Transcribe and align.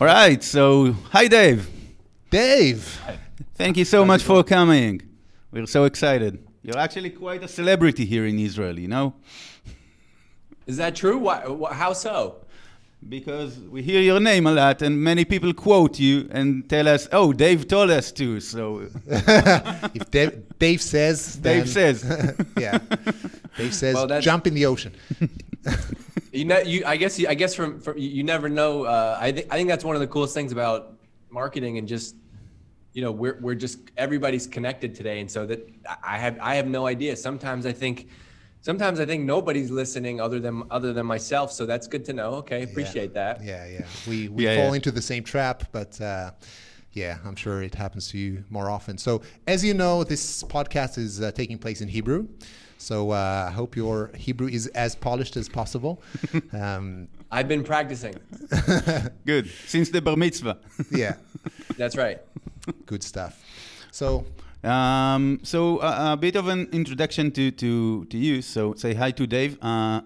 All 0.00 0.06
right. 0.06 0.40
So, 0.44 0.92
hi, 1.10 1.26
Dave. 1.26 1.68
Dave. 2.30 3.00
Thank 3.56 3.76
you 3.76 3.84
so 3.84 4.04
much 4.04 4.22
for 4.22 4.44
coming. 4.44 5.02
We're 5.50 5.66
so 5.66 5.84
excited. 5.84 6.38
You're 6.62 6.78
actually 6.78 7.10
quite 7.10 7.42
a 7.42 7.48
celebrity 7.48 8.04
here 8.04 8.24
in 8.24 8.38
Israel, 8.38 8.78
you 8.78 8.86
know? 8.86 9.14
Is 10.68 10.76
that 10.76 10.94
true? 10.94 11.18
Why, 11.18 11.40
wh- 11.40 11.72
how 11.72 11.94
so? 11.94 12.36
Because 13.08 13.58
we 13.58 13.82
hear 13.82 14.00
your 14.00 14.20
name 14.20 14.46
a 14.46 14.52
lot, 14.52 14.82
and 14.82 15.02
many 15.02 15.24
people 15.24 15.52
quote 15.52 15.98
you 15.98 16.28
and 16.30 16.68
tell 16.68 16.86
us, 16.86 17.08
"Oh, 17.10 17.32
Dave 17.32 17.66
told 17.66 17.90
us 17.90 18.10
to." 18.12 18.40
So 18.40 18.88
if 19.06 20.10
Dave, 20.10 20.58
Dave 20.58 20.82
says, 20.82 21.36
Dave 21.36 21.68
says. 21.68 22.04
yeah. 22.58 22.78
Dave 23.56 23.74
says, 23.74 23.94
Well, 23.94 24.20
jump 24.20 24.46
in 24.46 24.54
the 24.54 24.66
ocean. 24.66 24.92
You 26.32 26.44
know, 26.44 26.58
you. 26.58 26.82
I 26.86 26.96
guess. 26.96 27.18
You, 27.18 27.28
I 27.28 27.34
guess 27.34 27.54
from, 27.54 27.80
from 27.80 27.98
you 27.98 28.08
you 28.08 28.22
never 28.22 28.48
know. 28.48 28.84
Uh, 28.84 29.18
I 29.20 29.32
think. 29.32 29.46
I 29.50 29.56
think 29.56 29.68
that's 29.68 29.84
one 29.84 29.96
of 29.96 30.00
the 30.00 30.06
coolest 30.06 30.34
things 30.34 30.52
about 30.52 30.94
marketing 31.30 31.78
and 31.78 31.86
just, 31.86 32.16
you 32.92 33.02
know, 33.02 33.12
we're 33.12 33.38
we're 33.40 33.54
just 33.54 33.78
everybody's 33.96 34.46
connected 34.46 34.94
today, 34.94 35.20
and 35.20 35.30
so 35.30 35.46
that 35.46 35.68
I 35.86 35.96
I 36.02 36.18
have 36.18 36.38
I 36.40 36.54
have 36.56 36.66
no 36.66 36.86
idea. 36.86 37.16
Sometimes 37.16 37.66
I 37.66 37.72
think, 37.72 38.08
sometimes 38.60 38.98
I 39.00 39.06
think 39.06 39.24
nobody's 39.24 39.70
listening 39.70 40.20
other 40.20 40.40
than 40.40 40.64
other 40.70 40.92
than 40.92 41.06
myself. 41.06 41.52
So 41.52 41.66
that's 41.66 41.86
good 41.86 42.04
to 42.06 42.12
know. 42.12 42.34
Okay, 42.34 42.62
appreciate 42.62 43.14
that. 43.14 43.42
Yeah, 43.44 43.66
yeah. 43.66 43.84
We, 44.06 44.28
we 44.28 44.44
Yeah, 44.44 44.56
fall 44.56 44.70
yeah. 44.70 44.74
into 44.74 44.90
the 44.90 45.02
same 45.02 45.22
trap, 45.22 45.64
but 45.70 46.00
uh, 46.00 46.32
yeah, 46.92 47.18
I'm 47.24 47.36
sure 47.36 47.62
it 47.62 47.74
happens 47.74 48.08
to 48.10 48.18
you 48.18 48.44
more 48.50 48.70
often. 48.70 48.98
So, 48.98 49.22
as 49.46 49.64
you 49.64 49.74
know, 49.74 50.04
this 50.04 50.42
podcast 50.44 50.98
is 50.98 51.20
uh, 51.20 51.30
taking 51.32 51.58
place 51.58 51.80
in 51.80 51.88
Hebrew. 51.88 52.28
So, 52.78 53.10
uh, 53.10 53.46
I 53.48 53.52
hope 53.52 53.76
your 53.76 54.10
Hebrew 54.14 54.48
is 54.48 54.68
as 54.68 54.94
polished 54.94 55.36
as 55.36 55.48
possible. 55.48 56.00
um, 56.52 57.08
I've 57.30 57.48
been 57.48 57.64
practicing. 57.64 58.14
Good. 59.26 59.50
Since 59.66 59.90
the 59.90 60.00
bar 60.00 60.16
mitzvah. 60.16 60.58
yeah, 60.90 61.14
That's 61.76 61.96
right. 61.96 62.18
good 62.86 63.02
stuff. 63.02 63.42
So, 63.90 64.24
Um, 64.64 65.38
so 65.42 65.78
uh, 65.78 66.14
a 66.14 66.16
bit 66.16 66.36
of 66.36 66.48
an 66.48 66.68
introduction 66.72 67.30
to, 67.32 67.50
to, 67.52 68.04
to 68.06 68.16
you. 68.18 68.42
So 68.42 68.74
say 68.74 68.92
hi 68.94 69.12
to 69.12 69.26
Dave, 69.26 69.56
uh, 69.62 70.00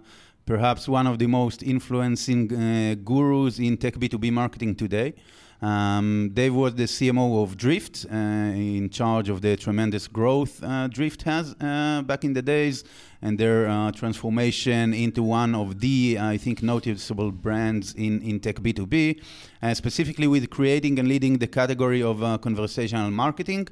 perhaps 0.44 0.88
one 0.88 1.06
of 1.06 1.18
the 1.18 1.26
most 1.26 1.62
influencing 1.62 2.52
uh, 2.52 2.94
gurus 3.02 3.58
in 3.58 3.76
tech 3.78 3.94
B2B 3.94 4.30
marketing 4.32 4.74
today. 4.74 5.14
Um, 5.62 6.30
Dave 6.34 6.54
was 6.56 6.74
the 6.74 6.84
CMO 6.84 7.44
of 7.44 7.56
Drift, 7.56 8.04
uh, 8.10 8.16
in 8.16 8.90
charge 8.90 9.28
of 9.28 9.42
the 9.42 9.56
tremendous 9.56 10.08
growth 10.08 10.60
uh, 10.64 10.88
Drift 10.88 11.22
has 11.22 11.54
uh, 11.60 12.02
back 12.04 12.24
in 12.24 12.32
the 12.32 12.42
days, 12.42 12.82
and 13.22 13.38
their 13.38 13.68
uh, 13.68 13.92
transformation 13.92 14.92
into 14.92 15.22
one 15.22 15.54
of 15.54 15.78
the, 15.78 16.18
I 16.20 16.36
think, 16.36 16.64
noticeable 16.64 17.30
brands 17.30 17.94
in, 17.94 18.20
in 18.22 18.40
tech 18.40 18.56
B2B, 18.56 19.22
uh, 19.62 19.72
specifically 19.74 20.26
with 20.26 20.50
creating 20.50 20.98
and 20.98 21.06
leading 21.06 21.38
the 21.38 21.46
category 21.46 22.02
of 22.02 22.24
uh, 22.24 22.38
conversational 22.38 23.12
marketing. 23.12 23.68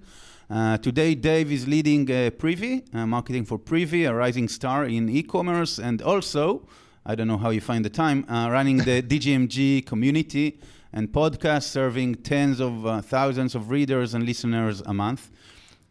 Uh, 0.48 0.78
today, 0.78 1.16
Dave 1.16 1.50
is 1.50 1.66
leading 1.66 2.08
uh, 2.08 2.30
Privy, 2.30 2.84
uh, 2.94 3.04
marketing 3.04 3.44
for 3.44 3.58
Privy, 3.58 4.04
a 4.04 4.14
rising 4.14 4.46
star 4.46 4.84
in 4.84 5.08
e-commerce, 5.08 5.80
and 5.80 6.02
also, 6.02 6.68
I 7.04 7.16
don't 7.16 7.26
know 7.26 7.38
how 7.38 7.50
you 7.50 7.60
find 7.60 7.84
the 7.84 7.90
time, 7.90 8.24
uh, 8.28 8.48
running 8.48 8.76
the 8.76 9.02
DGMG 9.10 9.84
community 9.86 10.60
and 10.92 11.08
podcast, 11.08 11.64
serving 11.64 12.16
tens 12.16 12.60
of 12.60 12.86
uh, 12.86 13.00
thousands 13.00 13.54
of 13.54 13.70
readers 13.70 14.14
and 14.14 14.24
listeners 14.24 14.80
a 14.86 14.94
month. 14.94 15.30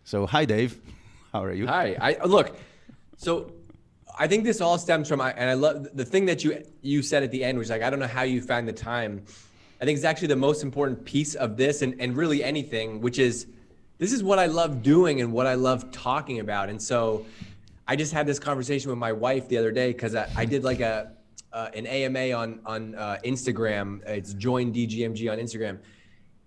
So, 0.04 0.26
hi, 0.26 0.46
Dave. 0.46 0.80
How 1.32 1.44
are 1.44 1.54
you? 1.54 1.68
Hi. 1.68 1.96
I 2.02 2.26
look. 2.26 2.58
So, 3.18 3.54
I 4.18 4.28
think 4.28 4.44
this 4.44 4.60
all 4.62 4.78
stems 4.78 5.08
from, 5.08 5.22
and 5.22 5.50
I 5.50 5.54
love 5.54 5.88
the 5.94 6.06
thing 6.06 6.26
that 6.26 6.44
you 6.44 6.64
you 6.82 7.02
said 7.02 7.24
at 7.24 7.32
the 7.32 7.44
end, 7.44 7.58
which 7.58 7.66
is 7.66 7.72
like 7.72 7.84
I 7.84 7.90
don't 7.90 8.00
know 8.00 8.08
how 8.08 8.24
you 8.24 8.42
find 8.42 8.68
the 8.68 8.74
time. 8.74 9.24
I 9.82 9.86
think 9.86 9.96
it's 9.96 10.06
actually 10.06 10.28
the 10.28 10.36
most 10.36 10.64
important 10.64 11.06
piece 11.06 11.36
of 11.36 11.56
this, 11.56 11.82
and 11.82 11.96
and 12.02 12.18
really 12.18 12.44
anything, 12.44 13.00
which 13.00 13.20
is 13.20 13.48
this 13.98 14.12
is 14.12 14.24
what 14.24 14.40
I 14.40 14.48
love 14.48 14.82
doing 14.82 15.22
and 15.22 15.32
what 15.32 15.46
I 15.46 15.54
love 15.54 15.92
talking 15.92 16.40
about. 16.40 16.70
And 16.70 16.82
so, 16.82 17.26
I 17.88 17.96
just 17.96 18.12
had 18.12 18.26
this 18.26 18.40
conversation 18.40 18.90
with 18.90 18.98
my 18.98 19.14
wife 19.14 19.48
the 19.48 19.58
other 19.58 19.72
day 19.72 19.94
because 19.94 20.16
I, 20.16 20.30
I 20.36 20.46
did 20.46 20.64
like 20.64 20.80
a 20.80 21.12
uh, 21.54 21.70
an 21.74 21.88
AMA 21.88 22.32
on 22.32 22.60
on 22.66 22.96
uh, 22.96 23.18
Instagram. 23.26 24.06
It's 24.08 24.34
join 24.34 24.74
DGMG 24.74 25.32
on 25.32 25.38
Instagram. 25.38 25.80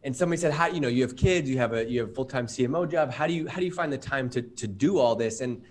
And 0.05 0.17
somebody 0.17 0.41
said 0.41 0.53
how 0.53 0.67
you 0.67 0.81
know 0.81 0.89
you 0.89 1.03
have 1.03 1.17
kids 1.17 1.49
you 1.49 1.59
have 1.59 1.73
a 1.73 1.89
you 1.89 2.01
have 2.01 2.15
full-time 2.15 2.47
cmo 2.47 2.91
job. 2.91 3.13
How 3.13 3.27
do 3.27 3.33
you 3.33 3.49
how 3.49 3.59
do 3.61 3.65
you 3.65 3.73
find 3.73 3.93
the 3.93 3.99
time 3.99 4.29
to 4.31 4.43
to 4.43 4.67
do 4.67 4.99
all 4.99 5.15
this? 5.15 5.41
And 5.41 5.63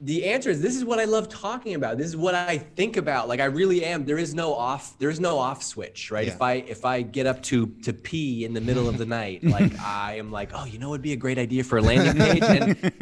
the 0.00 0.26
answer 0.26 0.50
is 0.50 0.60
this 0.60 0.76
is 0.76 0.84
what 0.84 0.98
i 0.98 1.04
love 1.04 1.28
talking 1.28 1.74
about. 1.74 1.96
This 1.96 2.08
is 2.08 2.16
what 2.16 2.34
i 2.34 2.58
think 2.58 2.96
about. 2.96 3.28
Like 3.28 3.40
i 3.40 3.46
really 3.46 3.84
am. 3.84 4.04
There 4.04 4.18
is 4.18 4.34
no 4.34 4.52
off 4.52 4.98
there 4.98 5.08
is 5.08 5.20
no 5.20 5.38
off 5.38 5.62
switch 5.62 6.10
right? 6.10 6.26
Yeah. 6.26 6.34
if 6.34 6.42
i 6.42 6.52
if 6.54 6.84
i 6.84 7.00
get 7.00 7.26
up 7.26 7.42
to 7.44 7.68
to 7.84 7.92
pee 7.92 8.44
in 8.44 8.52
the 8.52 8.60
middle 8.60 8.88
of 8.88 8.98
the 8.98 9.06
night 9.20 9.42
like 9.44 9.78
i 9.80 10.16
am 10.16 10.30
like 10.30 10.50
oh 10.52 10.64
you 10.64 10.78
know 10.78 10.92
it'd 10.92 11.02
be 11.02 11.12
a 11.12 11.16
great 11.16 11.38
idea 11.38 11.64
for 11.64 11.78
a 11.78 11.82
landing 11.82 12.22
page. 12.22 12.42
And 12.42 12.92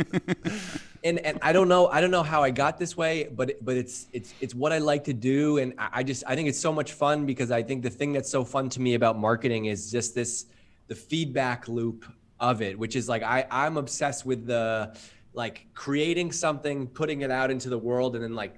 and 1.05 1.19
and 1.21 1.39
I 1.43 1.53
don't 1.53 1.69
know 1.69 1.89
I 1.89 2.01
don't 2.01 2.11
know 2.11 2.23
how 2.23 2.43
I 2.43 2.51
got 2.51 2.79
this 2.79 2.97
way, 2.97 3.29
but 3.31 3.65
but 3.65 3.77
it's 3.77 4.09
it's 4.13 4.35
it's 4.41 4.55
what 4.55 4.73
I 4.73 4.79
like 4.79 5.05
to 5.05 5.13
do, 5.13 5.59
and 5.59 5.75
I 5.79 5.89
I 5.95 6.03
just 6.03 6.25
I 6.27 6.35
think 6.37 6.49
it's 6.49 6.59
so 6.61 6.73
much 6.73 6.93
fun 6.93 7.27
because 7.27 7.51
I 7.51 7.63
think 7.63 7.83
the 7.83 7.91
thing 7.91 8.13
that's 8.13 8.31
so 8.31 8.45
fun 8.45 8.69
to 8.71 8.81
me 8.81 8.95
about 8.95 9.19
marketing 9.19 9.67
is 9.67 9.91
just 9.91 10.15
this 10.15 10.47
the 10.89 10.95
feedback 10.95 11.69
loop 11.69 12.05
of 12.41 12.62
it, 12.62 12.79
which 12.79 12.97
is 12.97 13.09
like 13.09 13.23
I 13.23 13.47
I'm 13.51 13.77
obsessed 13.77 14.25
with 14.27 14.47
the 14.47 14.97
like 15.35 15.67
creating 15.75 16.31
something, 16.33 16.87
putting 16.87 17.23
it 17.23 17.31
out 17.31 17.51
into 17.51 17.69
the 17.69 17.79
world, 17.79 18.15
and 18.15 18.23
then 18.25 18.35
like 18.35 18.57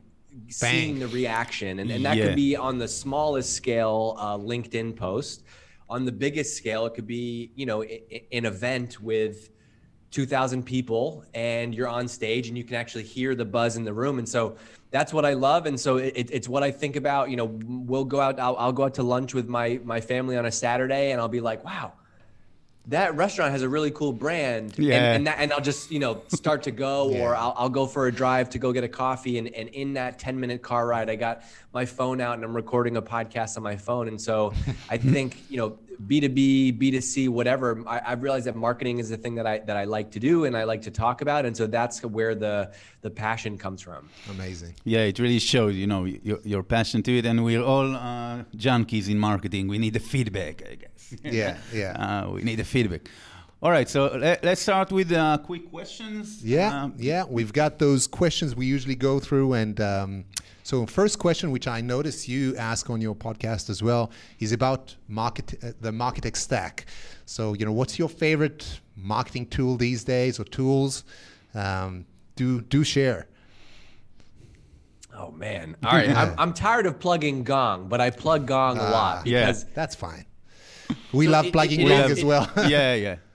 seeing 0.51 0.99
the 0.99 1.09
reaction, 1.09 1.79
and 1.79 1.91
and 1.91 2.05
that 2.05 2.17
Yeah. 2.17 2.27
could 2.27 2.37
be 2.37 2.57
on 2.57 2.79
the 2.79 2.89
smallest 2.89 3.53
scale, 3.55 4.17
uh, 4.19 4.37
LinkedIn 4.37 4.97
post. 4.97 5.45
On 5.89 6.05
the 6.05 6.13
biggest 6.13 6.57
scale, 6.57 6.87
it 6.87 6.95
could 6.95 7.07
be 7.07 7.53
you 7.55 7.67
know 7.67 7.83
an 7.83 8.45
event 8.45 9.01
with 9.01 9.51
2000 10.15 10.63
people 10.63 11.25
and 11.35 11.75
you're 11.75 11.89
on 11.89 12.07
stage 12.07 12.47
and 12.47 12.57
you 12.57 12.63
can 12.63 12.77
actually 12.77 13.03
hear 13.03 13.35
the 13.35 13.45
buzz 13.45 13.77
in 13.77 13.83
the 13.83 13.93
room. 13.93 14.21
And 14.21 14.29
so 14.29 14.57
that's 14.93 15.13
what 15.13 15.25
i 15.25 15.33
love. 15.33 15.67
And 15.67 15.79
so 15.79 15.97
it, 15.97 16.31
it's 16.31 16.49
what 16.49 16.63
i 16.63 16.71
think 16.71 16.95
about 16.95 17.31
you 17.31 17.37
know 17.37 17.47
we'll 17.47 18.05
go 18.05 18.21
out 18.21 18.39
I'll, 18.39 18.57
I'll 18.57 18.73
go 18.73 18.85
out 18.85 18.95
to 18.95 19.03
lunch 19.03 19.35
with 19.35 19.49
my 19.49 19.81
my 19.83 20.01
family 20.01 20.37
on 20.37 20.47
a 20.47 20.53
saturday 20.53 21.11
and 21.11 21.21
i'll 21.21 21.35
be 21.41 21.41
like 21.41 21.65
wow 21.65 21.93
that 22.89 23.17
restaurant 23.17 23.51
has 23.51 23.63
a 23.63 23.69
really 23.69 23.91
cool 23.91 24.13
brand 24.13 24.79
Yeah. 24.79 24.97
and, 24.97 25.05
and, 25.17 25.27
that, 25.27 25.37
and 25.39 25.53
i'll 25.53 25.61
just 25.61 25.91
you 25.91 25.99
know 25.99 26.23
start 26.29 26.63
to 26.65 26.71
go 26.71 27.09
or 27.21 27.35
I'll, 27.35 27.55
I'll 27.57 27.69
go 27.69 27.87
for 27.87 28.07
a 28.07 28.13
drive 28.13 28.51
to 28.51 28.59
go 28.59 28.73
get 28.73 28.85
a 28.85 28.89
coffee 28.89 29.39
and, 29.39 29.49
and 29.55 29.69
in 29.71 29.95
that 29.95 30.19
10 30.19 30.39
minute 30.39 30.63
car 30.63 30.87
ride 30.87 31.09
i 31.09 31.17
got 31.17 31.43
my 31.73 31.85
phone 31.87 32.21
out 32.21 32.35
and 32.35 32.45
i'm 32.45 32.55
recording 32.55 32.97
a 32.97 33.03
podcast 33.03 33.57
on 33.57 33.63
my 33.63 33.77
phone 33.77 34.09
and 34.09 34.21
so 34.21 34.53
i 34.91 34.97
think 35.15 35.43
you 35.51 35.57
know 35.57 35.79
b2b 36.09 36.79
b2c 36.81 37.29
whatever 37.29 37.83
I, 37.87 38.01
i've 38.07 38.23
realized 38.23 38.47
that 38.47 38.57
marketing 38.57 38.99
is 38.99 39.09
the 39.09 39.17
thing 39.17 39.35
that 39.37 39.47
i 39.47 39.61
that 39.61 39.77
i 39.77 39.85
like 39.85 40.11
to 40.13 40.21
do 40.21 40.45
and 40.45 40.57
i 40.57 40.65
like 40.65 40.83
to 40.83 40.91
talk 40.91 41.21
about 41.23 41.47
and 41.47 41.57
so 41.57 41.67
that's 41.67 42.03
where 42.05 42.35
the 42.35 42.73
the 43.03 43.11
passion 43.11 43.57
comes 43.59 43.81
from 43.83 44.09
amazing. 44.31 44.75
Yeah, 44.85 45.01
it 45.11 45.19
really 45.19 45.39
shows, 45.39 45.75
you 45.83 45.87
know, 45.87 46.05
your, 46.29 46.39
your 46.53 46.63
passion 46.63 47.03
to 47.07 47.13
it, 47.19 47.25
and 47.31 47.45
we're 47.45 47.63
all 47.63 47.89
uh, 47.95 48.45
junkies 48.57 49.07
in 49.11 49.19
marketing. 49.19 49.69
We 49.69 49.79
need 49.85 49.93
the 49.93 50.05
feedback, 50.13 50.57
I 50.73 50.75
guess. 50.83 50.94
Yeah, 51.23 51.57
yeah. 51.73 51.93
Uh, 52.25 52.31
we 52.31 52.43
need 52.43 52.57
the 52.57 52.65
feedback. 52.65 53.09
All 53.63 53.71
right, 53.71 53.89
so 53.89 54.07
let, 54.17 54.45
let's 54.45 54.61
start 54.61 54.93
with 54.93 55.11
uh, 55.13 55.39
quick 55.39 55.71
questions. 55.71 56.45
Yeah, 56.45 56.83
Um, 56.83 56.95
yeah. 56.99 57.25
We've 57.29 57.53
got 57.53 57.79
those 57.79 58.07
questions 58.07 58.55
we 58.55 58.67
usually 58.67 58.95
go 58.95 59.19
through, 59.21 59.55
and 59.55 59.81
um, 59.81 60.25
so 60.63 60.85
first 60.87 61.19
question, 61.19 61.51
which 61.51 61.67
I 61.67 61.81
notice 61.81 62.29
you 62.29 62.55
ask 62.57 62.91
on 62.91 63.01
your 63.01 63.15
podcast 63.15 63.71
as 63.71 63.83
well, 63.83 64.11
is 64.39 64.53
about 64.53 64.95
market 65.09 65.55
uh, 65.63 65.73
the 65.81 65.91
Martech 65.93 66.37
stack. 66.37 66.87
So 67.25 67.55
you 67.55 67.65
know, 67.65 67.73
what's 67.73 67.99
your 67.99 68.09
favorite 68.11 68.81
marketing 68.97 69.47
tool 69.47 69.77
these 69.77 70.05
days, 70.05 70.39
or 70.39 70.45
tools? 70.45 71.05
Um, 71.55 72.05
do 72.37 72.61
do 72.61 72.85
share. 72.85 73.29
oh 75.17 75.31
man 75.31 75.77
all 75.85 75.93
right 75.93 76.11
I'm, 76.11 76.35
I'm 76.39 76.53
tired 76.53 76.87
of 76.87 76.99
plugging 76.99 77.45
gong 77.45 77.89
but 77.89 78.01
i 78.01 78.11
plug 78.11 78.47
gong 78.49 78.79
a 78.79 78.83
lot 78.91 79.27
yeah. 79.27 79.47
because 79.47 79.65
That's 79.73 79.95
fine. 79.95 80.27
We 81.13 81.27
So 81.27 81.33
love 81.33 81.47
it- 81.47 81.53
plugging 81.53 81.81
it- 81.81 81.91
is- 81.91 82.19
as 82.19 82.25
well. 82.25 82.51
yeah, 82.69 82.95
yeah. 82.95 83.17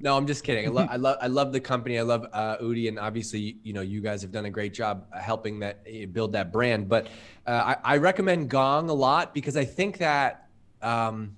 No, 0.00 0.16
I'm 0.16 0.28
just 0.28 0.44
kidding. 0.44 0.64
I 0.64 0.68
love, 0.70 0.88
I 0.92 0.94
love, 0.96 1.16
I 1.22 1.26
love 1.26 1.52
the 1.52 1.58
company. 1.58 1.98
I 1.98 2.02
love 2.02 2.24
uh, 2.32 2.58
Udi, 2.58 2.86
and 2.86 3.00
obviously, 3.00 3.56
you 3.64 3.72
know, 3.72 3.80
you 3.80 4.00
guys 4.00 4.22
have 4.22 4.30
done 4.30 4.44
a 4.44 4.50
great 4.50 4.72
job 4.72 5.06
uh, 5.12 5.18
helping 5.18 5.58
that 5.58 5.84
uh, 5.92 6.06
build 6.06 6.34
that 6.34 6.52
brand. 6.52 6.88
But 6.88 7.08
uh, 7.48 7.74
I, 7.84 7.94
I 7.94 7.96
recommend 7.96 8.48
Gong 8.48 8.90
a 8.90 8.92
lot 8.94 9.34
because 9.34 9.56
I 9.56 9.64
think 9.64 9.98
that, 9.98 10.46
um, 10.82 11.34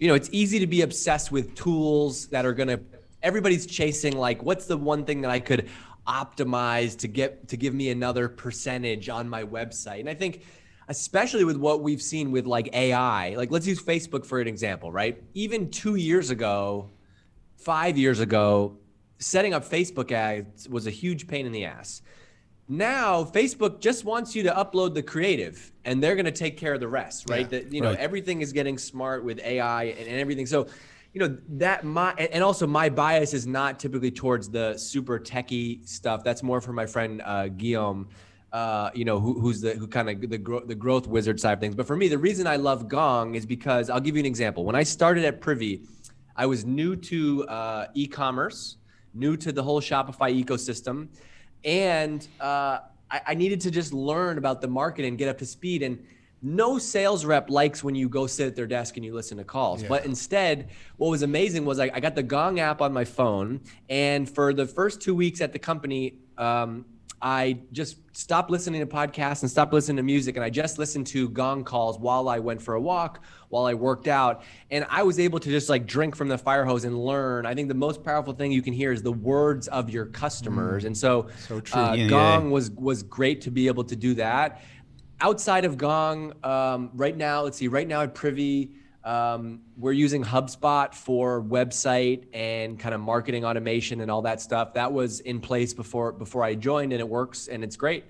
you 0.00 0.08
know, 0.08 0.14
it's 0.14 0.28
easy 0.32 0.58
to 0.58 0.66
be 0.66 0.82
obsessed 0.82 1.30
with 1.30 1.54
tools 1.54 2.26
that 2.30 2.44
are 2.44 2.54
gonna. 2.54 2.80
Everybody's 3.22 3.66
chasing 3.66 4.16
like, 4.16 4.42
what's 4.42 4.66
the 4.66 4.76
one 4.76 5.04
thing 5.04 5.20
that 5.20 5.30
I 5.30 5.38
could 5.38 5.68
optimize 6.08 6.98
to 6.98 7.06
get 7.06 7.46
to 7.50 7.56
give 7.56 7.72
me 7.72 7.90
another 7.90 8.28
percentage 8.28 9.08
on 9.08 9.28
my 9.28 9.44
website? 9.44 10.00
And 10.00 10.08
I 10.08 10.14
think 10.14 10.42
especially 11.00 11.44
with 11.44 11.56
what 11.56 11.82
we've 11.82 12.02
seen 12.02 12.32
with 12.32 12.46
like 12.46 12.68
AI. 12.74 13.36
Like 13.36 13.50
let's 13.52 13.66
use 13.66 13.80
Facebook 13.80 14.26
for 14.26 14.40
an 14.40 14.48
example, 14.48 14.90
right? 14.90 15.22
Even 15.34 15.70
2 15.70 15.94
years 15.94 16.30
ago, 16.30 16.90
5 17.58 17.96
years 17.96 18.18
ago, 18.20 18.76
setting 19.18 19.54
up 19.54 19.64
Facebook 19.64 20.10
ads 20.10 20.68
was 20.68 20.86
a 20.88 20.90
huge 20.90 21.28
pain 21.28 21.46
in 21.46 21.52
the 21.52 21.64
ass. 21.64 22.02
now 22.68 23.24
Facebook 23.24 23.80
just 23.80 24.04
wants 24.04 24.34
you 24.36 24.42
to 24.42 24.50
upload 24.50 24.94
the 24.94 25.02
creative 25.02 25.72
and 25.84 26.02
they're 26.02 26.14
going 26.16 26.24
to 26.34 26.38
take 26.44 26.56
care 26.56 26.74
of 26.74 26.80
the 26.80 26.88
rest, 26.88 27.28
right? 27.30 27.40
Yeah. 27.50 27.58
That 27.60 27.72
you 27.72 27.80
know 27.80 27.90
Right. 27.90 27.98
everything 28.06 28.40
is 28.42 28.52
getting 28.52 28.76
smart 28.78 29.24
with 29.24 29.38
AI 29.40 29.84
and, 29.84 30.06
and 30.08 30.18
everything. 30.20 30.46
So, 30.46 30.66
you 31.12 31.20
know 31.20 31.36
that 31.64 31.82
my 31.84 32.14
and 32.18 32.30
and 32.34 32.42
also 32.44 32.66
my 32.66 32.88
bias 32.88 33.32
is 33.34 33.44
not 33.46 33.78
typically 33.80 34.10
towards 34.22 34.48
the 34.48 34.76
super 34.76 35.18
techie 35.18 35.86
stuff. 35.88 36.22
That's 36.24 36.42
more 36.42 36.60
for 36.60 36.72
my 36.72 36.86
friend 36.86 37.20
uh, 37.24 37.48
Guillaume. 37.48 38.08
Uh, 38.52 38.90
you 38.94 39.04
know 39.04 39.20
who, 39.20 39.38
who's 39.38 39.60
the 39.60 39.74
who 39.74 39.86
kind 39.86 40.10
of 40.10 40.28
the 40.28 40.38
gro- 40.38 40.64
the 40.64 40.74
growth 40.74 41.06
wizard 41.06 41.38
side 41.38 41.52
of 41.52 41.60
things. 41.60 41.76
But 41.76 41.86
for 41.86 41.96
me, 41.96 42.08
the 42.08 42.18
reason 42.18 42.48
I 42.48 42.56
love 42.56 42.88
Gong 42.88 43.36
is 43.36 43.46
because 43.46 43.88
I'll 43.88 44.00
give 44.00 44.16
you 44.16 44.20
an 44.20 44.26
example. 44.26 44.64
When 44.64 44.74
I 44.74 44.82
started 44.82 45.24
at 45.24 45.40
Privy, 45.40 45.82
I 46.34 46.46
was 46.46 46.64
new 46.64 46.96
to 46.96 47.46
uh, 47.46 47.86
e-commerce, 47.94 48.78
new 49.14 49.36
to 49.36 49.52
the 49.52 49.62
whole 49.62 49.80
Shopify 49.80 50.44
ecosystem, 50.44 51.08
and 51.64 52.26
uh, 52.40 52.80
I, 53.08 53.20
I 53.28 53.34
needed 53.34 53.60
to 53.60 53.70
just 53.70 53.92
learn 53.92 54.36
about 54.36 54.60
the 54.60 54.68
market 54.68 55.04
and 55.04 55.16
get 55.16 55.28
up 55.28 55.38
to 55.38 55.46
speed. 55.46 55.84
And 55.84 56.04
no 56.42 56.76
sales 56.76 57.24
rep 57.24 57.50
likes 57.50 57.84
when 57.84 57.94
you 57.94 58.08
go 58.08 58.26
sit 58.26 58.48
at 58.48 58.56
their 58.56 58.66
desk 58.66 58.96
and 58.96 59.04
you 59.04 59.14
listen 59.14 59.38
to 59.38 59.44
calls. 59.44 59.84
But 59.84 60.06
instead, 60.06 60.70
what 60.96 61.10
was 61.10 61.22
amazing 61.22 61.64
was 61.64 61.78
I, 61.78 61.90
I 61.94 62.00
got 62.00 62.16
the 62.16 62.22
Gong 62.24 62.58
app 62.58 62.80
on 62.82 62.92
my 62.92 63.04
phone, 63.04 63.60
and 63.88 64.28
for 64.28 64.52
the 64.52 64.66
first 64.66 65.00
two 65.00 65.14
weeks 65.14 65.40
at 65.40 65.52
the 65.52 65.60
company. 65.60 66.14
Um, 66.36 66.84
I 67.22 67.60
just 67.72 67.98
stopped 68.16 68.50
listening 68.50 68.80
to 68.80 68.86
podcasts 68.86 69.42
and 69.42 69.50
stopped 69.50 69.72
listening 69.72 69.98
to 69.98 70.02
music, 70.02 70.36
and 70.36 70.44
I 70.44 70.50
just 70.50 70.78
listened 70.78 71.06
to 71.08 71.28
gong 71.28 71.64
calls 71.64 71.98
while 71.98 72.28
I 72.28 72.38
went 72.38 72.62
for 72.62 72.74
a 72.74 72.80
walk, 72.80 73.22
while 73.50 73.66
I 73.66 73.74
worked 73.74 74.08
out, 74.08 74.42
and 74.70 74.86
I 74.88 75.02
was 75.02 75.18
able 75.18 75.38
to 75.40 75.50
just 75.50 75.68
like 75.68 75.86
drink 75.86 76.16
from 76.16 76.28
the 76.28 76.38
fire 76.38 76.64
hose 76.64 76.84
and 76.84 76.98
learn. 76.98 77.44
I 77.44 77.54
think 77.54 77.68
the 77.68 77.74
most 77.74 78.02
powerful 78.02 78.32
thing 78.32 78.52
you 78.52 78.62
can 78.62 78.72
hear 78.72 78.90
is 78.92 79.02
the 79.02 79.12
words 79.12 79.68
of 79.68 79.90
your 79.90 80.06
customers, 80.06 80.84
and 80.84 80.96
so, 80.96 81.28
So 81.46 81.60
true. 81.60 81.80
Uh, 81.80 81.94
Yeah, 81.94 82.04
yeah. 82.04 82.08
gong 82.08 82.50
was 82.50 82.70
was 82.70 83.02
great 83.02 83.42
to 83.42 83.50
be 83.50 83.66
able 83.66 83.84
to 83.84 83.96
do 83.96 84.14
that. 84.14 84.62
Outside 85.20 85.66
of 85.66 85.76
Gong, 85.76 86.32
um, 86.42 86.90
right 86.94 87.14
now, 87.14 87.42
let's 87.42 87.58
see, 87.58 87.68
right 87.68 87.86
now 87.86 88.00
at 88.00 88.14
Privy, 88.14 88.70
um, 89.04 89.60
we're 89.78 89.92
using 89.92 90.22
HubSpot 90.22 90.94
for 90.94 91.42
website 91.42 92.26
and 92.34 92.78
kind 92.78 92.94
of 92.94 93.00
marketing 93.00 93.44
automation 93.44 94.02
and 94.02 94.10
all 94.10 94.22
that 94.22 94.40
stuff. 94.40 94.74
That 94.74 94.92
was 94.92 95.20
in 95.20 95.40
place 95.40 95.72
before 95.72 96.12
before 96.12 96.44
I 96.44 96.54
joined, 96.54 96.92
and 96.92 97.00
it 97.00 97.08
works 97.08 97.48
and 97.48 97.64
it's 97.64 97.76
great. 97.76 98.04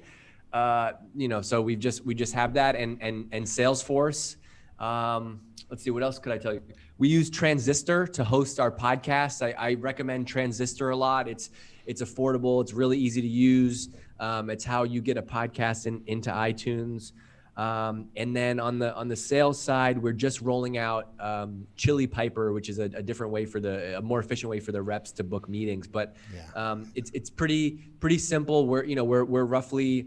Uh, 0.53 0.93
you 1.15 1.29
know, 1.29 1.43
so 1.43 1.63
we've 1.63 1.79
just 1.79 2.05
we 2.05 2.15
just 2.15 2.35
have 2.35 2.55
that 2.55 2.75
and 2.75 2.99
and 3.01 3.29
and 3.31 3.45
Salesforce. 3.45 4.37
Um, 4.81 5.41
let's 5.69 5.85
see, 5.85 5.91
what 5.91 6.03
else 6.03 6.19
could 6.19 6.33
I 6.33 6.39
tell 6.39 6.55
you? 6.55 6.63
We 6.99 7.09
use 7.09 7.31
Transistor 7.31 8.07
to 8.09 8.25
host 8.25 8.59
our 8.59 8.71
podcast. 8.71 9.43
I, 9.43 9.53
I 9.53 9.75
recommend 9.75 10.27
Transistor 10.27 10.91
a 10.91 10.97
lot. 10.97 11.29
It's 11.29 11.51
it's 11.87 12.03
affordable. 12.03 12.61
It's 12.63 12.73
really 12.73 12.99
easy 12.99 13.23
to 13.23 13.29
use. 13.29 13.91
Um, 14.19 14.51
it's 14.51 14.65
how 14.65 14.83
you 14.83 15.01
get 15.01 15.17
a 15.17 15.23
podcast 15.23 15.87
in, 15.87 16.03
into 16.07 16.31
iTunes. 16.31 17.13
Um, 17.61 18.09
and 18.17 18.35
then 18.35 18.59
on 18.59 18.79
the 18.79 18.95
on 18.95 19.09
the 19.09 19.17
sales 19.17 19.61
side, 19.61 20.03
we're 20.03 20.15
just 20.15 20.41
rolling 20.41 20.79
out 20.79 21.11
um, 21.21 21.67
Chili 21.77 22.07
Piper, 22.07 22.55
which 22.55 22.71
is 22.71 22.79
a, 22.79 22.85
a 22.85 23.03
different 23.03 23.35
way 23.35 23.45
for 23.45 23.61
the 23.61 23.99
a 23.99 24.01
more 24.01 24.19
efficient 24.19 24.49
way 24.49 24.61
for 24.61 24.73
the 24.73 24.81
reps 24.81 25.12
to 25.12 25.25
book 25.25 25.47
meetings. 25.47 25.87
But 25.87 26.17
Yeah. 26.35 26.71
um, 26.71 26.91
it's 26.95 27.11
it's 27.11 27.29
pretty 27.29 27.73
pretty 28.01 28.17
simple. 28.17 28.67
We're 28.67 28.85
you 28.85 28.97
know 28.97 29.05
we're 29.05 29.25
we're 29.25 29.45
roughly 29.45 30.07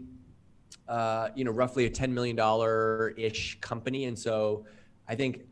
uh, 0.88 1.28
you 1.36 1.44
know 1.44 1.52
roughly 1.52 1.84
a 1.84 1.90
ten 1.90 2.12
million 2.12 2.34
dollar 2.34 3.10
ish 3.16 3.60
company, 3.60 4.06
and 4.06 4.18
so 4.18 4.66
I 5.06 5.14
think 5.14 5.42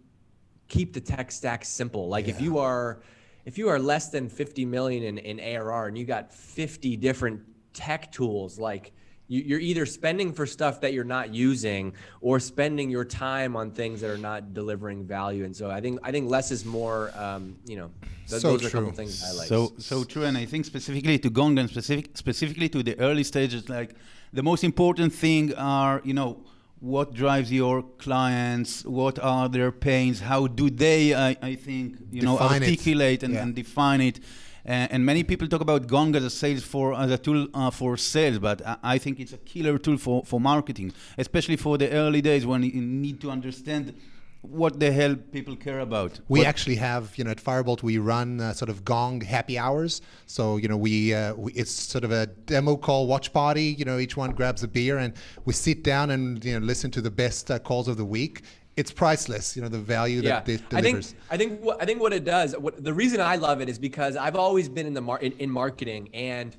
keep 0.66 0.92
the 0.94 1.00
tech 1.00 1.30
stack 1.30 1.64
simple. 1.64 2.08
Like 2.08 2.26
if 2.26 2.40
you 2.40 2.58
are 2.58 3.00
if 3.44 3.58
you 3.58 3.68
are 3.68 3.78
less 3.78 4.08
than 4.08 4.28
50 4.28 4.64
million 4.64 5.02
in, 5.04 5.18
in 5.18 5.40
ARR 5.40 5.88
and 5.88 5.98
you 5.98 6.04
got 6.04 6.32
50 6.32 6.96
different 6.96 7.40
tech 7.74 8.10
tools, 8.12 8.58
like 8.58 8.92
you're 9.40 9.60
either 9.60 9.86
spending 9.86 10.32
for 10.32 10.44
stuff 10.46 10.80
that 10.82 10.92
you're 10.92 11.04
not 11.04 11.32
using 11.34 11.94
or 12.20 12.38
spending 12.40 12.90
your 12.90 13.04
time 13.04 13.56
on 13.56 13.70
things 13.70 14.00
that 14.02 14.10
are 14.10 14.18
not 14.18 14.52
delivering 14.52 15.06
value. 15.06 15.44
And 15.44 15.54
so 15.56 15.70
I 15.70 15.80
think 15.80 15.98
I 16.02 16.10
think 16.10 16.28
less 16.30 16.50
is 16.50 16.64
more. 16.64 17.10
Um, 17.16 17.56
you 17.66 17.76
know, 17.76 17.90
th- 18.28 18.40
So 18.42 18.52
those 18.52 18.64
are 18.64 18.68
a 18.68 18.70
couple 18.70 18.88
true. 18.88 18.96
things 18.96 19.22
I 19.24 19.32
like. 19.38 19.48
So 19.48 19.72
so 19.78 20.04
true, 20.04 20.24
and 20.24 20.36
I 20.36 20.44
think 20.46 20.64
specifically 20.64 21.18
to 21.18 21.30
Gong 21.30 21.58
and 21.58 21.68
specific 21.70 22.04
specifically 22.16 22.68
to 22.70 22.82
the 22.82 22.98
early 22.98 23.24
stages, 23.24 23.68
like 23.68 23.90
the 24.32 24.42
most 24.42 24.62
important 24.64 25.12
thing 25.14 25.54
are 25.54 26.00
you 26.04 26.14
know 26.14 26.44
what 26.80 27.14
drives 27.14 27.52
your 27.52 27.82
clients, 27.98 28.84
what 28.84 29.16
are 29.20 29.48
their 29.48 29.70
pains, 29.70 30.18
how 30.20 30.46
do 30.48 30.68
they 30.68 31.14
I, 31.14 31.36
I 31.50 31.54
think 31.54 31.96
you 32.10 32.22
know 32.22 32.36
Define 32.38 32.62
it. 32.62 32.66
articulate 32.66 33.22
and, 33.22 33.34
Yeah. 33.34 33.42
and 33.42 33.54
define 33.54 34.00
it. 34.00 34.18
And, 34.64 34.92
and 34.92 35.04
many 35.04 35.24
people 35.24 35.48
talk 35.48 35.60
about 35.60 35.86
Gong 35.86 36.14
as 36.16 36.24
a 36.24 36.30
sales 36.30 36.62
for 36.62 36.94
as 36.94 37.10
a 37.10 37.18
tool 37.18 37.48
uh, 37.54 37.70
for 37.70 37.96
sales, 37.96 38.38
but 38.38 38.64
I, 38.66 38.76
I 38.82 38.98
think 38.98 39.18
it's 39.20 39.32
a 39.32 39.38
killer 39.38 39.78
tool 39.78 39.98
for, 39.98 40.24
for 40.24 40.40
marketing, 40.40 40.92
especially 41.18 41.56
for 41.56 41.78
the 41.78 41.90
early 41.90 42.20
days 42.20 42.46
when 42.46 42.62
you 42.62 42.80
need 42.80 43.20
to 43.22 43.30
understand 43.30 43.94
what 44.42 44.80
the 44.80 44.90
hell 44.90 45.14
people 45.14 45.54
care 45.54 45.78
about. 45.80 46.18
We 46.28 46.40
What- 46.40 46.48
actually 46.48 46.74
have, 46.76 47.16
you 47.16 47.22
know, 47.24 47.30
at 47.30 47.38
Firebolt 47.42 47.82
we 47.82 47.98
run 47.98 48.40
uh, 48.40 48.52
sort 48.52 48.68
of 48.70 48.84
gong 48.84 49.20
happy 49.20 49.56
hours. 49.56 50.00
So 50.26 50.56
you 50.56 50.68
know, 50.68 50.76
we, 50.76 51.14
uh, 51.14 51.34
we 51.34 51.52
it's 51.52 51.70
sort 51.72 52.04
of 52.04 52.10
a 52.12 52.26
demo 52.26 52.76
call 52.76 53.06
watch 53.06 53.32
party. 53.32 53.76
You 53.78 53.84
know, 53.84 53.98
each 53.98 54.16
one 54.16 54.30
grabs 54.32 54.62
a 54.62 54.68
beer 54.68 54.98
and 54.98 55.14
we 55.44 55.52
sit 55.52 55.82
down 55.84 56.10
and 56.10 56.44
you 56.44 56.58
know 56.58 56.64
listen 56.66 56.90
to 56.92 57.00
the 57.00 57.10
best 57.10 57.50
uh, 57.50 57.58
calls 57.58 57.86
of 57.88 57.96
the 57.96 58.04
week. 58.04 58.42
It's 58.76 58.90
priceless. 58.90 59.54
You 59.54 59.62
know, 59.62 59.68
the 59.68 59.78
value 59.78 60.22
that 60.22 60.48
it 60.48 60.62
I 60.72 60.80
think 60.80 60.96
delivers. 60.96 61.14
I 61.30 61.36
think 61.36 61.60
what 61.60 61.82
I 61.82 61.84
think 61.84 62.00
what 62.00 62.12
it 62.12 62.24
does. 62.24 62.56
What 62.56 62.82
the 62.82 62.94
reason 62.94 63.20
I 63.20 63.36
love 63.36 63.60
it 63.60 63.68
is 63.68 63.78
because 63.78 64.16
I've 64.16 64.36
always 64.36 64.68
been 64.68 64.86
in 64.86 64.94
the 64.94 65.00
mar- 65.00 65.18
in, 65.18 65.32
in 65.32 65.50
marketing, 65.50 66.08
and 66.14 66.56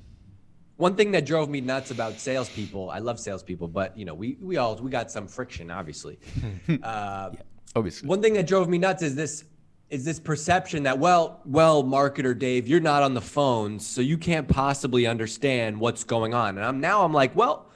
one 0.76 0.94
thing 0.96 1.10
that 1.12 1.26
drove 1.26 1.48
me 1.48 1.60
nuts 1.60 1.90
about 1.90 2.20
salespeople. 2.20 2.90
I 2.90 2.98
love 2.98 3.18
salespeople, 3.18 3.68
but 3.68 3.96
you 3.98 4.04
know, 4.04 4.14
we 4.14 4.36
we 4.40 4.56
all 4.56 4.76
we 4.76 4.90
got 4.90 5.10
some 5.10 5.26
friction, 5.26 5.70
obviously. 5.70 6.18
uh, 6.82 7.30
obviously. 7.74 8.08
one 8.08 8.22
thing 8.22 8.34
that 8.34 8.46
drove 8.46 8.68
me 8.68 8.78
nuts 8.78 9.02
is 9.02 9.14
this 9.14 9.44
is 9.90 10.04
this 10.04 10.18
perception 10.18 10.82
that 10.84 10.98
well 10.98 11.40
well 11.44 11.84
marketer 11.84 12.36
Dave 12.36 12.66
you're 12.66 12.80
not 12.80 13.02
on 13.02 13.14
the 13.14 13.20
phone 13.20 13.78
so 13.78 14.00
you 14.00 14.16
can't 14.16 14.48
possibly 14.48 15.06
understand 15.06 15.78
what's 15.78 16.04
going 16.04 16.32
on 16.32 16.56
and 16.56 16.64
I'm 16.64 16.80
now 16.80 17.04
I'm 17.04 17.12
like 17.12 17.36
well 17.36 17.70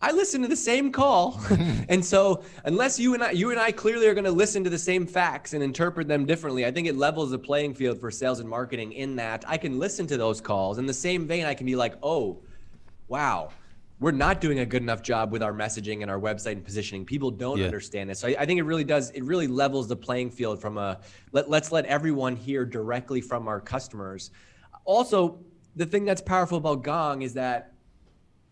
I 0.00 0.12
listen 0.12 0.42
to 0.42 0.48
the 0.48 0.56
same 0.56 0.92
call 0.92 1.40
and 1.88 2.04
so 2.04 2.42
unless 2.64 2.98
you 3.00 3.14
and 3.14 3.22
I 3.22 3.32
you 3.32 3.50
and 3.50 3.58
I 3.58 3.72
clearly 3.72 4.06
are 4.06 4.14
going 4.14 4.24
to 4.24 4.30
listen 4.30 4.62
to 4.64 4.70
the 4.70 4.78
same 4.78 5.06
facts 5.06 5.54
and 5.54 5.62
interpret 5.62 6.06
them 6.06 6.24
differently 6.24 6.64
I 6.64 6.70
think 6.70 6.86
it 6.86 6.96
levels 6.96 7.30
the 7.30 7.38
playing 7.38 7.74
field 7.74 8.00
for 8.00 8.10
sales 8.10 8.38
and 8.40 8.48
marketing 8.48 8.92
in 8.92 9.16
that 9.16 9.44
I 9.46 9.56
can 9.56 9.78
listen 9.78 10.06
to 10.08 10.16
those 10.16 10.40
calls 10.40 10.78
in 10.78 10.86
the 10.86 10.94
same 10.94 11.26
vein 11.26 11.46
I 11.46 11.54
can 11.54 11.66
be 11.66 11.74
like 11.76 11.94
oh 12.02 12.40
wow 13.08 13.50
we're 14.00 14.12
not 14.12 14.40
doing 14.40 14.60
a 14.60 14.66
good 14.66 14.82
enough 14.82 15.02
job 15.02 15.32
with 15.32 15.42
our 15.42 15.52
messaging 15.52 16.02
and 16.02 16.10
our 16.10 16.20
website 16.20 16.52
and 16.52 16.64
positioning. 16.64 17.04
People 17.04 17.32
don't 17.32 17.58
Yeah. 17.58 17.64
understand 17.64 18.10
it. 18.10 18.16
So 18.16 18.28
I, 18.28 18.36
I 18.38 18.46
think 18.46 18.60
it 18.60 18.62
really 18.62 18.84
does. 18.84 19.10
It 19.10 19.24
really 19.24 19.48
levels 19.48 19.88
the 19.88 19.96
playing 19.96 20.30
field 20.30 20.60
from 20.60 20.78
a 20.78 21.00
let, 21.32 21.50
let's 21.50 21.72
let 21.72 21.84
everyone 21.86 22.36
hear 22.36 22.64
directly 22.64 23.20
from 23.20 23.48
our 23.48 23.60
customers. 23.60 24.30
Also, 24.84 25.40
the 25.74 25.84
thing 25.84 26.04
that's 26.04 26.20
powerful 26.20 26.58
about 26.58 26.84
Gong 26.84 27.22
is 27.22 27.34
that 27.34 27.72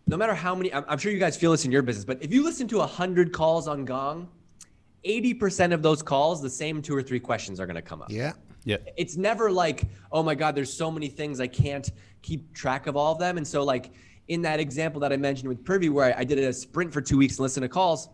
no 0.06 0.16
matter 0.16 0.34
how 0.34 0.54
many, 0.54 0.72
I'm, 0.72 0.84
I'm 0.88 0.98
sure 0.98 1.10
you 1.10 1.18
guys 1.18 1.36
feel 1.36 1.50
this 1.50 1.64
in 1.64 1.72
your 1.72 1.82
business, 1.82 2.04
but 2.04 2.22
if 2.22 2.32
you 2.32 2.44
listen 2.44 2.68
to 2.68 2.78
100 2.78 3.32
calls 3.32 3.66
on 3.66 3.84
Gong, 3.84 4.28
80% 5.04 5.72
of 5.72 5.82
those 5.82 6.02
calls, 6.02 6.40
the 6.40 6.50
same 6.50 6.80
two 6.80 6.94
or 6.94 7.02
three 7.02 7.20
questions 7.20 7.60
are 7.60 7.66
going 7.66 7.76
to 7.76 7.82
come 7.82 8.02
up 8.02 8.10
yeah. 8.10 8.32
Yeah. 8.64 8.78
it's 8.96 9.16
never 9.16 9.50
like 9.50 9.84
oh 10.10 10.24
my 10.24 10.34
god 10.34 10.56
there's 10.56 10.72
so 10.72 10.90
many 10.90 11.06
things 11.06 11.38
i 11.38 11.46
can't 11.46 11.92
keep 12.22 12.52
track 12.52 12.88
of 12.88 12.96
all 12.96 13.12
of 13.12 13.20
them 13.20 13.36
and 13.36 13.46
so 13.46 13.62
like 13.62 13.92
in 14.26 14.42
that 14.42 14.58
example 14.58 15.00
that 15.02 15.12
i 15.12 15.16
mentioned 15.16 15.48
with 15.48 15.64
privy 15.64 15.88
where 15.88 16.06
i, 16.06 16.20
I 16.20 16.24
did 16.24 16.38
a 16.38 16.52
sprint 16.52 16.92
for 16.92 17.00
two 17.00 17.16
weeks 17.16 17.34
and 17.34 17.44
listened 17.44 17.62
to 17.62 17.68
calls 17.68 18.08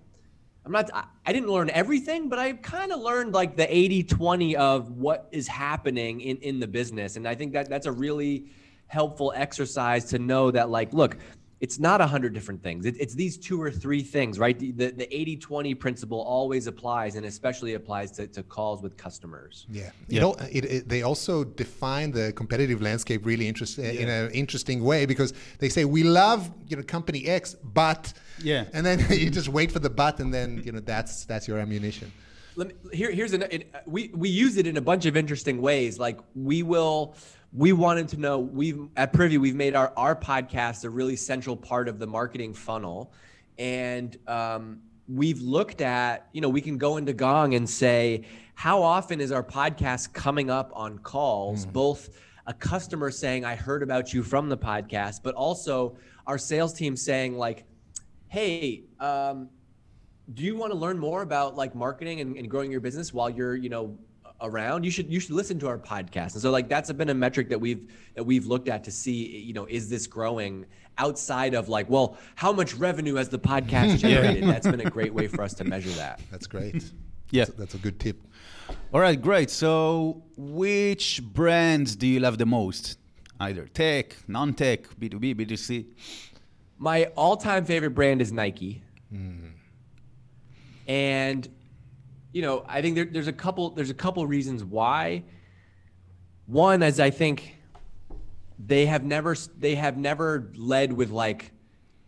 i'm 0.66 0.72
not 0.72 0.90
i, 0.92 1.04
I 1.24 1.32
didn't 1.32 1.48
learn 1.48 1.70
everything 1.70 2.28
but 2.28 2.38
i 2.38 2.52
kind 2.52 2.92
of 2.92 3.00
learned 3.00 3.32
like 3.32 3.56
the 3.56 3.74
80 3.74 4.02
20 4.02 4.56
of 4.56 4.90
what 4.90 5.28
is 5.32 5.48
happening 5.48 6.20
in 6.20 6.36
in 6.38 6.60
the 6.60 6.68
business 6.68 7.16
and 7.16 7.26
i 7.26 7.34
think 7.34 7.54
that 7.54 7.70
that's 7.70 7.86
a 7.86 7.92
really 7.92 8.50
helpful 8.88 9.32
exercise 9.34 10.04
to 10.04 10.18
know 10.18 10.50
that 10.50 10.68
like 10.68 10.92
look 10.92 11.16
it's 11.62 11.78
not 11.78 12.00
a 12.00 12.06
hundred 12.08 12.34
different 12.34 12.60
things. 12.60 12.84
It, 12.86 12.96
it's 12.98 13.14
these 13.14 13.38
two 13.38 13.62
or 13.62 13.70
three 13.70 14.02
things, 14.02 14.36
right? 14.36 14.58
The, 14.58 14.72
the, 14.72 14.90
the 14.90 15.06
80-20 15.06 15.78
principle 15.78 16.20
always 16.20 16.66
applies 16.66 17.14
and 17.14 17.24
especially 17.24 17.74
applies 17.74 18.10
to, 18.16 18.26
to 18.26 18.42
calls 18.42 18.82
with 18.82 18.96
customers. 18.96 19.64
Yeah. 19.70 19.90
Yeah. 20.08 20.18
It, 20.18 20.22
al- 20.24 20.36
it, 20.50 20.64
it, 20.64 20.88
they 20.88 21.02
also 21.02 21.44
define 21.44 22.10
the 22.10 22.32
competitive 22.32 22.82
landscape 22.82 23.24
really 23.24 23.46
interest, 23.46 23.78
eh, 23.78 23.92
in 23.92 24.08
an 24.08 24.32
interesting 24.32 24.82
way 24.82 25.06
because 25.06 25.32
they 25.60 25.68
say 25.68 25.84
we 25.84 26.02
love 26.02 26.50
you 26.66 26.76
know 26.76 26.82
company 26.82 27.26
X, 27.26 27.54
but 27.62 28.12
Yeah. 28.42 28.64
and 28.72 28.84
then 28.84 28.98
you 29.10 29.30
just 29.30 29.48
wait 29.48 29.70
for 29.70 29.78
the 29.78 29.90
but, 29.90 30.18
and 30.18 30.34
then 30.34 30.60
you 30.64 30.72
know 30.72 30.80
that's 30.80 31.24
that's 31.26 31.46
your 31.46 31.58
ammunition. 31.58 32.10
Let 32.56 32.68
me, 32.68 32.74
here, 32.92 33.10
here's 33.12 33.32
an 33.34 33.42
it, 33.50 33.72
we 33.86 34.10
we 34.14 34.28
use 34.28 34.56
it 34.56 34.66
in 34.66 34.76
a 34.76 34.80
bunch 34.80 35.06
of 35.06 35.16
interesting 35.16 35.62
ways. 35.62 35.98
Like 35.98 36.18
we 36.34 36.62
will, 36.62 37.14
we 37.52 37.72
wanted 37.72 38.08
to 38.08 38.16
know 38.16 38.38
we've 38.38 38.88
at 38.96 39.12
Privy 39.12 39.38
we've 39.38 39.54
made 39.54 39.74
our 39.74 39.92
our 39.96 40.16
podcast 40.16 40.84
a 40.84 40.90
really 40.90 41.16
central 41.16 41.56
part 41.56 41.88
of 41.88 41.98
the 41.98 42.06
marketing 42.06 42.54
funnel, 42.54 43.12
and 43.58 44.16
um, 44.26 44.80
we've 45.08 45.40
looked 45.40 45.80
at 45.80 46.28
you 46.32 46.40
know 46.40 46.48
we 46.48 46.60
can 46.60 46.78
go 46.78 46.96
into 46.96 47.12
Gong 47.12 47.54
and 47.54 47.68
say 47.68 48.24
how 48.54 48.82
often 48.82 49.20
is 49.20 49.32
our 49.32 49.42
podcast 49.42 50.12
coming 50.12 50.50
up 50.50 50.72
on 50.74 50.98
calls, 50.98 51.66
both 51.66 52.10
a 52.46 52.54
customer 52.54 53.10
saying 53.10 53.44
I 53.44 53.54
heard 53.54 53.82
about 53.82 54.12
you 54.12 54.22
from 54.22 54.48
the 54.48 54.58
podcast, 54.58 55.20
but 55.22 55.34
also 55.34 55.96
our 56.26 56.38
sales 56.38 56.72
team 56.72 56.96
saying 56.96 57.36
like, 57.36 57.64
"Hey, 58.28 58.84
um, 58.98 59.48
do 60.34 60.42
you 60.42 60.56
want 60.56 60.72
to 60.72 60.78
learn 60.78 60.98
more 60.98 61.22
about 61.22 61.56
like 61.56 61.74
marketing 61.74 62.20
and, 62.20 62.36
and 62.36 62.48
growing 62.48 62.70
your 62.70 62.80
business 62.80 63.12
while 63.12 63.28
you're, 63.28 63.56
you 63.56 63.68
know, 63.68 63.96
around? 64.42 64.84
You 64.84 64.90
should 64.90 65.10
you 65.10 65.20
should 65.20 65.32
listen 65.32 65.58
to 65.60 65.68
our 65.68 65.78
podcast." 65.78 66.34
And 66.34 66.42
so 66.42 66.50
like 66.50 66.68
that's 66.68 66.90
been 66.92 67.08
a 67.08 67.14
metric 67.14 67.48
that 67.48 67.60
we've 67.60 67.90
that 68.14 68.24
we've 68.24 68.46
looked 68.46 68.68
at 68.68 68.84
to 68.84 68.90
see, 68.90 69.38
you 69.38 69.52
know, 69.52 69.66
is 69.66 69.88
this 69.88 70.06
growing 70.06 70.66
outside 70.98 71.54
of 71.54 71.68
like, 71.68 71.88
well, 71.88 72.16
how 72.34 72.52
much 72.52 72.74
revenue 72.74 73.14
has 73.14 73.28
the 73.28 73.38
podcast 73.38 73.98
generated? 74.04 74.44
That's 74.44 74.66
been 74.66 74.80
a 74.80 74.90
great 74.90 75.14
way 75.14 75.26
for 75.26 75.42
us 75.42 75.54
to 75.54 75.64
measure 75.64 75.90
that. 75.90 76.20
That's 76.30 76.46
great. 76.46 76.84
Yeah. 77.34 77.46
That's, 77.46 77.56
that's 77.56 77.74
a 77.76 77.78
good 77.78 77.98
tip. 77.98 78.20
All 78.92 79.00
right, 79.00 79.18
great. 79.18 79.48
So, 79.48 80.22
which 80.36 81.22
brands 81.22 81.96
do 81.96 82.06
you 82.06 82.20
love 82.20 82.36
the 82.36 82.44
most? 82.44 82.98
Either 83.40 83.66
tech, 83.68 84.14
non-tech, 84.28 84.82
B2B, 85.00 85.36
B2C. 85.36 85.86
My 86.76 87.06
all-time 87.16 87.64
favorite 87.64 87.92
brand 87.92 88.20
is 88.20 88.32
Nike. 88.32 88.82
Hmm. 89.08 89.46
And 90.86 91.48
you 92.32 92.42
know, 92.42 92.64
I 92.66 92.82
think 92.82 92.94
there, 92.94 93.04
there's 93.04 93.28
a 93.28 93.32
couple 93.32 93.70
there's 93.70 93.90
a 93.90 93.94
couple 93.94 94.26
reasons 94.26 94.64
why. 94.64 95.24
One 96.46 96.82
is 96.82 96.98
I 96.98 97.10
think 97.10 97.56
they 98.58 98.86
have 98.86 99.04
never 99.04 99.36
they 99.58 99.74
have 99.74 99.96
never 99.96 100.50
led 100.56 100.92
with 100.92 101.10
like 101.10 101.52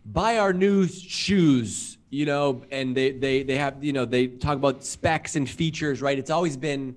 buy 0.05 0.37
our 0.37 0.53
new 0.53 0.87
shoes, 0.87 1.97
you 2.09 2.25
know, 2.25 2.63
and 2.71 2.95
they 2.95 3.11
they 3.11 3.43
they 3.43 3.57
have 3.57 3.83
you 3.83 3.93
know 3.93 4.05
they 4.05 4.27
talk 4.27 4.55
about 4.55 4.83
specs 4.83 5.35
and 5.35 5.49
features, 5.49 6.01
right? 6.01 6.17
It's 6.17 6.31
always 6.31 6.57
been 6.57 6.95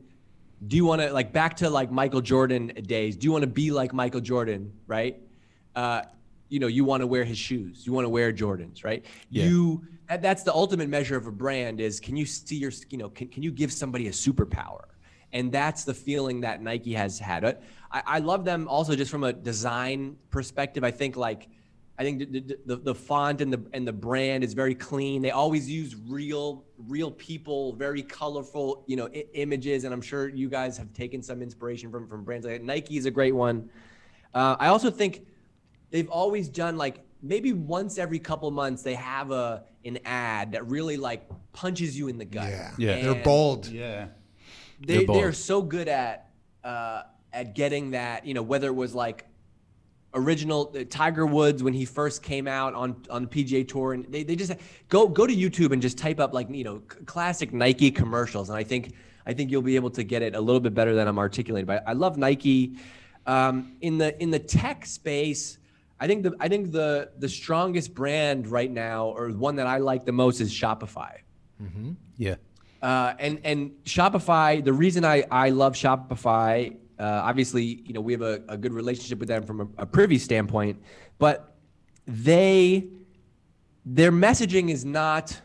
do 0.66 0.76
you 0.76 0.84
want 0.84 1.02
to 1.02 1.12
like 1.12 1.32
back 1.32 1.56
to 1.56 1.70
like 1.70 1.90
Michael 1.90 2.20
Jordan 2.20 2.72
days? 2.86 3.16
Do 3.16 3.26
you 3.26 3.32
want 3.32 3.42
to 3.42 3.48
be 3.48 3.70
like 3.70 3.92
Michael 3.92 4.20
Jordan, 4.20 4.72
right? 4.86 5.20
Uh, 5.76 6.02
you 6.48 6.58
know, 6.58 6.66
you 6.66 6.84
want 6.84 7.02
to 7.02 7.06
wear 7.06 7.24
his 7.24 7.38
shoes. 7.38 7.86
You 7.86 7.92
want 7.92 8.06
to 8.06 8.08
wear 8.08 8.32
Jordans, 8.32 8.82
right? 8.84 9.04
Yeah. 9.30 9.44
You 9.44 9.86
that's 10.16 10.42
the 10.42 10.52
ultimate 10.52 10.88
measure 10.88 11.16
of 11.16 11.26
a 11.26 11.32
brand 11.32 11.80
is 11.80 12.00
can 12.00 12.16
you 12.16 12.24
see 12.24 12.56
your 12.56 12.72
you 12.88 12.98
know 12.98 13.10
can, 13.10 13.28
can 13.28 13.42
you 13.42 13.52
give 13.52 13.72
somebody 13.72 14.08
a 14.08 14.12
superpower? 14.12 14.84
And 15.32 15.52
that's 15.52 15.84
the 15.84 15.92
feeling 15.92 16.40
that 16.40 16.62
Nike 16.62 16.94
has 16.94 17.18
had. 17.18 17.44
I, 17.92 18.02
I 18.06 18.18
love 18.18 18.46
them 18.46 18.66
also 18.66 18.96
just 18.96 19.10
from 19.10 19.24
a 19.24 19.32
design 19.32 20.16
perspective. 20.30 20.84
I 20.84 20.90
think 20.90 21.18
like 21.18 21.48
I 21.98 22.04
think 22.04 22.32
the, 22.32 22.56
the, 22.64 22.76
the, 22.76 22.94
font 22.94 23.40
and 23.40 23.52
the 23.52 23.60
and 23.74 23.86
the 23.86 23.92
brand 23.92 24.44
is 24.44 24.54
very 24.54 24.74
clean. 24.74 25.20
They 25.20 25.32
always 25.32 25.68
use 25.68 25.96
real 26.06 26.64
real 26.86 27.10
people, 27.10 27.74
very 27.74 28.02
colorful, 28.02 28.84
you 28.86 28.96
know, 28.96 29.08
I- 29.14 29.26
images. 29.34 29.84
And 29.84 29.92
I'm 29.92 30.00
sure 30.00 30.28
you 30.28 30.48
guys 30.48 30.78
have 30.78 30.92
taken 30.94 31.22
some 31.22 31.42
inspiration 31.42 31.90
from 31.90 32.08
from 32.08 32.24
brands 32.24 32.46
like 32.46 32.62
Nike 32.62 32.96
is 32.96 33.04
a 33.04 33.10
great 33.10 33.34
one. 33.34 33.68
Uh, 34.32 34.56
I 34.58 34.68
also 34.68 34.90
think 34.90 35.26
they've 35.90 36.08
always 36.08 36.48
done 36.48 36.76
like 36.76 37.04
maybe 37.22 37.52
once 37.52 37.98
every 37.98 38.18
couple 38.18 38.50
months 38.50 38.82
they 38.82 38.94
have 38.94 39.30
a 39.30 39.64
an 39.84 39.98
ad 40.04 40.52
that 40.52 40.66
really 40.68 40.96
like 40.96 41.28
punches 41.52 41.98
you 41.98 42.08
in 42.08 42.18
the 42.18 42.24
gut. 42.24 42.50
Yeah. 42.50 42.72
Yeah. 42.78 43.02
They're 43.02 43.22
bold. 43.22 43.66
Yeah. 43.68 44.08
They 44.80 44.98
They're 44.98 45.06
bold. 45.06 45.18
they're 45.18 45.32
so 45.32 45.62
good 45.62 45.88
at 45.88 46.30
uh, 46.64 47.02
at 47.32 47.54
getting 47.54 47.92
that. 47.92 48.26
You 48.26 48.34
know, 48.34 48.42
whether 48.42 48.68
it 48.68 48.74
was 48.74 48.94
like 48.94 49.24
original 50.14 50.74
uh, 50.78 50.84
Tiger 50.88 51.26
Woods 51.26 51.62
when 51.62 51.74
he 51.74 51.84
first 51.84 52.22
came 52.22 52.46
out 52.46 52.74
on 52.74 53.04
on 53.10 53.26
the 53.26 53.28
PGA 53.28 53.66
Tour, 53.66 53.94
and 53.94 54.04
they, 54.06 54.22
they 54.22 54.36
just 54.36 54.52
go 54.88 55.08
go 55.08 55.26
to 55.26 55.34
YouTube 55.34 55.72
and 55.72 55.82
just 55.82 55.98
type 55.98 56.20
up 56.20 56.32
like 56.32 56.48
you 56.50 56.64
know 56.64 56.82
c- 56.92 57.04
classic 57.04 57.52
Nike 57.52 57.90
commercials, 57.90 58.50
and 58.50 58.58
I 58.58 58.64
think 58.64 58.94
I 59.26 59.32
think 59.34 59.50
you'll 59.50 59.62
be 59.62 59.76
able 59.76 59.90
to 59.90 60.04
get 60.04 60.22
it 60.22 60.34
a 60.34 60.40
little 60.40 60.60
bit 60.60 60.74
better 60.74 60.94
than 60.94 61.08
I'm 61.08 61.18
articulating. 61.18 61.66
But 61.66 61.82
I 61.86 61.92
love 61.92 62.16
Nike. 62.16 62.76
Um, 63.26 63.76
in 63.82 63.98
the 63.98 64.20
in 64.22 64.30
the 64.30 64.38
tech 64.38 64.86
space, 64.86 65.58
I 66.00 66.06
think 66.06 66.22
the 66.22 66.34
I 66.38 66.48
think 66.48 66.72
the 66.72 67.10
the 67.18 67.28
strongest 67.28 67.94
brand 67.94 68.46
right 68.46 68.70
now, 68.70 69.08
or 69.08 69.30
one 69.30 69.56
that 69.56 69.66
I 69.66 69.78
like 69.78 70.04
the 70.04 70.12
most, 70.12 70.40
is 70.40 70.52
Shopify. 70.52 71.18
Yeah. 72.16 72.36
Uh, 72.80 73.14
and 73.18 73.40
and 73.44 73.72
Shopify, 73.84 74.64
the 74.64 74.72
reason 74.72 75.04
I 75.04 75.24
I 75.30 75.50
love 75.50 75.74
Shopify, 75.74 76.76
uh, 76.98 77.02
obviously, 77.02 77.82
you 77.84 77.92
know, 77.92 78.00
we 78.00 78.12
have 78.12 78.22
a, 78.22 78.42
a 78.48 78.56
good 78.56 78.72
relationship 78.72 79.18
with 79.18 79.28
them 79.28 79.42
from 79.42 79.60
a, 79.60 79.82
a 79.82 79.86
privy 79.86 80.18
standpoint, 80.18 80.80
but 81.18 81.56
they 82.06 82.88
their 83.84 84.12
messaging 84.12 84.70
is 84.70 84.84
not 84.84 85.40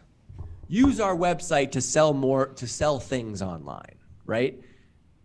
use 0.67 0.99
our 0.99 1.15
website 1.15 1.71
to 1.71 1.81
sell 1.81 2.13
more 2.13 2.47
to 2.47 2.67
sell 2.67 2.99
things 2.99 3.41
online, 3.41 3.95
right? 4.25 4.59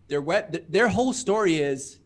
Their 0.07 0.21
web 0.21 0.65
their 0.69 0.87
whole 0.87 1.13
story 1.13 1.57
is 1.57 1.99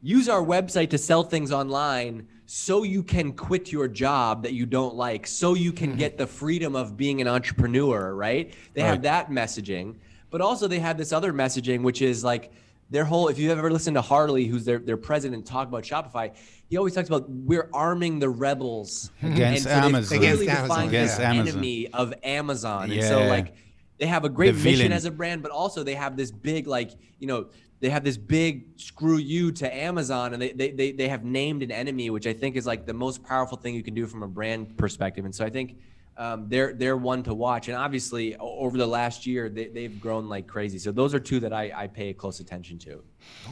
use 0.00 0.30
our 0.30 0.42
website 0.42 0.90
to 0.90 0.98
sell 0.98 1.22
things 1.22 1.52
online 1.52 2.28
so 2.56 2.84
you 2.84 3.02
can 3.02 3.32
quit 3.32 3.72
your 3.72 3.88
job 3.88 4.44
that 4.44 4.52
you 4.52 4.64
don't 4.64 4.94
like 4.94 5.26
so 5.26 5.54
you 5.54 5.72
can 5.72 5.90
mm-hmm. 5.90 5.98
get 5.98 6.16
the 6.16 6.24
freedom 6.24 6.76
of 6.76 6.96
being 6.96 7.20
an 7.20 7.26
entrepreneur 7.26 8.14
right 8.14 8.54
they 8.74 8.80
have 8.80 9.02
that 9.02 9.28
messaging 9.28 9.96
but 10.30 10.40
also 10.40 10.68
they 10.68 10.78
have 10.78 10.96
this 10.96 11.12
other 11.12 11.32
messaging 11.32 11.82
which 11.82 12.00
is 12.00 12.22
like 12.22 12.52
their 12.90 13.04
whole 13.04 13.26
if 13.26 13.40
you've 13.40 13.50
ever 13.50 13.72
listened 13.72 13.96
to 13.96 14.00
harley 14.00 14.44
who's 14.44 14.64
their, 14.64 14.78
their 14.78 14.96
president 14.96 15.44
talk 15.44 15.66
about 15.66 15.82
shopify 15.82 16.32
he 16.68 16.76
always 16.76 16.94
talks 16.94 17.08
about 17.08 17.28
we're 17.28 17.68
arming 17.72 18.20
the 18.20 18.28
rebels 18.28 19.10
Against 19.20 19.40
and 19.40 19.58
so 19.64 19.68
they've 19.68 19.84
Amazon. 19.86 20.18
clearly 20.18 20.46
Against 20.46 20.60
Amazon, 20.60 20.88
Against 20.88 21.16
the 21.16 21.26
Amazon. 21.26 21.48
enemy 21.48 21.88
of 21.88 22.14
amazon 22.22 22.88
yeah. 22.88 22.98
and 22.98 23.04
so 23.04 23.26
like 23.26 23.52
they 23.98 24.06
have 24.06 24.24
a 24.24 24.28
great 24.28 24.52
The 24.52 24.64
mission 24.64 24.78
villain. 24.78 24.92
as 24.92 25.04
a 25.04 25.10
brand, 25.10 25.42
but 25.42 25.52
also 25.52 25.84
they 25.84 25.94
have 25.94 26.16
this 26.16 26.30
big 26.30 26.66
like 26.66 26.90
you 27.18 27.26
know 27.26 27.46
they 27.80 27.90
have 27.90 28.04
this 28.04 28.16
big 28.16 28.78
screw 28.80 29.18
you 29.18 29.52
to 29.52 29.76
Amazon, 29.76 30.32
and 30.32 30.40
they 30.40 30.52
they 30.52 30.70
they, 30.70 30.92
they 30.92 31.08
have 31.08 31.24
named 31.24 31.62
an 31.62 31.70
enemy, 31.70 32.10
which 32.10 32.26
I 32.26 32.32
think 32.32 32.56
is 32.56 32.66
like 32.66 32.86
the 32.86 32.94
most 32.94 33.22
powerful 33.24 33.58
thing 33.58 33.74
you 33.74 33.82
can 33.82 33.94
do 33.94 34.06
from 34.06 34.22
a 34.22 34.28
brand 34.28 34.76
perspective. 34.76 35.24
And 35.24 35.34
so 35.34 35.44
I 35.44 35.50
think 35.50 35.76
um, 36.16 36.46
they're 36.48 36.72
they're 36.72 36.96
one 36.96 37.22
to 37.24 37.34
watch. 37.34 37.68
And 37.68 37.76
obviously 37.76 38.36
over 38.36 38.78
the 38.78 38.86
last 38.86 39.26
year 39.26 39.48
they, 39.48 39.68
they've 39.68 40.00
grown 40.00 40.28
like 40.28 40.46
crazy. 40.46 40.78
So 40.78 40.92
those 40.92 41.14
are 41.14 41.20
two 41.20 41.40
that 41.40 41.52
I, 41.52 41.72
I 41.74 41.86
pay 41.86 42.12
close 42.12 42.40
attention 42.40 42.78
to. 42.80 43.02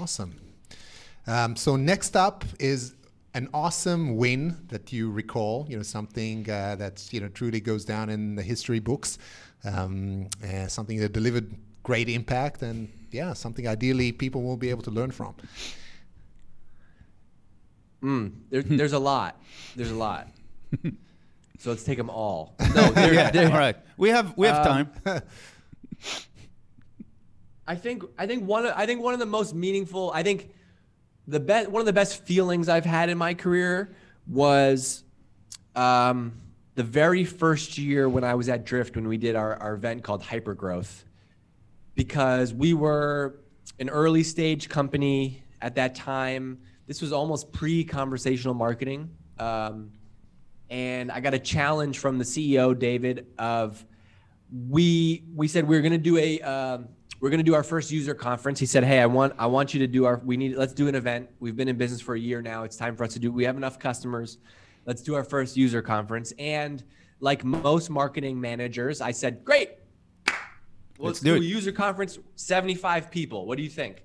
Awesome. 0.00 0.34
Um, 1.26 1.56
so 1.56 1.76
next 1.76 2.16
up 2.16 2.44
is 2.58 2.94
an 3.34 3.48
awesome 3.54 4.16
win 4.16 4.56
that 4.68 4.92
you 4.92 5.10
recall. 5.10 5.66
You 5.68 5.76
know 5.76 5.82
something 5.82 6.48
uh, 6.48 6.76
that 6.76 7.08
you 7.12 7.20
know 7.20 7.28
truly 7.28 7.60
goes 7.60 7.84
down 7.84 8.10
in 8.10 8.34
the 8.34 8.42
history 8.42 8.80
books. 8.80 9.18
Um, 9.64 10.28
uh, 10.44 10.66
something 10.66 10.98
that 10.98 11.12
delivered 11.12 11.54
great 11.82 12.08
impact, 12.08 12.62
and 12.62 12.88
yeah, 13.10 13.32
something 13.32 13.66
ideally 13.68 14.12
people 14.12 14.42
will 14.42 14.56
be 14.56 14.70
able 14.70 14.82
to 14.82 14.90
learn 14.90 15.10
from. 15.10 15.34
Mm, 18.02 18.32
there, 18.50 18.62
there's 18.80 18.92
a 18.92 18.98
lot. 18.98 19.40
There's 19.76 19.90
a 19.90 19.94
lot. 19.96 20.28
So 21.58 21.70
let's 21.70 21.84
take 21.84 21.98
them 21.98 22.10
all. 22.10 22.54
No, 22.74 22.90
there, 22.90 23.14
yeah. 23.14 23.30
there- 23.30 23.50
All 23.50 23.58
right. 23.58 23.76
We 23.96 24.08
have 24.10 24.36
we 24.36 24.46
have 24.48 24.66
Um, 24.66 24.86
time. 25.04 25.22
I 27.66 27.76
think 27.76 28.02
I 28.18 28.26
think 28.26 28.44
one 28.46 28.66
of, 28.66 28.72
I 28.76 28.86
think 28.86 29.00
one 29.02 29.14
of 29.14 29.20
the 29.20 29.26
most 29.26 29.54
meaningful 29.54 30.10
I 30.12 30.22
think 30.24 30.50
the 31.28 31.38
best 31.38 31.68
one 31.70 31.80
of 31.80 31.86
the 31.86 31.92
best 31.92 32.24
feelings 32.24 32.68
I've 32.68 32.84
had 32.84 33.08
in 33.08 33.16
my 33.18 33.34
career 33.34 33.94
was 34.26 35.04
um, 35.76 36.32
the 36.74 36.82
very 36.82 37.24
first 37.24 37.78
year 37.78 38.08
when 38.08 38.24
I 38.24 38.34
was 38.34 38.48
at 38.48 38.64
Drift 38.64 38.96
when 38.96 39.06
we 39.06 39.16
did 39.16 39.36
our, 39.36 39.54
our 39.56 39.74
event 39.74 40.02
called 40.02 40.22
Hypergrowth 40.22 41.04
because 41.94 42.54
we 42.54 42.74
were 42.74 43.40
an 43.78 43.88
early 43.90 44.22
stage 44.22 44.68
company 44.68 45.42
at 45.60 45.74
that 45.76 45.94
time. 45.94 46.58
This 46.86 47.00
was 47.00 47.12
almost 47.12 47.52
pre 47.52 47.84
conversational 47.84 48.54
marketing. 48.54 49.10
Um, 49.38 49.92
and 50.70 51.12
I 51.12 51.20
got 51.20 51.34
a 51.34 51.38
challenge 51.38 51.98
from 51.98 52.18
the 52.18 52.24
CEO, 52.24 52.78
David, 52.78 53.26
of 53.38 53.84
we 54.68 55.24
we 55.34 55.48
said 55.48 55.66
we 55.66 55.76
are 55.76 55.80
going 55.80 55.92
to 55.92 55.98
do 55.98 56.18
a 56.18 56.40
um, 56.40 56.88
we're 57.20 57.30
going 57.30 57.38
to 57.38 57.44
do 57.44 57.54
our 57.54 57.62
first 57.62 57.90
user 57.90 58.14
conference. 58.14 58.58
He 58.58 58.66
said, 58.66 58.84
"Hey, 58.84 59.00
I 59.00 59.06
want 59.06 59.34
I 59.38 59.46
want 59.46 59.74
you 59.74 59.80
to 59.80 59.86
do 59.86 60.04
our 60.06 60.20
we 60.24 60.36
need 60.36 60.56
let's 60.56 60.72
do 60.72 60.88
an 60.88 60.94
event. 60.94 61.28
We've 61.40 61.56
been 61.56 61.68
in 61.68 61.76
business 61.76 62.00
for 62.00 62.14
a 62.14 62.18
year 62.18 62.42
now. 62.42 62.64
It's 62.64 62.76
time 62.76 62.96
for 62.96 63.04
us 63.04 63.12
to 63.12 63.18
do. 63.18 63.30
We 63.30 63.44
have 63.44 63.56
enough 63.56 63.78
customers. 63.78 64.38
Let's 64.86 65.02
do 65.02 65.14
our 65.14 65.24
first 65.24 65.56
user 65.56 65.82
conference." 65.82 66.32
And 66.38 66.82
like 67.20 67.44
most 67.44 67.90
marketing 67.90 68.40
managers, 68.40 69.00
I 69.00 69.12
said, 69.12 69.44
"Great, 69.44 69.70
let's, 71.02 71.22
Let's 71.22 71.24
do 71.24 71.34
it." 71.34 71.40
a 71.40 71.44
user 71.44 71.72
conference. 71.72 72.18
Seventy 72.36 72.74
five 72.74 73.10
people. 73.10 73.46
What 73.46 73.56
do 73.56 73.64
you 73.64 73.70
think? 73.70 74.02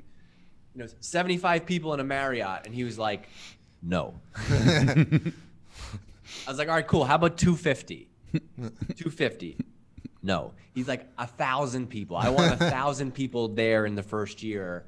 You 0.76 0.84
know, 0.84 0.90
seventy 1.00 1.38
five 1.38 1.66
people 1.66 1.94
in 1.94 2.00
a 2.00 2.04
Marriott." 2.04 2.66
And 2.66 2.74
he 2.74 2.84
was 2.84 2.98
like, 2.98 3.30
"No." 3.82 4.14
I 6.46 6.50
was 6.50 6.58
like, 6.58 6.68
all 6.68 6.76
right, 6.76 6.88
cool. 6.88 7.04
How 7.04 7.16
about 7.16 7.38
250? 7.38 8.08
250. 8.58 9.58
No. 10.24 10.54
He's 10.74 10.88
like, 10.88 11.08
a 11.18 11.28
thousand 11.28 11.88
people. 11.88 12.18
I 12.18 12.30
want 12.30 12.54
a 12.54 12.58
thousand 12.70 13.14
people 13.14 13.48
there 13.50 13.86
in 13.86 13.96
the 13.96 14.04
first 14.04 14.44
year. 14.44 14.86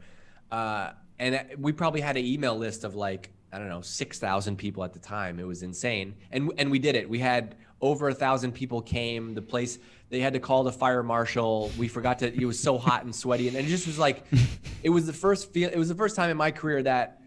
Uh, 0.52 0.92
and 1.18 1.36
uh, 1.36 1.44
we 1.58 1.72
probably 1.72 2.02
had 2.02 2.18
an 2.18 2.26
email 2.26 2.58
list 2.58 2.84
of 2.84 2.96
like, 2.96 3.32
I 3.52 3.58
don't 3.58 3.70
know, 3.70 3.82
6,000 3.82 4.58
people 4.58 4.84
at 4.84 4.94
the 4.94 5.00
time. 5.00 5.40
It 5.40 5.48
was 5.48 5.64
insane. 5.64 6.16
And, 6.32 6.52
and 6.58 6.70
we 6.70 6.80
did 6.80 6.96
it. 6.96 7.10
We 7.10 7.20
had 7.20 7.56
over 7.82 8.10
a 8.10 8.14
thousand 8.14 8.54
people 8.54 8.82
came. 8.82 9.34
The 9.34 9.42
place, 9.42 9.80
they 10.10 10.20
had 10.20 10.34
to 10.34 10.40
call 10.40 10.64
the 10.64 10.72
fire 10.72 11.04
marshal. 11.04 11.72
We 11.78 11.88
forgot 11.88 12.20
to, 12.20 12.34
it 12.34 12.46
was 12.46 12.60
so 12.60 12.78
hot 12.78 13.04
and 13.04 13.16
sweaty. 13.16 13.48
And, 13.48 13.58
and 13.58 13.66
it 13.66 13.70
just 13.70 13.88
was 13.88 14.00
like, 14.00 14.26
it 14.84 14.90
was 14.90 15.06
the 15.06 15.14
first 15.14 15.52
feel, 15.54 15.70
it 15.70 15.78
was 15.78 15.90
the 15.90 15.96
first 15.96 16.16
time 16.16 16.30
in 16.30 16.38
my 16.38 16.52
career 16.52 16.84
that, 16.84 17.22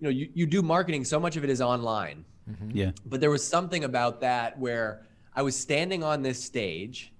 you 0.00 0.04
know, 0.04 0.10
you, 0.10 0.28
you 0.34 0.46
do 0.46 0.62
marketing, 0.62 1.04
so 1.04 1.18
much 1.18 1.36
of 1.36 1.44
it 1.44 1.50
is 1.50 1.60
online, 1.60 2.24
mm-hmm. 2.50 2.76
Yeah. 2.76 2.90
But 3.06 3.20
there 3.20 3.30
was 3.30 3.46
something 3.46 3.84
about 3.84 4.20
that 4.20 4.58
where 4.58 5.06
I 5.34 5.42
was 5.42 5.56
standing 5.56 6.02
on 6.04 6.22
this 6.22 6.42
stage, 6.42 7.12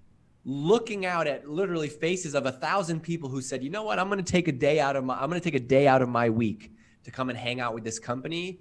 looking 0.45 1.07
out 1.07 1.27
at 1.27 1.49
literally 1.49 1.89
faces 1.89 2.35
of 2.35 2.47
a 2.47 2.53
thousand 2.53 3.01
people 3.01 3.29
who 3.29 3.41
said, 3.41 3.63
"You 3.63 3.71
know 3.71 3.83
what? 3.83 3.99
I'm 3.99 4.09
going 4.09 4.23
to 4.23 4.33
take 4.33 4.47
a 4.47 4.53
day 4.53 4.79
out 4.79 4.95
of 4.95 5.05
my 5.05 5.15
I'm 5.15 5.29
going 5.29 5.41
to 5.41 5.45
take 5.45 5.61
a 5.61 5.65
day 5.65 5.89
out 5.89 6.03
of 6.03 6.09
my 6.09 6.31
week 6.31 6.73
to 7.05 7.11
come 7.11 7.29
and 7.29 7.39
hang 7.39 7.61
out 7.61 7.75
with 7.75 7.83
this 7.83 7.99
company." 7.99 8.61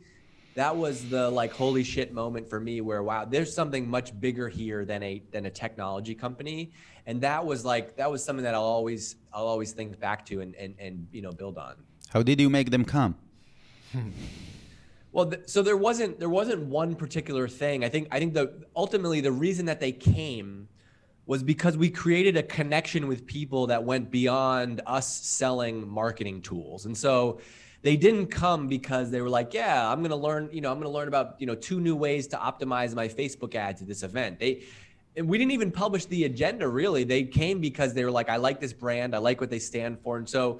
That 0.55 0.75
was 0.77 1.10
the 1.10 1.29
like 1.29 1.51
holy 1.51 1.83
shit 1.83 2.13
moment 2.13 2.48
for 2.50 2.60
me 2.60 2.81
where 2.81 3.01
wow, 3.01 3.25
there's 3.25 3.53
something 3.53 3.89
much 3.89 4.19
bigger 4.19 4.50
here 4.50 4.86
than 4.86 5.01
a 5.03 5.22
than 5.31 5.45
a 5.45 5.50
technology 5.50 6.13
company. 6.13 6.72
And 7.05 7.22
that 7.22 7.45
was 7.45 7.65
like 7.65 7.95
that 7.98 8.10
was 8.12 8.24
something 8.24 8.43
that 8.43 8.53
I'll 8.53 8.62
always 8.62 9.15
I'll 9.33 9.48
always 9.48 9.72
think 9.72 10.00
back 10.00 10.25
to 10.27 10.41
and 10.41 10.55
and 10.55 10.75
and 10.79 11.07
you 11.12 11.22
know 11.22 11.31
build 11.31 11.57
on. 11.57 11.75
How 12.10 12.22
did 12.22 12.39
you 12.39 12.50
make 12.50 12.69
them 12.69 12.86
come? 12.86 13.15
Well, 15.13 15.27
th- 15.27 15.43
so 15.45 15.62
there 15.62 15.77
wasn't 15.77 16.19
there 16.19 16.29
wasn't 16.29 16.63
one 16.63 16.95
particular 16.95 17.48
thing. 17.48 17.83
I 17.83 17.89
think 17.89 18.07
I 18.12 18.17
think 18.17 18.33
the 18.33 18.65
ultimately 18.75 19.22
the 19.22 19.31
reason 19.31 19.67
that 19.67 19.79
they 19.79 19.91
came 19.91 20.67
was 21.27 21.43
because 21.43 21.77
we 21.77 21.89
created 21.89 22.36
a 22.36 22.43
connection 22.43 23.07
with 23.07 23.25
people 23.25 23.67
that 23.67 23.83
went 23.83 24.12
beyond 24.12 24.81
us 24.86 25.07
selling 25.07 25.88
marketing 25.88 26.41
tools. 26.41 26.86
And 26.86 26.98
so 26.98 27.39
they 27.83 27.95
didn't 27.95 28.27
come 28.27 28.67
because 28.67 29.11
they 29.11 29.21
were 29.21 29.29
like, 29.29 29.53
yeah, 29.53 29.87
I'm 29.89 29.99
going 29.99 30.09
to 30.09 30.15
learn, 30.15 30.49
you 30.51 30.61
know, 30.61 30.71
I'm 30.71 30.77
going 30.79 30.89
to 30.89 30.97
learn 30.97 31.07
about, 31.07 31.35
you 31.39 31.45
know, 31.45 31.53
two 31.53 31.79
new 31.79 31.95
ways 31.95 32.27
to 32.27 32.37
optimize 32.37 32.95
my 32.95 33.07
Facebook 33.07 33.53
ads 33.55 33.81
at 33.81 33.87
this 33.87 34.03
event. 34.03 34.39
They 34.39 34.63
and 35.15 35.29
we 35.29 35.37
didn't 35.37 35.51
even 35.51 35.71
publish 35.71 36.05
the 36.05 36.23
agenda 36.23 36.67
really. 36.67 37.03
They 37.03 37.23
came 37.23 37.61
because 37.61 37.93
they 37.93 38.03
were 38.03 38.09
like, 38.09 38.29
I 38.29 38.37
like 38.37 38.59
this 38.59 38.73
brand, 38.73 39.13
I 39.13 39.19
like 39.19 39.39
what 39.39 39.51
they 39.51 39.59
stand 39.59 39.99
for. 39.99 40.17
And 40.17 40.27
so 40.27 40.59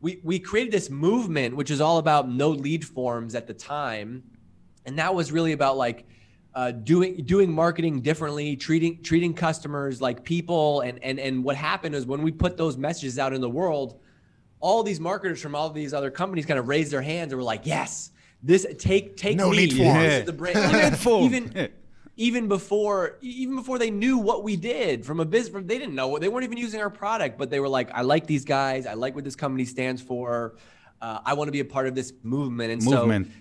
we 0.00 0.20
we 0.22 0.38
created 0.38 0.72
this 0.72 0.90
movement 0.90 1.56
which 1.56 1.70
is 1.70 1.80
all 1.80 1.98
about 1.98 2.28
no 2.28 2.50
lead 2.50 2.84
forms 2.84 3.34
at 3.34 3.46
the 3.46 3.54
time 3.54 4.22
and 4.84 4.98
that 4.98 5.14
was 5.14 5.32
really 5.32 5.52
about 5.52 5.76
like 5.76 6.06
uh, 6.54 6.70
doing 6.70 7.16
doing 7.24 7.52
marketing 7.52 8.00
differently 8.00 8.56
treating 8.56 9.02
treating 9.02 9.34
customers 9.34 10.00
like 10.00 10.24
people 10.24 10.80
and 10.82 11.02
and 11.02 11.18
and 11.18 11.42
what 11.42 11.56
happened 11.56 11.94
is 11.94 12.06
when 12.06 12.22
we 12.22 12.30
put 12.30 12.56
those 12.56 12.76
messages 12.76 13.18
out 13.18 13.32
in 13.32 13.40
the 13.40 13.48
world 13.48 14.00
all 14.66 14.82
these 14.82 14.98
marketers 14.98 15.40
from 15.40 15.54
all 15.54 15.70
these 15.70 15.94
other 15.94 16.10
companies 16.10 16.44
kind 16.44 16.58
of 16.58 16.66
raised 16.66 16.90
their 16.92 17.02
hands 17.02 17.32
and 17.32 17.38
were 17.38 17.44
like 17.54 17.62
yes 17.64 18.10
this 18.42 18.66
take 18.78 19.16
take 19.16 19.36
No 19.36 19.50
me. 19.50 19.56
lead 19.58 19.70
This 19.70 19.78
is 19.78 19.84
Yeah. 19.84 20.20
the 20.22 20.32
brand. 20.32 20.72
No 20.72 20.78
lead 20.78 20.96
form. 20.98 21.24
even 21.24 21.68
even 22.16 22.48
before 22.48 23.16
even 23.20 23.54
before 23.54 23.78
they 23.78 23.90
knew 23.90 24.18
what 24.18 24.42
we 24.42 24.56
did 24.56 25.06
from 25.06 25.20
a 25.20 25.24
business 25.24 25.62
they 25.66 25.78
didn't 25.78 25.94
know 25.94 26.08
what 26.08 26.20
they 26.20 26.28
weren't 26.28 26.44
even 26.44 26.58
using 26.58 26.80
our 26.80 26.90
product 26.90 27.38
but 27.38 27.48
they 27.50 27.60
were 27.60 27.68
like 27.68 27.88
i 27.92 28.02
like 28.02 28.26
these 28.26 28.44
guys 28.44 28.86
i 28.86 28.94
like 28.94 29.14
what 29.14 29.22
this 29.22 29.36
company 29.36 29.64
stands 29.64 30.02
for 30.02 30.56
uh, 31.00 31.20
i 31.24 31.32
want 31.34 31.46
to 31.48 31.52
be 31.52 31.60
a 31.60 31.64
part 31.76 31.86
of 31.86 31.94
this 31.94 32.12
movement 32.24 32.72
and 32.72 32.82
Movement. 32.84 33.26
so 33.26 33.32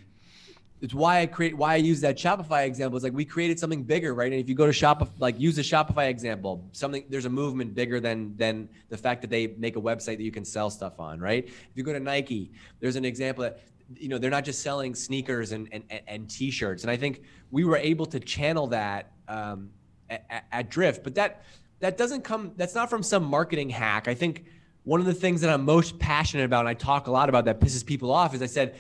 it's 0.82 0.94
why 0.94 1.22
i 1.22 1.26
create 1.26 1.56
why 1.56 1.74
i 1.74 1.78
use 1.78 2.02
that 2.02 2.18
shopify 2.18 2.66
example. 2.66 2.98
It's 2.98 3.04
like 3.04 3.14
we 3.14 3.26
created 3.26 3.60
something 3.60 3.84
bigger 3.84 4.14
right? 4.14 4.32
And 4.32 4.40
if 4.42 4.50
you 4.50 4.56
go 4.56 4.66
to 4.66 4.72
shopify 4.72 5.10
like 5.20 5.40
use 5.40 5.56
the 5.56 5.62
shopify 5.62 6.10
example 6.10 6.68
something 6.72 7.04
there's 7.10 7.26
a 7.26 7.30
movement 7.30 7.74
bigger 7.74 8.00
than 8.00 8.36
than 8.36 8.70
the 8.90 8.98
fact 8.98 9.22
that 9.22 9.30
they 9.30 9.48
make 9.58 9.76
a 9.76 9.82
website 9.82 10.18
that 10.18 10.24
you 10.24 10.32
can 10.32 10.46
sell 10.46 10.70
stuff 10.70 11.00
on 11.00 11.20
right? 11.20 11.46
If 11.46 11.72
you 11.76 11.84
go 11.84 11.94
to 11.94 12.00
nike 12.00 12.52
there's 12.80 12.96
an 12.96 13.06
example 13.06 13.44
that 13.44 13.60
you 13.96 14.10
know 14.10 14.18
they're 14.18 14.32
not 14.32 14.44
just 14.44 14.62
selling 14.62 14.96
sneakers 14.96 15.52
and 15.52 15.68
and, 15.72 15.84
and, 15.90 16.02
and 16.08 16.30
t-shirts. 16.30 16.84
And 16.84 16.92
i 16.92 16.98
think 16.98 17.24
we 17.52 17.64
were 17.64 17.78
able 17.78 18.06
to 18.08 18.20
channel 18.20 18.68
that 18.68 19.12
um, 19.28 19.70
at, 20.10 20.46
at 20.52 20.70
drift. 20.70 21.04
But 21.04 21.16
that 21.16 21.44
that 21.80 21.98
doesn't 21.98 22.24
come 22.24 22.52
that's 22.56 22.76
not 22.76 22.90
from 22.90 23.04
some 23.04 23.24
marketing 23.24 23.70
hack. 23.70 24.08
I 24.08 24.14
think 24.14 24.46
one 24.84 25.00
of 25.00 25.06
the 25.06 25.14
things 25.14 25.42
that 25.42 25.50
i'm 25.50 25.66
most 25.66 25.98
passionate 26.00 26.46
about 26.46 26.62
and 26.62 26.70
i 26.70 26.74
talk 26.74 27.08
a 27.08 27.12
lot 27.12 27.28
about 27.28 27.46
that 27.46 27.60
pisses 27.60 27.86
people 27.86 28.12
off 28.12 28.34
is 28.34 28.42
i 28.42 28.46
said 28.46 28.76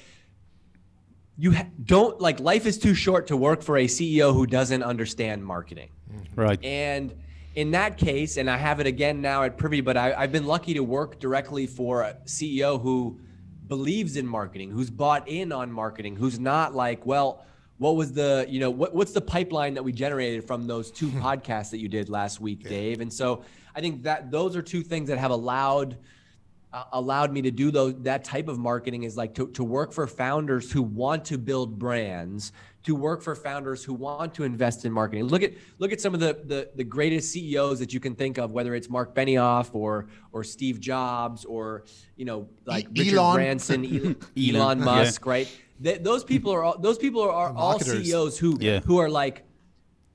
you 1.37 1.51
ha- 1.51 1.67
don't 1.83 2.19
like 2.21 2.39
life 2.39 2.65
is 2.65 2.77
too 2.77 2.93
short 2.93 3.27
to 3.27 3.37
work 3.37 3.61
for 3.61 3.77
a 3.77 3.85
ceo 3.85 4.33
who 4.33 4.45
doesn't 4.45 4.83
understand 4.83 5.43
marketing 5.43 5.89
mm-hmm. 6.11 6.41
Right. 6.41 6.63
and 6.63 7.13
in 7.55 7.71
that 7.71 7.97
case, 7.97 8.37
and 8.37 8.49
I 8.49 8.57
have 8.57 8.81
it 8.81 8.87
again 8.87 9.21
now 9.21 9.43
at 9.43 9.57
Privy, 9.57 9.79
but 9.79 9.95
I, 9.95 10.13
I've 10.13 10.31
been 10.31 10.45
lucky 10.45 10.73
to 10.73 10.83
work 10.83 11.19
directly 11.19 11.65
for 11.65 12.01
a 12.01 12.13
CEO 12.25 12.81
who 12.81 13.19
believes 13.67 14.17
in 14.17 14.27
marketing, 14.27 14.71
who's 14.71 14.89
bought 14.89 15.27
in 15.27 15.51
on 15.51 15.71
marketing, 15.71 16.17
who's 16.17 16.37
not 16.37 16.75
like, 16.75 17.05
well, 17.05 17.45
what 17.77 17.95
was 17.95 18.13
the, 18.13 18.45
you 18.47 18.59
know, 18.59 18.69
what, 18.69 18.93
what's 18.93 19.13
the 19.13 19.21
pipeline 19.21 19.73
that 19.73 19.83
we 19.83 19.91
generated 19.91 20.45
from 20.45 20.67
those 20.67 20.91
two 20.91 21.09
hmm. 21.09 21.21
podcasts 21.21 21.71
that 21.71 21.79
you 21.79 21.87
did 21.87 22.09
last 22.09 22.39
week, 22.39 22.67
Dave? 22.67 23.01
And 23.01 23.11
so 23.11 23.43
I 23.73 23.81
think 23.81 24.03
that 24.03 24.31
those 24.31 24.55
are 24.55 24.61
two 24.61 24.81
things 24.81 25.07
that 25.09 25.17
have 25.17 25.31
allowed 25.31 25.97
uh, 26.75 26.83
allowed 26.91 27.31
me 27.31 27.41
to 27.41 27.51
do 27.51 27.71
those 27.71 27.93
that 28.03 28.23
type 28.25 28.47
of 28.49 28.59
marketing 28.59 29.03
is 29.03 29.15
like 29.15 29.33
to, 29.33 29.47
to 29.51 29.63
work 29.63 29.93
for 29.93 30.05
founders 30.07 30.69
who 30.71 30.81
want 30.81 31.23
to 31.23 31.37
build 31.37 31.79
brands 31.79 32.51
to 32.83 32.93
work 32.93 33.21
for 33.23 33.33
founders 33.33 33.81
who 33.83 33.93
want 33.93 34.33
to 34.33 34.43
invest 34.43 34.83
in 34.83 34.91
marketing 34.91 35.23
look 35.25 35.41
at 35.41 35.53
look 35.79 35.91
at 35.93 36.01
some 36.01 36.13
of 36.13 36.19
the 36.19 36.33
the, 36.45 36.69
the 36.75 36.83
greatest 36.83 37.31
ceos 37.31 37.79
that 37.79 37.93
you 37.93 37.99
can 38.01 38.13
think 38.13 38.37
of 38.37 38.51
whether 38.51 38.75
it's 38.75 38.89
mark 38.89 39.15
benioff 39.15 39.69
or 39.73 40.07
or 40.33 40.43
steve 40.43 40.79
jobs 40.81 41.45
or 41.45 41.85
you 42.17 42.25
know 42.25 42.47
like 42.65 42.85
E- 42.93 43.03
richard 43.03 43.17
Elon. 43.19 43.35
branson 43.35 43.85
elon, 43.85 44.15
Elon, 44.37 44.55
elon 44.55 44.79
yeah. 44.79 44.85
musk 44.85 45.25
right 45.25 45.49
Th- 45.83 46.01
those 46.01 46.23
people 46.23 46.51
are 46.53 46.63
all, 46.63 46.77
those 46.77 46.97
people 46.97 47.21
are, 47.21 47.31
are 47.31 47.53
all 47.55 47.79
ceos 47.79 48.37
who 48.37 48.57
Yeah. 48.59 48.81
who 48.81 48.97
are 48.97 49.09
like 49.09 49.43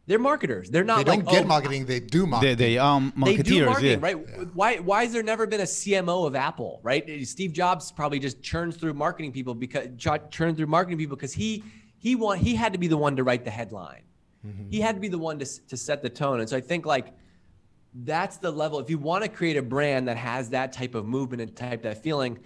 they're 0.06 0.18
marketers 0.18 0.70
they're 0.70 0.84
not 0.84 0.98
They 0.98 1.04
don't 1.04 1.24
like 1.24 1.28
get 1.28 1.44
oh, 1.44 1.48
marketing, 1.48 1.86
they 1.86 2.00
do 2.00 2.22
They, 2.22 2.26
marketing. 2.26 2.56
they 2.56 2.78
are 2.78 3.00
they 3.00 3.06
marketeers. 3.10 3.44
do 3.44 3.66
marketing, 3.66 4.00
yeah. 4.00 4.06
right? 4.06 4.54
Why 4.54 4.76
why 4.78 5.04
has 5.04 5.12
there 5.12 5.22
never 5.22 5.46
been 5.46 5.60
a 5.60 5.64
CMO 5.64 6.26
of 6.26 6.34
Apple, 6.34 6.80
right? 6.82 7.26
Steve 7.26 7.52
Jobs 7.52 7.92
probably 7.92 8.18
just 8.18 8.42
churns 8.42 8.76
through 8.76 8.94
marketing 8.94 9.32
people 9.32 9.54
because 9.54 9.88
ch- 9.96 10.30
churns 10.30 10.56
through 10.56 10.66
marketing 10.66 10.98
people 10.98 11.16
because 11.16 11.32
he 11.32 11.62
he 11.98 12.16
want 12.16 12.40
he 12.40 12.54
had 12.54 12.72
to 12.72 12.78
be 12.78 12.88
the 12.88 12.96
one 12.96 13.16
to 13.16 13.24
write 13.24 13.44
the 13.44 13.50
headline. 13.50 14.02
Mm-hmm. 14.46 14.70
He 14.70 14.80
had 14.80 14.94
to 14.94 15.00
be 15.00 15.08
the 15.08 15.18
one 15.18 15.38
to 15.38 15.66
to 15.68 15.76
set 15.76 16.02
the 16.02 16.10
tone. 16.10 16.40
And 16.40 16.48
so 16.48 16.56
I 16.56 16.60
think 16.60 16.86
like 16.86 17.14
that's 17.94 18.38
the 18.38 18.50
level. 18.50 18.78
If 18.78 18.88
you 18.88 18.98
want 18.98 19.24
to 19.24 19.28
create 19.28 19.56
a 19.56 19.62
brand 19.62 20.08
that 20.08 20.16
has 20.16 20.50
that 20.50 20.72
type 20.72 20.94
of 20.94 21.06
movement 21.06 21.42
and 21.42 21.54
type 21.54 21.82
that 21.82 22.02
feeling, 22.02 22.38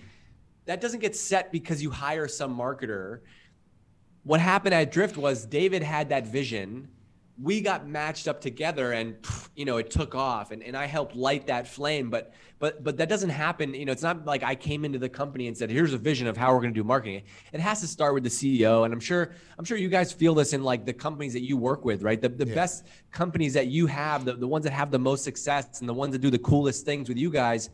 that 0.66 0.80
doesn't 0.80 1.00
get 1.00 1.14
set 1.14 1.52
because 1.52 1.82
you 1.82 1.90
hire 1.90 2.28
some 2.28 2.56
marketer. 2.56 3.20
What 4.22 4.40
happened 4.40 4.74
at 4.74 4.90
Drift 4.90 5.16
was 5.16 5.44
David 5.44 5.82
had 5.82 6.08
that 6.08 6.26
vision. 6.26 6.88
We 7.42 7.60
got 7.60 7.88
matched 7.88 8.28
up 8.28 8.40
together 8.40 8.92
and 8.92 9.16
you 9.56 9.64
know 9.64 9.78
it 9.78 9.90
took 9.90 10.14
off 10.14 10.52
and, 10.52 10.62
and 10.62 10.76
I 10.76 10.86
helped 10.86 11.16
light 11.16 11.48
that 11.48 11.66
flame. 11.66 12.10
But 12.10 12.32
but 12.60 12.84
but 12.84 12.96
that 12.98 13.08
doesn't 13.08 13.30
happen. 13.30 13.74
You 13.74 13.84
know, 13.84 13.92
it's 13.92 14.02
not 14.02 14.24
like 14.24 14.42
I 14.42 14.54
came 14.54 14.84
into 14.84 14.98
the 14.98 15.08
company 15.08 15.48
and 15.48 15.56
said, 15.56 15.70
here's 15.70 15.92
a 15.92 15.98
vision 15.98 16.26
of 16.26 16.36
how 16.36 16.54
we're 16.54 16.60
gonna 16.60 16.72
do 16.72 16.84
marketing. 16.84 17.22
It 17.52 17.60
has 17.60 17.80
to 17.80 17.88
start 17.88 18.14
with 18.14 18.22
the 18.22 18.28
CEO. 18.28 18.84
And 18.84 18.94
I'm 18.94 19.00
sure 19.00 19.32
I'm 19.58 19.64
sure 19.64 19.76
you 19.76 19.88
guys 19.88 20.12
feel 20.12 20.34
this 20.34 20.52
in 20.52 20.62
like 20.62 20.86
the 20.86 20.92
companies 20.92 21.32
that 21.32 21.42
you 21.42 21.56
work 21.56 21.84
with, 21.84 22.02
right? 22.02 22.20
The 22.20 22.28
the 22.28 22.46
best 22.46 22.86
companies 23.10 23.54
that 23.54 23.66
you 23.66 23.86
have, 23.86 24.24
the, 24.24 24.34
the 24.34 24.48
ones 24.48 24.64
that 24.64 24.72
have 24.72 24.90
the 24.90 24.98
most 24.98 25.24
success 25.24 25.80
and 25.80 25.88
the 25.88 25.94
ones 25.94 26.12
that 26.12 26.20
do 26.20 26.30
the 26.30 26.38
coolest 26.38 26.84
things 26.84 27.08
with 27.08 27.18
you 27.18 27.30
guys, 27.30 27.70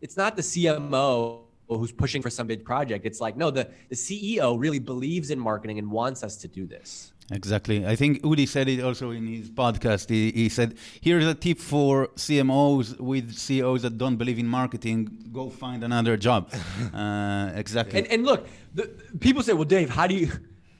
it's 0.00 0.16
not 0.16 0.36
the 0.36 0.42
CMO 0.42 1.42
who's 1.68 1.92
pushing 1.92 2.22
for 2.22 2.30
some 2.30 2.46
big 2.46 2.64
project. 2.64 3.06
It's 3.06 3.20
like, 3.20 3.36
no, 3.36 3.50
the, 3.50 3.68
the 3.88 3.94
CEO 3.94 4.58
really 4.58 4.78
believes 4.78 5.30
in 5.30 5.38
marketing 5.38 5.78
and 5.78 5.90
wants 5.90 6.22
us 6.22 6.36
to 6.38 6.48
do 6.48 6.66
this. 6.66 7.11
Exactly. 7.30 7.86
I 7.86 7.96
think 7.96 8.22
Udi 8.22 8.46
said 8.48 8.68
it 8.68 8.82
also 8.82 9.10
in 9.10 9.26
his 9.26 9.50
podcast. 9.50 10.08
He, 10.10 10.32
he 10.32 10.48
said, 10.48 10.76
here's 11.00 11.26
a 11.26 11.34
tip 11.34 11.58
for 11.58 12.08
CMOs 12.08 12.98
with 12.98 13.34
CEOs 13.34 13.82
that 13.82 13.96
don't 13.96 14.16
believe 14.16 14.38
in 14.38 14.46
marketing. 14.46 15.28
Go 15.32 15.48
find 15.48 15.84
another 15.84 16.16
job. 16.16 16.52
uh, 16.94 17.52
exactly. 17.54 17.98
And, 18.00 18.08
and 18.08 18.24
look, 18.24 18.46
the, 18.74 18.90
people 19.20 19.42
say, 19.42 19.52
well, 19.52 19.64
Dave, 19.64 19.90
how 19.90 20.06
do 20.06 20.14
you, 20.14 20.30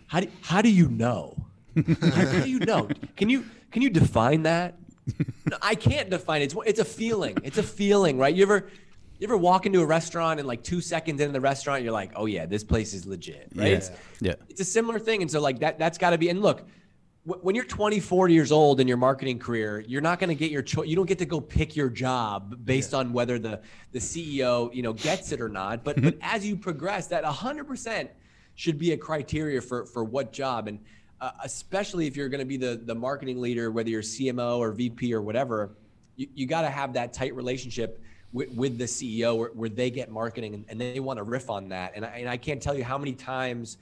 how 0.08 0.20
do, 0.20 0.28
how 0.42 0.60
do 0.62 0.70
you 0.70 0.88
know? 0.88 1.36
how, 1.74 2.10
how 2.10 2.44
do 2.44 2.50
you 2.50 2.58
know? 2.58 2.88
Can 3.16 3.30
you, 3.30 3.46
can 3.70 3.82
you 3.82 3.90
define 3.90 4.42
that? 4.42 4.74
No, 5.44 5.58
I 5.60 5.74
can't 5.74 6.08
define 6.08 6.40
it. 6.40 6.44
It's, 6.44 6.54
it's 6.64 6.78
a 6.78 6.84
feeling. 6.84 7.36
It's 7.42 7.58
a 7.58 7.64
feeling, 7.64 8.16
right? 8.16 8.32
You 8.32 8.44
ever, 8.44 8.68
you 9.22 9.28
ever 9.28 9.36
walk 9.36 9.66
into 9.66 9.80
a 9.80 9.86
restaurant 9.86 10.40
and 10.40 10.48
like 10.48 10.64
two 10.64 10.80
seconds 10.80 11.20
in 11.20 11.32
the 11.32 11.40
restaurant, 11.40 11.84
you're 11.84 11.92
like, 11.92 12.10
oh 12.16 12.26
yeah, 12.26 12.44
this 12.44 12.64
place 12.64 12.92
is 12.92 13.06
legit, 13.06 13.48
right? 13.54 13.68
Yeah. 13.68 13.76
It's- 13.76 13.90
Yeah. 14.20 14.34
it's 14.48 14.60
a 14.60 14.64
similar 14.64 14.98
thing 14.98 15.22
and 15.22 15.30
so 15.30 15.40
like 15.40 15.60
that 15.60 15.78
that's 15.78 15.96
got 15.98 16.10
to 16.10 16.18
be 16.18 16.28
and 16.28 16.42
look 16.42 16.66
when 17.24 17.54
you're 17.54 17.64
24 17.64 18.28
years 18.28 18.50
old 18.52 18.80
in 18.80 18.86
your 18.88 18.96
marketing 18.96 19.38
career 19.38 19.80
you're 19.86 20.00
not 20.00 20.18
going 20.20 20.28
to 20.28 20.34
get 20.34 20.50
your 20.50 20.62
choice 20.62 20.88
you 20.88 20.94
don't 20.96 21.06
get 21.06 21.18
to 21.18 21.24
go 21.24 21.40
pick 21.40 21.74
your 21.76 21.88
job 21.88 22.64
based 22.64 22.94
on 22.94 23.12
whether 23.12 23.38
the 23.38 23.60
the 23.92 23.98
ceo 23.98 24.72
you 24.74 24.82
know 24.82 24.92
gets 24.92 25.30
it 25.32 25.40
or 25.40 25.48
not 25.48 25.82
but 25.84 26.00
but 26.02 26.14
as 26.22 26.44
you 26.46 26.56
progress 26.56 27.06
that 27.08 27.24
100% 27.24 28.08
should 28.56 28.78
be 28.78 28.92
a 28.92 28.96
criteria 28.96 29.60
for 29.60 29.84
for 29.86 30.02
what 30.04 30.32
job 30.32 30.66
and 30.68 30.78
uh, 31.20 31.30
especially 31.44 32.06
if 32.08 32.16
you're 32.16 32.28
going 32.28 32.40
to 32.40 32.44
be 32.46 32.56
the 32.56 32.80
the 32.84 32.94
marketing 32.94 33.40
leader 33.40 33.70
whether 33.72 33.88
you're 33.90 34.02
cmo 34.02 34.58
or 34.58 34.70
vp 34.72 35.12
or 35.14 35.22
whatever 35.22 35.70
you, 36.16 36.26
you 36.34 36.46
got 36.46 36.62
to 36.62 36.70
have 36.70 36.92
that 36.92 37.12
tight 37.12 37.34
relationship 37.34 38.00
with, 38.32 38.50
with 38.50 38.78
the 38.78 38.84
ceo 38.84 39.36
where, 39.36 39.48
where 39.48 39.68
they 39.68 39.90
get 39.90 40.10
marketing 40.10 40.54
and, 40.54 40.64
and 40.68 40.80
they 40.80 41.00
want 41.00 41.18
to 41.18 41.22
riff 41.22 41.50
on 41.50 41.68
that 41.68 41.92
and 41.94 42.04
I, 42.04 42.08
and 42.18 42.28
I 42.28 42.36
can't 42.36 42.62
tell 42.62 42.76
you 42.76 42.84
how 42.84 42.98
many 42.98 43.12
times 43.12 43.78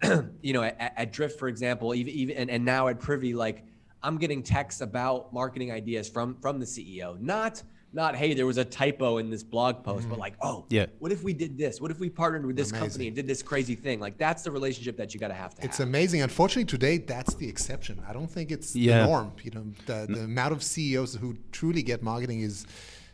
you 0.42 0.52
know, 0.52 0.62
at, 0.62 0.92
at 0.96 1.12
Drift, 1.12 1.38
for 1.38 1.48
example, 1.48 1.94
even, 1.94 2.12
even 2.12 2.36
and, 2.36 2.50
and 2.50 2.64
now 2.64 2.88
at 2.88 3.00
Privy, 3.00 3.34
like 3.34 3.64
I'm 4.02 4.16
getting 4.18 4.42
texts 4.42 4.80
about 4.80 5.32
marketing 5.32 5.72
ideas 5.72 6.08
from 6.08 6.36
from 6.40 6.60
the 6.60 6.66
CEO, 6.66 7.20
not 7.20 7.62
not 7.94 8.14
hey 8.14 8.34
there 8.34 8.44
was 8.44 8.58
a 8.58 8.64
typo 8.64 9.16
in 9.16 9.30
this 9.30 9.42
blog 9.42 9.82
post 9.82 10.06
but 10.08 10.12
mm-hmm. 10.12 10.20
like 10.20 10.34
oh 10.42 10.66
Yeah. 10.68 10.86
what 10.98 11.10
if 11.10 11.22
we 11.22 11.32
did 11.32 11.56
this 11.56 11.80
what 11.80 11.90
if 11.90 11.98
we 11.98 12.10
partnered 12.10 12.44
with 12.44 12.54
this 12.54 12.68
Amazing. 12.68 12.86
company 12.86 13.06
and 13.06 13.16
did 13.16 13.26
this 13.26 13.42
crazy 13.42 13.74
thing 13.74 13.98
like 13.98 14.18
that's 14.18 14.42
the 14.42 14.50
relationship 14.50 14.98
that 14.98 15.14
you 15.14 15.20
got 15.20 15.28
to 15.28 15.34
have 15.34 15.54
to 15.54 15.64
It's 15.64 15.78
have 15.78 15.88
amazing. 15.88 16.20
Unfortunately, 16.20 16.66
today 16.66 16.98
that's 16.98 17.32
the 17.34 17.48
exception. 17.48 18.02
I 18.06 18.12
don't 18.12 18.30
think 18.30 18.52
it's 18.52 18.76
Yeah. 18.76 19.00
the 19.00 19.06
norm. 19.06 19.32
You 19.42 19.50
know, 19.52 19.64
the, 19.86 20.06
the 20.06 20.20
amount 20.24 20.52
of 20.52 20.62
CEOs 20.62 21.14
who 21.14 21.38
truly 21.50 21.82
get 21.82 22.02
marketing 22.02 22.42
is 22.42 22.66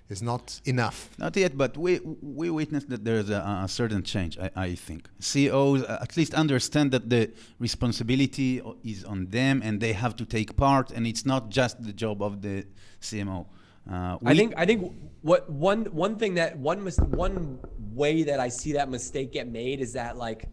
is 0.08 0.22
not 0.22 0.60
enough. 0.64 1.08
Not 1.18 1.36
yet, 1.36 1.56
but 1.56 1.76
we 1.76 2.00
we 2.40 2.50
witnessed 2.50 2.88
that 2.90 3.04
there's 3.04 3.30
a, 3.30 3.62
a 3.64 3.68
certain 3.68 4.02
change. 4.02 4.38
I, 4.38 4.50
I 4.56 4.74
think 4.74 5.08
CEOs 5.18 5.82
uh, 5.82 5.98
at 6.02 6.16
least 6.16 6.34
understand 6.34 6.92
that 6.92 7.08
the 7.08 7.30
responsibility 7.58 8.60
is 8.84 9.04
on 9.04 9.26
them, 9.30 9.62
and 9.64 9.80
they 9.80 9.92
have 9.92 10.14
to 10.16 10.24
take 10.24 10.56
part, 10.56 10.90
and 10.90 11.06
it's 11.06 11.24
not 11.24 11.48
just 11.50 11.82
the 11.82 11.92
job 11.92 12.22
of 12.22 12.42
the 12.42 12.66
CMO. 13.00 13.46
Uh, 13.90 14.16
I 14.24 14.34
think 14.34 14.54
I 14.56 14.64
think 14.66 14.92
what 15.22 15.48
one 15.50 15.84
one 15.86 16.16
thing 16.16 16.34
that 16.34 16.58
one 16.58 16.82
mis- 16.84 16.98
one 16.98 17.58
way 17.94 18.22
that 18.24 18.40
I 18.40 18.48
see 18.48 18.72
that 18.72 18.88
mistake 18.88 19.32
get 19.32 19.46
made 19.48 19.80
is 19.80 19.92
that 19.94 20.16
like 20.16 20.46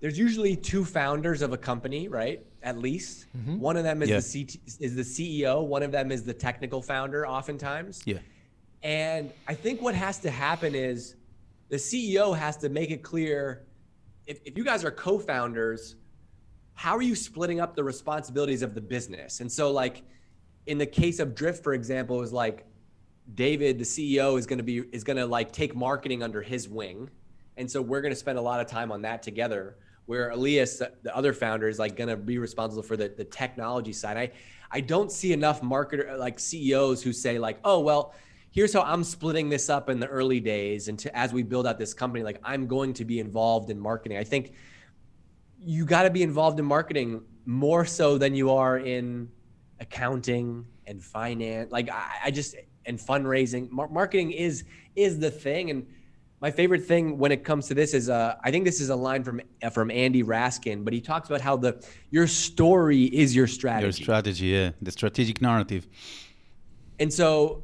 there's 0.00 0.18
usually 0.18 0.54
two 0.56 0.84
founders 0.84 1.42
of 1.42 1.52
a 1.52 1.56
company, 1.58 2.06
right? 2.08 2.44
At 2.62 2.78
least 2.78 3.26
one 3.58 3.76
of 3.76 3.84
them 3.84 4.02
is 4.02 4.08
Yeah. 4.10 4.20
the 4.20 4.44
CT, 4.44 4.58
is 4.80 4.94
the 4.94 5.02
CEO, 5.02 5.64
one 5.66 5.82
of 5.82 5.90
them 5.92 6.10
is 6.12 6.22
the 6.24 6.34
technical 6.34 6.82
founder 6.82 7.26
oftentimes. 7.26 8.02
yeah, 8.04 8.18
And 8.82 9.32
I 9.48 9.54
think 9.54 9.80
what 9.80 9.94
has 9.94 10.18
to 10.20 10.30
happen 10.30 10.74
is 10.74 11.16
the 11.68 11.76
CEO 11.76 12.36
has 12.36 12.56
to 12.58 12.68
make 12.68 12.90
it 12.90 13.02
clear 13.02 13.66
if, 14.26 14.40
if 14.44 14.58
you 14.58 14.64
guys 14.64 14.84
are 14.84 14.90
co 14.90 15.18
founders, 15.18 15.96
how 16.74 16.96
are 16.96 17.02
you 17.02 17.14
splitting 17.14 17.60
up 17.60 17.74
the 17.74 17.84
responsibilities 17.84 18.62
of 18.62 18.74
the 18.74 18.80
business? 18.80 19.40
And 19.40 19.50
so, 19.50 19.70
like, 19.70 20.02
in 20.66 20.78
the 20.78 20.86
case 20.86 21.20
of 21.20 21.34
Drift, 21.34 21.62
for 21.62 21.74
example, 21.74 22.18
was 22.18 22.32
like 22.32 22.66
David, 23.34 23.78
the 23.78 23.84
CEO, 23.84 24.38
is 24.38 24.46
going 24.46 24.58
to 24.58 24.64
be, 24.64 24.78
is 24.92 25.04
going 25.04 25.16
to 25.16 25.26
like 25.26 25.52
take 25.52 25.74
marketing 25.74 26.22
under 26.22 26.42
his 26.42 26.68
wing. 26.68 27.08
And 27.56 27.70
so 27.70 27.80
we're 27.80 28.02
going 28.02 28.12
to 28.12 28.18
spend 28.18 28.38
a 28.38 28.42
lot 28.42 28.60
of 28.60 28.66
time 28.66 28.92
on 28.92 29.02
that 29.02 29.22
together. 29.22 29.76
Where 30.06 30.30
Elias, 30.30 30.78
the- 30.78 30.92
the 31.02 31.16
other 31.16 31.32
founder, 31.32 31.68
is 31.68 31.78
like 31.78 31.96
going 31.96 32.08
to 32.08 32.16
be 32.16 32.38
responsible 32.38 32.82
for 32.82 32.96
the, 32.96 33.08
the 33.08 33.24
technology 33.24 33.92
side. 33.92 34.16
I, 34.16 34.30
I 34.70 34.80
don't 34.80 35.10
see 35.10 35.32
enough 35.32 35.62
marketer 35.62 36.18
like 36.18 36.38
CEOs 36.38 37.02
who 37.02 37.12
say 37.12 37.38
like, 37.38 37.58
oh 37.64 37.80
well, 37.80 38.14
here's 38.56 38.72
how 38.72 38.80
I'm 38.80 39.04
splitting 39.04 39.50
this 39.50 39.68
up 39.68 39.90
in 39.90 40.00
the 40.00 40.06
early 40.06 40.40
days, 40.40 40.88
and 40.88 40.98
to, 41.00 41.14
as 41.14 41.30
we 41.30 41.42
build 41.42 41.66
out 41.66 41.78
this 41.78 41.92
company, 41.92 42.24
like 42.24 42.40
I'm 42.42 42.66
going 42.66 42.94
to 42.94 43.04
be 43.04 43.20
involved 43.20 43.68
in 43.68 43.78
marketing. 43.78 44.16
I 44.16 44.24
think 44.24 44.54
you 45.60 45.84
got 45.84 46.04
to 46.04 46.10
be 46.10 46.22
involved 46.22 46.58
in 46.58 46.64
marketing 46.64 47.22
more 47.44 47.84
so 47.84 48.16
than 48.16 48.34
you 48.34 48.50
are 48.50 48.78
in 48.78 49.28
accounting 49.78 50.64
and 50.86 51.04
finance. 51.04 51.70
Like 51.70 51.90
I, 51.90 52.06
I 52.24 52.30
just 52.30 52.56
and 52.86 52.98
fundraising. 52.98 53.70
Mar- 53.70 53.88
marketing 53.88 54.32
is 54.32 54.64
is 54.96 55.18
the 55.18 55.30
thing, 55.30 55.68
and 55.68 55.86
my 56.40 56.50
favorite 56.50 56.86
thing 56.86 57.18
when 57.18 57.32
it 57.32 57.44
comes 57.44 57.68
to 57.68 57.74
this 57.74 57.92
is 57.92 58.08
uh, 58.08 58.36
I 58.42 58.50
think 58.50 58.64
this 58.64 58.80
is 58.80 58.88
a 58.88 58.96
line 58.96 59.22
from 59.22 59.42
uh, 59.62 59.68
from 59.68 59.90
Andy 59.90 60.22
Raskin, 60.22 60.82
but 60.82 60.94
he 60.94 61.02
talks 61.02 61.28
about 61.28 61.42
how 61.42 61.58
the 61.58 61.86
your 62.10 62.26
story 62.26 63.04
is 63.04 63.36
your 63.36 63.48
strategy. 63.48 63.84
your 63.84 63.92
strategy, 63.92 64.46
yeah, 64.46 64.70
the 64.80 64.92
strategic 64.92 65.42
narrative. 65.42 65.86
And 66.98 67.12
so, 67.12 67.62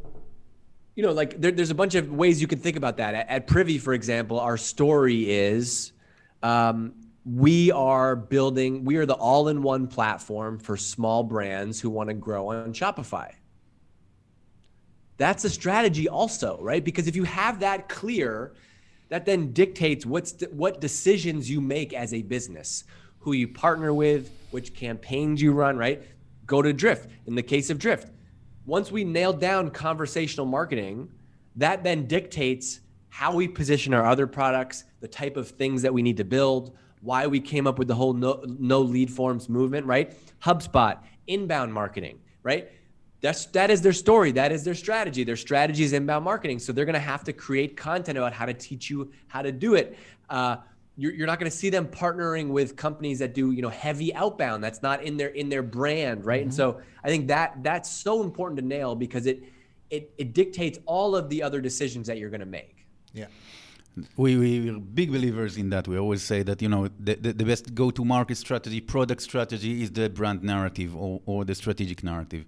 you 0.94 1.02
know, 1.02 1.12
like 1.12 1.40
there, 1.40 1.50
there's 1.50 1.70
a 1.70 1.74
bunch 1.74 1.94
of 1.94 2.10
ways 2.10 2.40
you 2.40 2.46
can 2.46 2.58
think 2.58 2.76
about 2.76 2.98
that. 2.98 3.14
At, 3.14 3.28
at 3.28 3.46
Privy, 3.46 3.78
for 3.78 3.94
example, 3.94 4.38
our 4.38 4.56
story 4.56 5.30
is 5.30 5.92
um, 6.42 6.94
we 7.24 7.70
are 7.70 8.16
building, 8.16 8.84
we 8.84 8.96
are 8.96 9.06
the 9.06 9.14
all 9.14 9.48
in 9.48 9.62
one 9.62 9.86
platform 9.86 10.58
for 10.58 10.76
small 10.76 11.22
brands 11.22 11.80
who 11.80 11.88
want 11.88 12.08
to 12.08 12.14
grow 12.14 12.48
on 12.48 12.72
Shopify. 12.72 13.32
That's 15.16 15.44
a 15.44 15.50
strategy, 15.50 16.08
also, 16.08 16.58
right? 16.60 16.84
Because 16.84 17.06
if 17.06 17.14
you 17.14 17.24
have 17.24 17.60
that 17.60 17.88
clear, 17.88 18.54
that 19.08 19.24
then 19.24 19.52
dictates 19.52 20.04
what's 20.04 20.42
what 20.50 20.80
decisions 20.80 21.48
you 21.48 21.60
make 21.60 21.92
as 21.92 22.12
a 22.12 22.22
business, 22.22 22.84
who 23.20 23.32
you 23.32 23.46
partner 23.46 23.94
with, 23.94 24.30
which 24.50 24.74
campaigns 24.74 25.40
you 25.40 25.52
run, 25.52 25.76
right? 25.76 26.02
Go 26.46 26.60
to 26.60 26.72
Drift. 26.72 27.08
In 27.26 27.34
the 27.34 27.42
case 27.42 27.70
of 27.70 27.78
Drift, 27.78 28.10
once 28.66 28.92
we 28.92 29.04
nail 29.04 29.32
down 29.32 29.70
conversational 29.70 30.46
marketing, 30.46 31.08
that 31.56 31.82
then 31.82 32.06
dictates 32.06 32.80
how 33.08 33.34
we 33.34 33.46
position 33.46 33.92
our 33.92 34.06
other 34.06 34.26
products, 34.26 34.84
the 35.00 35.08
type 35.08 35.36
of 35.36 35.48
things 35.48 35.82
that 35.82 35.92
we 35.92 36.02
need 36.02 36.16
to 36.16 36.24
build, 36.24 36.74
why 37.02 37.26
we 37.26 37.40
came 37.40 37.66
up 37.66 37.78
with 37.78 37.88
the 37.88 37.94
whole 37.94 38.12
no, 38.12 38.42
no 38.46 38.80
lead 38.80 39.10
forms 39.10 39.48
movement, 39.48 39.86
right? 39.86 40.16
HubSpot, 40.40 40.98
inbound 41.26 41.72
marketing, 41.72 42.20
right? 42.42 42.70
That's 43.20 43.46
that 43.46 43.70
is 43.70 43.82
their 43.82 43.92
story. 43.92 44.32
That 44.32 44.50
is 44.50 44.64
their 44.64 44.74
strategy. 44.74 45.22
Their 45.22 45.36
strategy 45.36 45.84
is 45.84 45.92
inbound 45.92 46.24
marketing. 46.24 46.58
So 46.58 46.72
they're 46.72 46.84
going 46.84 46.94
to 46.94 47.00
have 47.00 47.22
to 47.24 47.32
create 47.32 47.76
content 47.76 48.18
about 48.18 48.32
how 48.32 48.46
to 48.46 48.54
teach 48.54 48.90
you 48.90 49.12
how 49.28 49.42
to 49.42 49.52
do 49.52 49.74
it. 49.74 49.96
Uh, 50.28 50.56
you're, 50.96 51.12
you're 51.12 51.26
not 51.26 51.38
going 51.38 51.50
to 51.50 51.56
see 51.56 51.70
them 51.70 51.86
partnering 51.86 52.48
with 52.48 52.76
companies 52.76 53.18
that 53.20 53.34
do 53.34 53.52
you 53.52 53.62
know 53.62 53.68
heavy 53.68 54.14
outbound. 54.14 54.62
That's 54.62 54.82
not 54.82 55.02
in 55.02 55.16
their 55.16 55.28
in 55.28 55.48
their 55.48 55.62
brand, 55.62 56.24
right? 56.24 56.42
And 56.42 56.50
mm-hmm. 56.50 56.56
so 56.56 56.80
I 57.02 57.08
think 57.08 57.28
that 57.28 57.62
that's 57.62 57.90
so 57.90 58.22
important 58.22 58.58
to 58.60 58.66
nail 58.66 58.94
because 58.94 59.26
it 59.26 59.42
it 59.90 60.12
it 60.18 60.32
dictates 60.34 60.78
all 60.86 61.16
of 61.16 61.28
the 61.28 61.42
other 61.42 61.60
decisions 61.60 62.06
that 62.06 62.18
you're 62.18 62.30
going 62.30 62.40
to 62.40 62.46
make. 62.46 62.86
Yeah. 63.12 63.26
We, 64.16 64.36
we 64.36 64.70
are 64.70 64.78
big 64.78 65.12
believers 65.12 65.58
in 65.58 65.68
that. 65.70 65.86
We 65.86 65.98
always 65.98 66.22
say 66.22 66.42
that 66.44 66.62
you 66.62 66.68
know 66.68 66.88
the, 66.98 67.14
the, 67.14 67.32
the 67.32 67.44
best 67.44 67.74
go-to-market 67.74 68.36
strategy, 68.38 68.80
product 68.80 69.20
strategy, 69.20 69.82
is 69.82 69.90
the 69.90 70.08
brand 70.08 70.42
narrative 70.42 70.96
or, 70.96 71.20
or 71.26 71.44
the 71.44 71.54
strategic 71.54 72.02
narrative. 72.02 72.46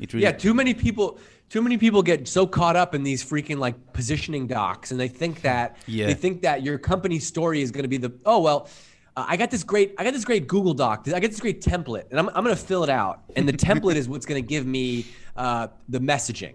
It 0.00 0.12
really 0.12 0.24
Yeah, 0.24 0.32
too 0.32 0.54
many 0.54 0.74
people 0.74 1.18
too 1.50 1.62
many 1.62 1.78
people 1.78 2.02
get 2.02 2.28
so 2.28 2.46
caught 2.46 2.76
up 2.76 2.94
in 2.94 3.02
these 3.02 3.24
freaking 3.24 3.58
like 3.58 3.92
positioning 3.92 4.46
docs 4.46 4.90
and 4.90 5.00
they 5.00 5.08
think 5.08 5.42
that 5.42 5.76
Yeah. 5.86 6.06
they 6.06 6.14
think 6.14 6.42
that 6.42 6.62
your 6.62 6.78
company 6.78 7.18
story 7.18 7.62
is 7.62 7.70
going 7.70 7.84
to 7.84 7.88
be 7.88 7.96
the 7.96 8.12
oh 8.24 8.40
well 8.40 8.68
uh, 9.16 9.24
I 9.26 9.36
got 9.36 9.50
this 9.50 9.64
great 9.64 9.94
I 9.98 10.04
got 10.04 10.12
this 10.12 10.24
great 10.24 10.46
Google 10.46 10.74
Doc. 10.74 11.06
I 11.08 11.18
got 11.20 11.30
this 11.30 11.40
great 11.40 11.60
template 11.60 12.04
and 12.10 12.18
I'm 12.18 12.28
I'm 12.28 12.44
going 12.44 12.54
to 12.56 12.62
fill 12.62 12.84
it 12.84 12.90
out 12.90 13.24
and 13.36 13.48
the 13.48 13.52
template 13.68 13.96
is 13.96 14.08
what's 14.08 14.26
going 14.26 14.40
to 14.42 14.46
give 14.46 14.64
me 14.66 15.06
uh, 15.36 15.68
the 15.88 16.00
messaging. 16.00 16.54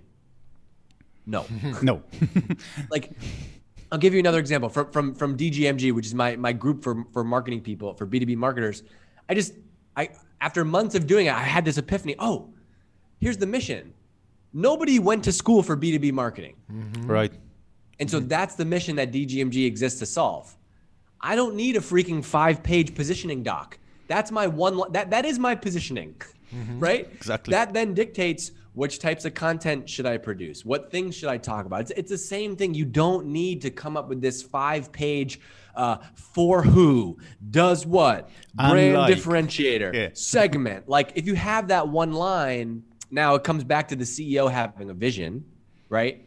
No. 1.26 1.46
no. 1.82 2.04
like 2.90 3.12
I'll 3.94 4.00
give 4.00 4.14
you 4.16 4.20
another 4.20 4.40
example 4.40 4.70
from 4.70 4.92
from 4.92 5.14
from 5.14 5.38
DGMG, 5.38 5.92
which 5.92 6.08
is 6.08 6.16
my 6.16 6.36
my 6.36 6.52
group 6.52 6.84
for 6.84 7.06
for 7.14 7.24
marketing 7.24 7.62
people 7.62 7.94
for 7.94 8.08
B2B 8.08 8.36
marketers. 8.36 8.82
I 9.30 9.36
just 9.36 9.54
I 9.96 10.10
after 10.42 10.66
months 10.66 10.96
of 10.96 11.06
doing 11.06 11.28
it, 11.28 11.34
I 11.34 11.44
had 11.44 11.64
this 11.64 11.78
epiphany. 11.78 12.16
Oh, 12.18 12.50
here's 13.20 13.38
the 13.38 13.46
mission. 13.46 13.94
Nobody 14.52 14.98
went 14.98 15.24
to 15.26 15.32
school 15.32 15.62
for 15.62 15.78
B2B 15.78 16.12
marketing. 16.12 16.56
Mm-hmm. 16.72 17.06
right. 17.06 17.34
And 18.00 18.10
so 18.10 18.20
that's 18.20 18.56
the 18.56 18.66
mission 18.66 18.96
that 18.96 19.12
DGMG 19.12 19.68
exists 19.68 20.00
to 20.00 20.08
solve. 20.08 20.58
I 21.22 21.36
don't 21.36 21.56
need 21.56 21.76
a 21.76 21.80
freaking 21.80 22.26
five-page 22.26 22.96
positioning 22.96 23.44
doc. 23.44 23.78
That's 24.08 24.32
my 24.32 24.48
one 24.48 24.82
that 24.92 25.12
that 25.12 25.24
is 25.24 25.38
my 25.38 25.54
positioning. 25.54 26.16
Mm-hmm. 26.52 26.80
Right? 26.80 27.08
Exactly. 27.14 27.52
That 27.52 27.74
then 27.74 27.94
dictates 27.94 28.52
which 28.74 29.00
types 29.00 29.24
of 29.26 29.34
content 29.34 29.88
should 29.90 30.06
I 30.06 30.18
produce? 30.18 30.66
What 30.66 30.92
things 30.92 31.16
should 31.16 31.30
I 31.30 31.38
talk 31.38 31.66
about? 31.66 31.82
It's, 31.82 31.92
it's 31.92 32.10
the 32.10 32.18
same 32.18 32.56
thing. 32.56 32.74
You 32.74 32.86
don't 32.86 33.28
need 33.28 33.62
to 33.62 33.70
come 33.70 33.96
up 33.96 34.10
with 34.10 34.22
this 34.22 34.42
five-page 34.42 35.40
uh, 35.76 35.98
for 36.16 36.62
who, 36.64 37.18
does 37.52 37.86
what, 37.86 38.30
brand 38.56 38.96
Unlike. 38.96 39.16
differentiator, 39.18 39.94
Yeah. 39.94 40.10
segment. 40.14 40.90
Like 40.90 41.12
if 41.16 41.26
you 41.28 41.36
have 41.36 41.68
that 41.70 41.88
one 41.88 42.14
line, 42.14 42.84
now 43.12 43.36
it 43.36 43.44
comes 43.44 43.64
back 43.64 43.88
to 43.90 43.96
the 43.96 44.04
CEO 44.06 44.52
having 44.52 44.90
a 44.90 44.94
vision, 44.94 45.46
right? 45.90 46.26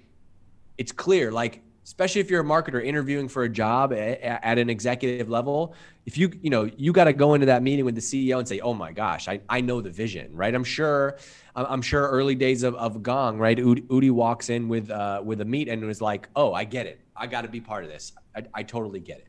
it's 0.78 0.92
clear 0.92 1.32
like 1.32 1.62
especially 1.87 2.20
if 2.20 2.29
you're 2.31 2.42
a 2.42 2.44
marketer 2.44 2.85
interviewing 2.85 3.29
for 3.29 3.44
a 3.44 3.49
job 3.49 3.92
at, 3.92 4.20
at 4.20 4.59
an 4.59 4.68
executive 4.68 5.31
level 5.31 5.75
if 6.05 6.18
you 6.18 6.31
you 6.42 6.51
know 6.51 6.68
you 6.77 6.92
got 6.92 7.05
to 7.05 7.12
go 7.12 7.35
into 7.35 7.46
that 7.46 7.62
meeting 7.62 7.85
with 7.85 7.94
the 7.94 8.01
ceo 8.01 8.38
and 8.38 8.46
say 8.46 8.61
oh 8.61 8.75
my 8.75 8.92
gosh 8.92 9.29
i, 9.29 9.40
I 9.49 9.61
know 9.61 9.81
the 9.81 9.90
vision 9.90 10.35
right? 10.37 10.55
I'm 10.55 10.64
sure 10.64 11.16
i'm 11.55 11.83
sure 11.83 12.03
early 12.09 12.35
days 12.35 12.62
of, 12.64 12.75
of 12.75 13.03
gong 13.03 13.38
right? 13.38 13.57
Udi, 13.57 14.11
walks 14.11 14.51
in 14.51 14.68
with 14.68 14.90
uh 14.90 15.22
with 15.25 15.40
a 15.40 15.44
meet 15.44 15.68
and 15.68 15.85
was 15.85 16.03
like 16.03 16.29
oh 16.37 16.53
i 16.53 16.64
get 16.64 16.87
it. 16.87 17.01
I 17.16 17.27
got 17.27 17.42
to 17.42 17.49
be 17.49 17.61
part 17.61 17.85
of 17.85 17.90
this. 17.90 18.12
I, 18.35 18.42
I 18.55 18.62
totally 18.62 19.01
get 19.01 19.18
it. 19.18 19.27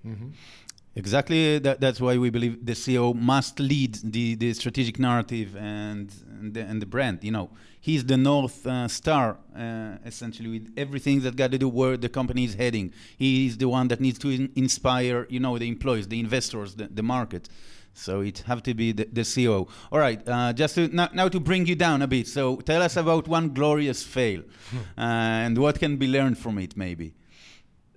Exactly. 0.95 1.59
That, 1.59 1.79
that's 1.79 2.01
why 2.01 2.17
we 2.17 2.31
believe 2.31 2.65
the 2.65 2.73
CEO 2.73 3.13
must 3.13 3.59
lead 3.59 3.99
the, 4.03 4.33
the 4.35 4.53
strategic 4.53 4.97
narrative 4.97 5.55
and 5.55 6.11
and 6.39 6.53
the, 6.55 6.61
and 6.61 6.81
the 6.81 6.87
brand. 6.87 7.23
You 7.23 7.31
know, 7.31 7.49
he's 7.87 8.03
the 8.03 8.17
north 8.17 8.67
uh, 8.67 8.85
star 8.85 9.37
uh, 9.55 9.95
essentially 10.05 10.49
with 10.49 10.67
everything 10.75 11.21
that 11.21 11.33
got 11.37 11.49
to 11.51 11.57
do 11.57 11.69
where 11.69 11.95
the 11.95 12.09
company 12.09 12.43
is 12.43 12.53
heading. 12.53 12.91
He's 13.17 13.57
the 13.57 13.69
one 13.69 13.87
that 13.87 14.01
needs 14.01 14.19
to 14.19 14.29
in- 14.29 14.51
inspire, 14.57 15.25
you 15.29 15.39
know, 15.39 15.57
the 15.57 15.69
employees, 15.69 16.05
the 16.09 16.19
investors, 16.19 16.75
the, 16.75 16.87
the 16.99 17.01
market. 17.01 17.47
So 17.93 18.19
it 18.29 18.39
have 18.39 18.61
to 18.63 18.73
be 18.73 18.91
the, 18.91 19.05
the 19.19 19.21
CEO. 19.21 19.69
All 19.89 19.99
right. 19.99 20.21
Uh, 20.27 20.51
just 20.51 20.75
to, 20.75 20.89
now, 20.89 21.07
now 21.13 21.29
to 21.29 21.39
bring 21.39 21.65
you 21.65 21.75
down 21.75 22.01
a 22.01 22.07
bit. 22.07 22.27
So 22.27 22.57
tell 22.57 22.81
us 22.81 22.97
about 22.97 23.25
one 23.29 23.53
glorious 23.53 24.03
fail 24.03 24.41
uh, 24.97 25.45
and 25.45 25.57
what 25.57 25.79
can 25.79 25.95
be 25.95 26.07
learned 26.07 26.37
from 26.37 26.57
it, 26.57 26.75
maybe. 26.75 27.13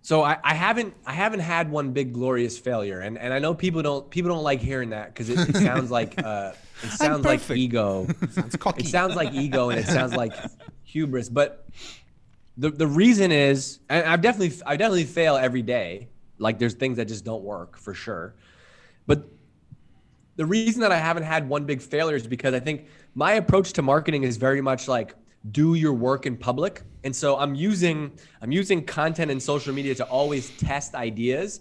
So 0.03 0.22
I, 0.22 0.38
I 0.42 0.55
haven't 0.55 0.94
I 1.05 1.12
haven't 1.12 1.40
had 1.40 1.70
one 1.70 1.92
big 1.92 2.14
glorious 2.14 2.59
failure, 2.59 3.00
and, 3.00 3.18
and 3.18 3.35
I 3.35 3.38
know 3.38 3.53
people 3.53 3.83
don't 3.83 4.09
people 4.09 4.31
don't 4.31 4.42
like 4.42 4.61
hearing 4.61 4.90
that 4.90 5.09
because 5.12 5.29
it, 5.29 5.38
it 5.50 5.57
sounds 5.57 5.90
like 5.90 6.12
uh, 6.22 6.53
it 6.83 6.90
sounds 6.90 7.25
like 7.25 7.49
ego. 7.51 8.07
Sounds 8.31 8.57
cocky. 8.57 8.85
It 8.85 8.88
sounds 8.88 9.14
like 9.14 9.33
ego 9.35 9.71
and 9.71 9.79
it 9.79 9.87
sounds 9.99 10.14
like 10.14 10.33
hubris. 10.85 11.29
But 11.29 11.66
the 12.57 12.71
the 12.71 12.87
reason 12.87 13.33
is, 13.33 13.81
and 13.88 14.07
I've 14.07 14.21
definitely 14.21 14.61
I 14.66 14.77
definitely 14.77 15.05
fail 15.05 15.37
every 15.37 15.62
day. 15.62 16.09
Like 16.38 16.59
there's 16.59 16.75
things 16.75 16.97
that 16.97 17.07
just 17.07 17.25
don't 17.25 17.43
work 17.43 17.77
for 17.77 17.93
sure, 17.95 18.35
but 19.07 19.29
the 20.37 20.47
reason 20.47 20.81
that 20.81 20.90
I 20.90 20.97
haven't 20.99 21.25
had 21.25 21.49
one 21.49 21.66
big 21.66 21.83
failure 21.83 22.16
is 22.16 22.27
because 22.27 22.55
I 22.55 22.61
think 22.61 22.87
my 23.14 23.33
approach 23.33 23.75
to 23.75 23.83
marketing 23.83 24.23
is 24.23 24.38
very 24.38 24.62
much 24.62 24.88
like 24.88 25.14
do 25.51 25.75
your 25.75 25.93
work 25.93 26.27
in 26.27 26.37
public. 26.37 26.83
And 27.05 27.14
so 27.14 27.37
I'm 27.37 27.55
using 27.55 28.12
I'm 28.40 28.53
using 28.53 28.85
content 28.85 29.31
and 29.31 29.43
social 29.43 29.75
media 29.75 29.95
to 29.97 30.05
always 30.05 30.51
test 30.57 30.95
ideas. 30.95 31.61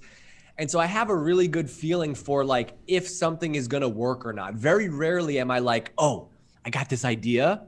And 0.60 0.70
so 0.70 0.78
I 0.78 0.86
have 0.88 1.10
a 1.10 1.16
really 1.16 1.48
good 1.48 1.70
feeling 1.70 2.14
for 2.14 2.44
like 2.44 2.78
if 2.86 3.08
something 3.08 3.56
is 3.56 3.68
going 3.70 3.82
to 3.82 3.90
work 3.90 4.26
or 4.26 4.34
not. 4.34 4.56
Very 4.56 4.90
rarely 4.90 5.40
am 5.40 5.50
I 5.50 5.60
like, 5.60 5.94
"Oh, 5.98 6.28
I 6.66 6.70
got 6.70 6.90
this 6.90 7.06
idea. 7.06 7.64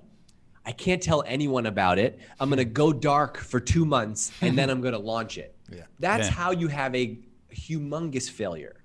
I 0.66 0.74
can't 0.74 1.02
tell 1.02 1.24
anyone 1.26 1.66
about 1.66 1.98
it. 1.98 2.20
I'm 2.40 2.50
going 2.50 2.58
to 2.58 2.66
go 2.66 2.92
dark 2.94 3.38
for 3.38 3.60
2 3.62 3.86
months 3.86 4.32
and 4.42 4.58
then 4.58 4.70
I'm 4.70 4.82
going 4.82 4.94
to 5.00 5.00
launch 5.00 5.38
it." 5.38 5.56
Yeah. 5.72 5.84
That's 6.00 6.28
Yeah. 6.28 6.34
how 6.34 6.52
you 6.52 6.68
have 6.68 6.94
a 6.94 7.18
humongous 7.56 8.30
failure. 8.30 8.76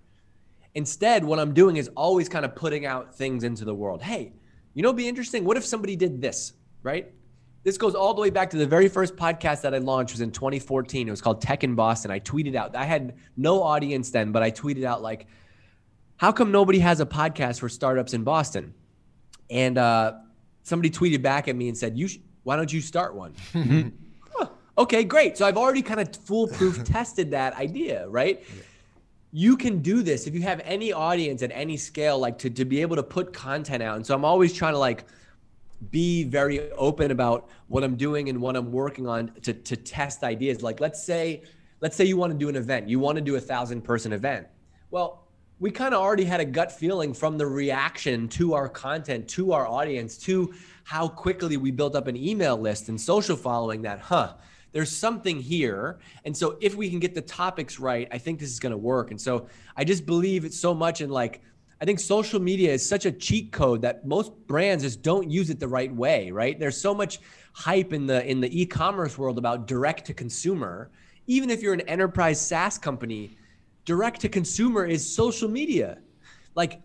Instead, 0.76 1.24
what 1.24 1.40
I'm 1.40 1.52
doing 1.52 1.76
is 1.76 1.88
always 1.96 2.28
kind 2.28 2.44
of 2.44 2.54
putting 2.54 2.86
out 2.86 3.12
things 3.14 3.42
into 3.42 3.64
the 3.64 3.74
world. 3.74 4.02
Hey, 4.02 4.34
you 4.74 4.82
know, 4.82 4.92
be 4.92 5.08
interesting. 5.08 5.44
What 5.44 5.56
if 5.56 5.64
somebody 5.64 5.96
did 5.96 6.20
this, 6.20 6.52
right? 6.84 7.12
This 7.66 7.78
goes 7.78 7.96
all 7.96 8.14
the 8.14 8.20
way 8.20 8.30
back 8.30 8.50
to 8.50 8.56
the 8.56 8.64
very 8.64 8.86
first 8.88 9.16
podcast 9.16 9.62
that 9.62 9.74
I 9.74 9.78
launched 9.78 10.14
was 10.14 10.20
in 10.20 10.30
2014. 10.30 11.08
It 11.08 11.10
was 11.10 11.20
called 11.20 11.42
Tech 11.42 11.64
in 11.64 11.74
Boston. 11.74 12.12
I 12.12 12.20
tweeted 12.20 12.54
out, 12.54 12.76
I 12.76 12.84
had 12.84 13.16
no 13.36 13.60
audience 13.60 14.12
then, 14.12 14.30
but 14.30 14.40
I 14.40 14.52
tweeted 14.52 14.84
out 14.84 15.02
like, 15.02 15.26
how 16.16 16.30
come 16.30 16.52
nobody 16.52 16.78
has 16.78 17.00
a 17.00 17.06
podcast 17.06 17.58
for 17.58 17.68
startups 17.68 18.14
in 18.14 18.22
Boston? 18.22 18.72
And 19.50 19.78
uh, 19.78 20.12
somebody 20.62 20.90
tweeted 20.90 21.22
back 21.22 21.48
at 21.48 21.56
me 21.56 21.66
and 21.66 21.76
said, 21.76 21.98
you 21.98 22.06
sh- 22.06 22.18
why 22.44 22.54
don't 22.54 22.72
you 22.72 22.80
start 22.80 23.16
one? 23.16 23.34
Huh, 24.32 24.46
okay, 24.78 25.02
great. 25.02 25.36
So 25.36 25.44
I've 25.44 25.56
already 25.56 25.82
kind 25.82 25.98
of 25.98 26.14
foolproof 26.14 26.84
tested 26.84 27.32
that 27.32 27.56
idea, 27.56 28.08
right? 28.08 28.44
You 29.32 29.56
can 29.56 29.82
do 29.82 30.02
this 30.02 30.28
if 30.28 30.34
you 30.36 30.42
have 30.42 30.60
any 30.62 30.92
audience 30.92 31.42
at 31.42 31.50
any 31.52 31.76
scale, 31.76 32.16
like 32.16 32.38
to, 32.38 32.50
to 32.50 32.64
be 32.64 32.80
able 32.80 32.94
to 32.94 33.02
put 33.02 33.32
content 33.32 33.82
out. 33.82 33.96
And 33.96 34.06
so 34.06 34.14
I'm 34.14 34.24
always 34.24 34.52
trying 34.52 34.74
to 34.74 34.78
like 34.78 35.04
be 35.90 36.24
very 36.24 36.70
open 36.72 37.10
about 37.10 37.48
what 37.68 37.84
I'm 37.84 37.96
doing 37.96 38.28
and 38.28 38.40
what 38.40 38.56
I'm 38.56 38.72
working 38.72 39.06
on 39.06 39.32
to, 39.42 39.52
to 39.52 39.76
test 39.76 40.22
ideas. 40.22 40.62
Like 40.62 40.80
let's 40.80 41.02
say, 41.02 41.42
let's 41.80 41.96
say 41.96 42.04
you 42.04 42.16
want 42.16 42.32
to 42.32 42.38
do 42.38 42.48
an 42.48 42.56
event, 42.56 42.88
you 42.88 42.98
want 42.98 43.16
to 43.16 43.22
do 43.22 43.36
a 43.36 43.40
thousand 43.40 43.82
person 43.82 44.12
event. 44.12 44.46
Well, 44.90 45.26
we 45.58 45.70
kind 45.70 45.94
of 45.94 46.00
already 46.00 46.24
had 46.24 46.40
a 46.40 46.44
gut 46.44 46.70
feeling 46.70 47.14
from 47.14 47.38
the 47.38 47.46
reaction 47.46 48.28
to 48.28 48.54
our 48.54 48.68
content, 48.68 49.26
to 49.28 49.52
our 49.52 49.66
audience, 49.66 50.18
to 50.18 50.54
how 50.84 51.08
quickly 51.08 51.56
we 51.56 51.70
built 51.70 51.96
up 51.96 52.06
an 52.06 52.16
email 52.16 52.58
list 52.58 52.88
and 52.88 53.00
social 53.00 53.36
following 53.36 53.82
that, 53.82 53.98
huh, 53.98 54.34
there's 54.72 54.94
something 54.94 55.40
here. 55.40 55.98
And 56.26 56.36
so 56.36 56.58
if 56.60 56.74
we 56.74 56.90
can 56.90 56.98
get 56.98 57.14
the 57.14 57.22
topics 57.22 57.80
right, 57.80 58.06
I 58.12 58.18
think 58.18 58.38
this 58.38 58.50
is 58.50 58.60
going 58.60 58.72
to 58.72 58.78
work. 58.78 59.10
And 59.10 59.20
so 59.20 59.48
I 59.76 59.84
just 59.84 60.04
believe 60.04 60.44
it's 60.44 60.58
so 60.60 60.74
much 60.74 61.00
in 61.00 61.08
like, 61.08 61.40
I 61.80 61.84
think 61.84 62.00
social 62.00 62.40
media 62.40 62.72
is 62.72 62.88
such 62.88 63.04
a 63.04 63.12
cheat 63.12 63.52
code 63.52 63.82
that 63.82 64.06
most 64.06 64.32
brands 64.46 64.82
just 64.82 65.02
don't 65.02 65.30
use 65.30 65.50
it 65.50 65.60
the 65.60 65.68
right 65.68 65.94
way, 65.94 66.30
right? 66.30 66.58
There's 66.58 66.80
so 66.80 66.94
much 66.94 67.20
hype 67.52 67.92
in 67.92 68.06
the 68.06 68.26
in 68.26 68.40
the 68.40 68.60
e-commerce 68.60 69.18
world 69.18 69.38
about 69.38 69.66
direct 69.66 70.06
to 70.06 70.14
consumer. 70.14 70.90
Even 71.26 71.50
if 71.50 71.62
you're 71.62 71.74
an 71.74 71.82
enterprise 71.82 72.40
SaaS 72.40 72.78
company, 72.78 73.36
direct 73.84 74.20
to 74.22 74.28
consumer 74.28 74.86
is 74.86 75.14
social 75.14 75.48
media. 75.48 75.98
Like 76.54 76.80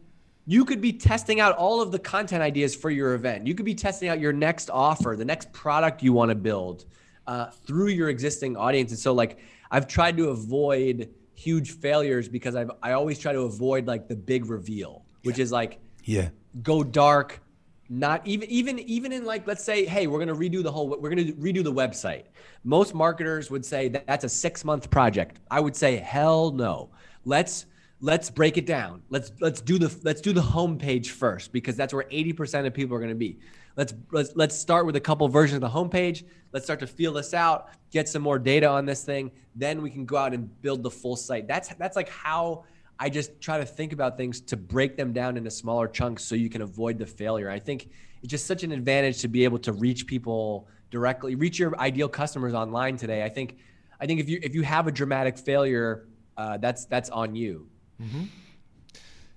you 0.45 0.65
could 0.65 0.82
be 0.82 0.91
testing 0.91 1.39
out 1.39 1.56
all 1.56 1.82
of 1.82 1.91
the 1.91 1.99
content 1.99 2.41
ideas 2.41 2.75
for 2.75 2.89
your 2.89 3.13
event. 3.13 3.47
You 3.47 3.56
could 3.56 3.65
be 3.65 3.75
testing 3.75 4.10
out 4.10 4.19
your 4.19 4.34
next 4.34 4.69
offer, 4.69 5.15
the 5.17 5.25
next 5.25 5.54
product 5.54 6.04
you 6.04 6.13
want 6.13 6.30
to 6.30 6.36
build 6.36 6.86
uh, 7.27 7.51
through 7.65 7.89
your 7.89 8.10
existing 8.10 8.58
audience. 8.58 8.91
And 8.91 8.99
so, 8.99 9.13
like, 9.13 9.39
I've 9.69 9.88
tried 9.88 10.17
to 10.17 10.30
avoid 10.30 11.13
huge 11.41 11.71
failures 11.71 12.30
because 12.30 12.56
I've 12.56 12.71
I 12.84 12.91
always 12.91 13.17
try 13.17 13.34
to 13.34 13.41
avoid 13.41 13.88
like 13.88 14.08
the 14.08 14.15
big 14.15 14.45
reveal, 14.45 15.06
which 15.23 15.39
is 15.39 15.51
like 15.51 15.80
Yeah. 16.04 16.30
go 16.62 16.84
dark 16.84 17.41
not 17.89 18.25
even 18.25 18.49
even 18.49 18.80
even 18.80 19.12
in 19.12 19.25
like 19.25 19.45
let's 19.47 19.63
say 19.63 19.86
hey 19.86 20.08
we're 20.08 20.23
going 20.23 20.36
to 20.36 20.41
redo 20.45 20.63
the 20.63 20.71
whole 20.71 20.88
we're 20.88 21.10
going 21.13 21.25
to 21.27 21.34
redo 21.34 21.63
the 21.63 21.73
website. 21.73 22.25
Most 22.63 22.93
marketers 22.93 23.49
would 23.51 23.65
say 23.65 23.89
that 23.89 24.08
that's 24.08 24.23
a 24.23 24.30
6 24.30 24.63
month 24.63 24.89
project. 24.89 25.39
I 25.49 25.60
would 25.60 25.75
say 25.75 25.97
hell 25.97 26.51
no. 26.51 26.89
Let's 27.25 27.65
let's 27.99 28.30
break 28.30 28.58
it 28.58 28.65
down. 28.65 29.01
Let's 29.10 29.32
let's 29.41 29.62
do 29.62 29.77
the 29.77 29.93
let's 30.04 30.21
do 30.21 30.34
the 30.34 30.41
homepage 30.41 31.08
first 31.08 31.51
because 31.51 31.75
that's 31.75 31.93
where 31.93 32.06
80% 32.06 32.65
of 32.67 32.73
people 32.73 32.95
are 32.95 32.99
going 32.99 33.10
to 33.10 33.15
be 33.15 33.39
let's 33.75 33.93
let's 34.12 34.36
let's 34.36 34.57
start 34.57 34.86
with 34.86 34.95
a 34.95 34.99
couple 34.99 35.27
versions 35.27 35.55
of 35.55 35.62
the 35.62 35.69
homepage 35.79 36.23
let's 36.51 36.65
start 36.65 36.79
to 36.79 36.88
feel 36.88 37.13
this 37.13 37.34
out 37.34 37.69
get 37.91 38.07
some 38.07 38.21
more 38.21 38.39
data 38.39 38.67
on 38.67 38.86
this 38.86 39.03
thing 39.03 39.31
then 39.55 39.81
we 39.81 39.89
can 39.89 40.05
go 40.05 40.17
out 40.17 40.34
and 40.34 40.62
build 40.62 40.84
the 40.84 40.91
full 40.91 41.15
site 41.15 41.47
that's 41.47 41.69
that's 41.75 41.95
like 41.95 42.10
how 42.10 42.63
I 43.01 43.10
just 43.10 43.41
try 43.41 43.57
to 43.57 43.65
think 43.65 43.93
about 43.93 44.15
things 44.15 44.39
to 44.41 44.55
break 44.55 44.95
them 44.95 45.12
down 45.12 45.36
into 45.36 45.49
smaller 45.49 45.88
chunks 45.88 46.23
so 46.23 46.36
you 46.36 46.51
can 46.51 46.62
avoid 46.62 46.99
the 46.99 47.05
failure. 47.07 47.49
I 47.49 47.57
think 47.57 47.89
it's 48.21 48.29
just 48.29 48.45
such 48.45 48.62
an 48.63 48.71
advantage 48.71 49.21
to 49.21 49.27
be 49.27 49.43
able 49.43 49.57
to 49.57 49.73
reach 49.73 50.05
people 50.05 50.67
directly, 50.91 51.34
reach 51.34 51.57
your 51.57 51.75
ideal 51.79 52.07
customers 52.07 52.53
online 52.53 52.97
today. 52.97 53.23
I 53.23 53.29
think, 53.29 53.57
I 53.99 54.05
think 54.05 54.19
if 54.19 54.29
you 54.29 54.39
if 54.43 54.53
you 54.53 54.62
have 54.62 54.86
a 54.86 54.91
dramatic 54.91 55.39
failure, 55.39 56.05
uh, 56.38 56.57
that's 56.57 56.86
that's 56.86 57.10
on 57.10 57.34
you. 57.36 57.67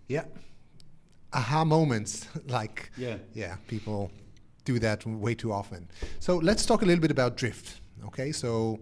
Yeah. 0.08 0.24
Aha 1.32 1.64
moments, 1.64 2.28
like 2.48 2.90
Yeah. 2.98 3.16
yeah, 3.32 3.56
people 3.66 4.10
do 4.64 4.78
that 4.78 5.06
way 5.06 5.34
too 5.34 5.52
often. 5.52 5.88
So 6.20 6.36
let's 6.36 6.66
talk 6.66 6.82
a 6.82 6.84
little 6.84 7.02
bit 7.02 7.10
about 7.10 7.36
Drift. 7.36 7.80
Okay, 8.06 8.32
so 8.32 8.80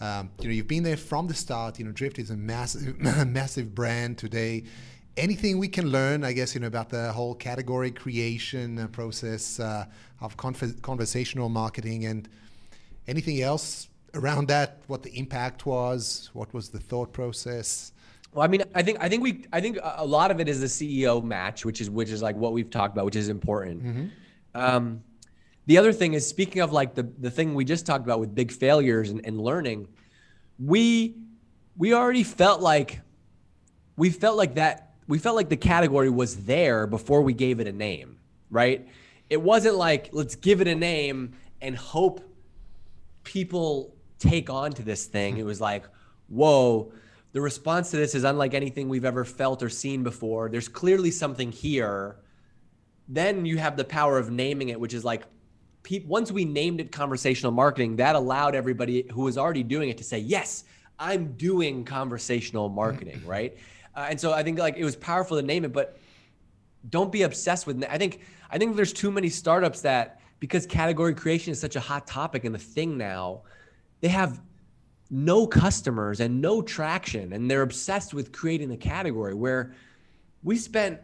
um, 0.00 0.30
you 0.40 0.48
know 0.48 0.54
you've 0.54 0.68
been 0.68 0.82
there 0.82 0.96
from 0.96 1.26
the 1.26 1.34
start. 1.34 1.78
You 1.78 1.84
know, 1.86 1.92
Drift 1.92 2.18
is 2.18 2.30
a 2.30 2.36
massive, 2.36 2.98
massive 3.26 3.74
brand 3.74 4.18
today. 4.18 4.64
Anything 5.16 5.58
we 5.58 5.68
can 5.68 5.90
learn, 5.90 6.24
I 6.24 6.32
guess, 6.32 6.54
you 6.54 6.60
know, 6.60 6.66
about 6.66 6.90
the 6.90 7.12
whole 7.12 7.36
category 7.36 7.92
creation 7.92 8.88
process 8.88 9.60
uh, 9.60 9.86
of 10.20 10.36
conf- 10.36 10.82
conversational 10.82 11.48
marketing 11.48 12.04
and 12.06 12.28
anything 13.06 13.40
else 13.40 13.88
around 14.14 14.48
that? 14.48 14.78
What 14.88 15.04
the 15.04 15.16
impact 15.16 15.66
was? 15.66 16.30
What 16.32 16.52
was 16.52 16.68
the 16.70 16.80
thought 16.80 17.12
process? 17.12 17.92
Well, 18.32 18.44
I 18.44 18.48
mean, 18.48 18.64
I 18.74 18.82
think 18.82 18.98
I 19.00 19.08
think 19.08 19.22
we 19.22 19.44
I 19.52 19.60
think 19.60 19.76
a 19.76 19.94
a 19.98 20.06
lot 20.06 20.32
of 20.32 20.40
it 20.40 20.48
is 20.48 20.60
the 20.60 20.66
CEO 20.66 21.22
match, 21.22 21.64
which 21.64 21.80
is 21.80 21.88
which 21.88 22.10
is 22.10 22.20
like 22.20 22.34
what 22.34 22.52
we've 22.52 22.70
talked 22.70 22.92
about, 22.92 23.04
which 23.04 23.16
is 23.16 23.28
important. 23.28 24.10
Um, 24.56 25.02
the 25.66 25.78
other 25.78 25.92
thing 25.92 26.14
is 26.14 26.26
speaking 26.26 26.62
of 26.62 26.72
like 26.72 26.94
the 26.94 27.02
the 27.02 27.30
thing 27.30 27.54
we 27.54 27.64
just 27.64 27.86
talked 27.86 28.04
about 28.04 28.20
with 28.20 28.34
big 28.34 28.52
failures 28.52 29.10
and, 29.10 29.24
and 29.24 29.40
learning, 29.40 29.88
we 30.58 31.16
we 31.76 31.94
already 31.94 32.22
felt 32.22 32.60
like 32.60 33.00
we 33.96 34.10
felt 34.10 34.36
like 34.36 34.54
that 34.54 34.92
we 35.06 35.18
felt 35.18 35.36
like 35.36 35.48
the 35.48 35.56
category 35.56 36.10
was 36.10 36.44
there 36.44 36.86
before 36.86 37.22
we 37.22 37.32
gave 37.32 37.60
it 37.60 37.66
a 37.66 37.72
name, 37.72 38.18
right? 38.50 38.88
It 39.30 39.40
wasn't 39.40 39.76
like 39.76 40.10
let's 40.12 40.34
give 40.34 40.60
it 40.60 40.68
a 40.68 40.74
name 40.74 41.34
and 41.60 41.76
hope 41.76 42.20
people 43.24 43.94
take 44.18 44.50
on 44.50 44.72
to 44.72 44.82
this 44.82 45.06
thing. 45.06 45.38
It 45.38 45.44
was 45.44 45.60
like, 45.60 45.84
whoa, 46.28 46.92
the 47.32 47.40
response 47.40 47.90
to 47.90 47.96
this 47.96 48.14
is 48.14 48.24
unlike 48.24 48.54
anything 48.54 48.88
we've 48.88 49.04
ever 49.04 49.24
felt 49.24 49.62
or 49.62 49.68
seen 49.68 50.02
before. 50.02 50.48
There's 50.48 50.68
clearly 50.68 51.10
something 51.10 51.50
here. 51.50 52.16
Then 53.08 53.44
you 53.44 53.58
have 53.58 53.76
the 53.76 53.84
power 53.84 54.18
of 54.18 54.30
naming 54.30 54.68
it, 54.68 54.78
which 54.78 54.94
is 54.94 55.04
like, 55.04 55.24
once 56.04 56.32
we 56.32 56.44
named 56.44 56.80
it 56.80 56.92
conversational 56.92 57.52
marketing, 57.52 57.96
that 57.96 58.16
allowed 58.16 58.54
everybody 58.54 59.06
who 59.12 59.22
was 59.22 59.36
already 59.36 59.62
doing 59.62 59.88
it 59.88 59.98
to 59.98 60.04
say, 60.04 60.18
yes, 60.18 60.64
I'm 60.98 61.32
doing 61.32 61.84
conversational 61.84 62.68
marketing, 62.68 63.22
right? 63.26 63.56
Uh, 63.94 64.06
and 64.10 64.20
so 64.20 64.32
I 64.32 64.42
think 64.42 64.58
like 64.58 64.76
it 64.76 64.84
was 64.84 64.96
powerful 64.96 65.36
to 65.36 65.42
name 65.42 65.64
it, 65.64 65.72
but 65.72 65.98
don't 66.90 67.12
be 67.12 67.22
obsessed 67.22 67.66
with. 67.66 67.84
I 67.88 67.98
think 67.98 68.20
I 68.50 68.58
think 68.58 68.76
there's 68.76 68.92
too 68.92 69.10
many 69.10 69.28
startups 69.28 69.80
that 69.82 70.20
because 70.40 70.66
category 70.66 71.14
creation 71.14 71.52
is 71.52 71.60
such 71.60 71.76
a 71.76 71.80
hot 71.80 72.06
topic 72.06 72.44
and 72.44 72.54
the 72.54 72.58
thing 72.58 72.98
now, 72.98 73.42
they 74.00 74.08
have 74.08 74.40
no 75.10 75.46
customers 75.46 76.20
and 76.20 76.40
no 76.40 76.60
traction, 76.60 77.32
and 77.32 77.50
they're 77.50 77.62
obsessed 77.62 78.14
with 78.14 78.32
creating 78.32 78.68
the 78.68 78.76
category. 78.76 79.34
Where 79.34 79.74
we 80.42 80.56
spent 80.56 81.00